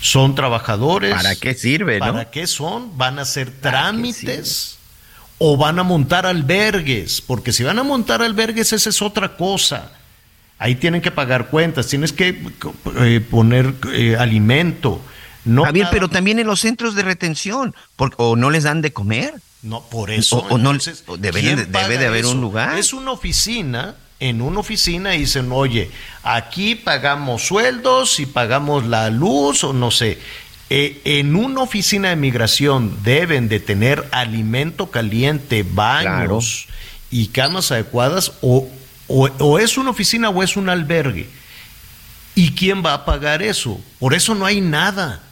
[0.00, 1.14] ¿Son trabajadores?
[1.14, 2.12] ¿Para qué sirve, no?
[2.12, 2.98] ¿Para qué son?
[2.98, 4.76] ¿Van a hacer trámites?
[5.38, 9.92] o van a montar albergues, porque si van a montar albergues esa es otra cosa.
[10.58, 12.42] Ahí tienen que pagar cuentas, tienes que
[13.00, 15.02] eh, poner eh, alimento.
[15.44, 17.74] No Javier, pero también en los centros de retención,
[18.16, 19.34] o no les dan de comer.
[19.62, 20.38] No, por eso.
[20.48, 20.72] O, no,
[21.18, 22.78] debe, debe de haber un lugar.
[22.78, 25.90] Es una oficina, en una oficina dicen, oye,
[26.22, 30.18] aquí pagamos sueldos y pagamos la luz o no sé.
[30.68, 36.66] Eh, en una oficina de migración deben de tener alimento caliente, baños
[37.10, 38.68] y camas adecuadas o,
[39.06, 41.28] o, es una oficina o es un albergue.
[42.34, 43.80] ¿Y quién va a pagar eso?
[43.98, 45.22] Por eso no hay nada.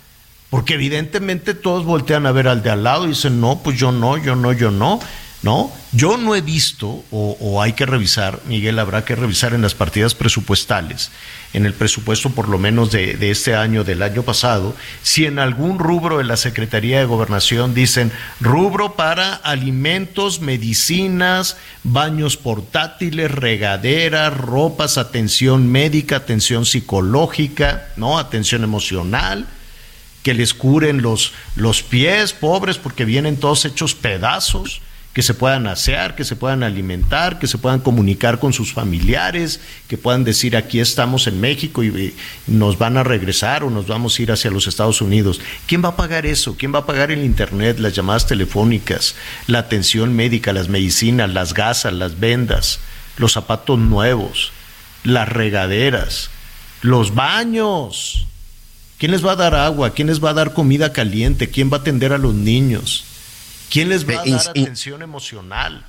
[0.51, 3.91] Porque evidentemente todos voltean a ver al de al lado y dicen, no, pues yo
[3.91, 5.01] no, yo no, yo no.
[5.45, 5.71] ¿No?
[5.93, 10.15] Yo no he visto, o, hay que revisar, Miguel, habrá que revisar en las partidas
[10.15, 11.11] presupuestales,
[11.53, 15.39] en el presupuesto por lo menos de, de, este año, del año pasado, si en
[15.39, 18.11] algún rubro de la Secretaría de Gobernación dicen
[18.41, 28.19] rubro para alimentos, medicinas, baños portátiles, regaderas, ropas, atención médica, atención psicológica, ¿no?
[28.19, 29.47] Atención emocional
[30.23, 34.81] que les curen los, los pies, pobres, porque vienen todos hechos pedazos
[35.15, 39.61] que se puedan asear, que se puedan alimentar, que se puedan comunicar con sus familiares,
[39.87, 42.15] que puedan decir aquí estamos en México y,
[42.49, 45.41] nos van a regresar o nos vamos a ir hacia los Estados Unidos.
[45.69, 46.57] ¿Quién va a pagar eso?
[46.59, 49.15] ¿Quién va a pagar el Internet, las llamadas telefónicas,
[49.47, 52.81] la atención médica, las medicinas, las gasas, las vendas,
[53.17, 54.51] los zapatos nuevos,
[55.05, 56.31] las regaderas,
[56.83, 58.27] los baños?
[58.99, 59.91] ¿Quién les va a dar agua?
[59.91, 61.51] ¿Quién les va a dar comida caliente?
[61.51, 63.05] ¿Quién va a atender a los niños?
[63.75, 65.85] ¿Quién les va a dar atención emocional?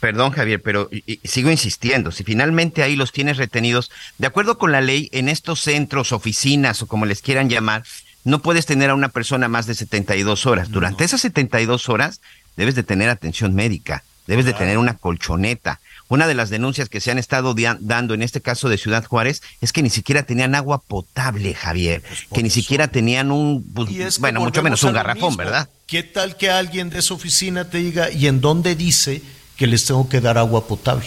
[0.00, 0.88] Perdón, Javier, pero
[1.22, 5.60] sigo insistiendo, si finalmente ahí los tienes retenidos, de acuerdo con la ley, en estos
[5.60, 7.82] centros, oficinas o como les quieran llamar,
[8.24, 10.70] no puedes tener a una persona más de 72 horas.
[10.70, 12.22] Durante esas 72 horas
[12.56, 15.78] debes de tener atención médica, debes de tener una colchoneta.
[16.10, 19.42] Una de las denuncias que se han estado dando en este caso de Ciudad Juárez
[19.60, 24.18] es que ni siquiera tenían agua potable, Javier, pues que ni siquiera tenían un, pues,
[24.18, 25.68] bueno, mucho menos un garrafón, ¿verdad?
[25.86, 29.22] ¿Qué tal que alguien de esa oficina te diga, ¿y en dónde dice
[29.56, 31.06] que les tengo que dar agua potable?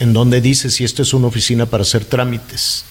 [0.00, 2.84] ¿En dónde dice si esto es una oficina para hacer trámites?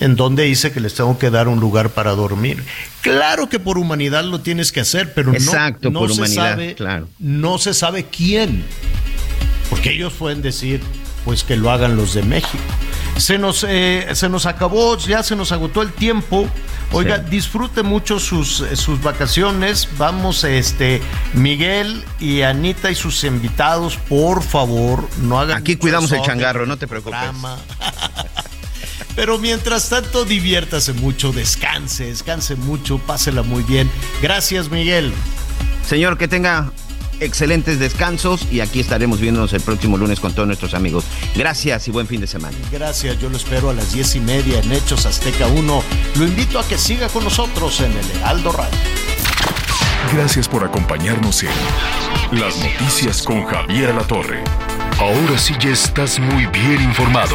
[0.00, 2.64] ¿En dónde dice que les tengo que dar un lugar para dormir?
[3.02, 6.74] Claro que por humanidad lo tienes que hacer, pero Exacto, no, por se humanidad, sabe,
[6.74, 7.08] claro.
[7.18, 8.64] no se sabe quién.
[9.70, 10.80] Porque ellos pueden decir,
[11.24, 12.62] pues que lo hagan los de México.
[13.16, 16.48] Se nos, eh, se nos acabó, ya se nos agotó el tiempo.
[16.92, 19.88] Oiga, disfrute mucho sus, sus vacaciones.
[19.98, 21.02] Vamos, este,
[21.34, 25.58] Miguel y Anita y sus invitados, por favor, no hagan.
[25.58, 27.18] Aquí cuidamos el changarro, no te preocupes.
[29.16, 33.90] Pero mientras tanto, diviértase mucho, descanse, descanse mucho, pásela muy bien.
[34.22, 35.12] Gracias, Miguel.
[35.88, 36.70] Señor, que tenga
[37.20, 41.04] excelentes descansos y aquí estaremos viéndonos el próximo lunes con todos nuestros amigos.
[41.34, 42.56] Gracias y buen fin de semana.
[42.70, 45.82] Gracias, yo lo espero a las diez y media en Hechos Azteca 1.
[46.16, 48.78] Lo invito a que siga con nosotros en el Heraldo Radio.
[50.12, 54.44] Gracias por acompañarnos en Las Noticias con Javier La Torre.
[54.98, 57.34] Ahora sí ya estás muy bien informado.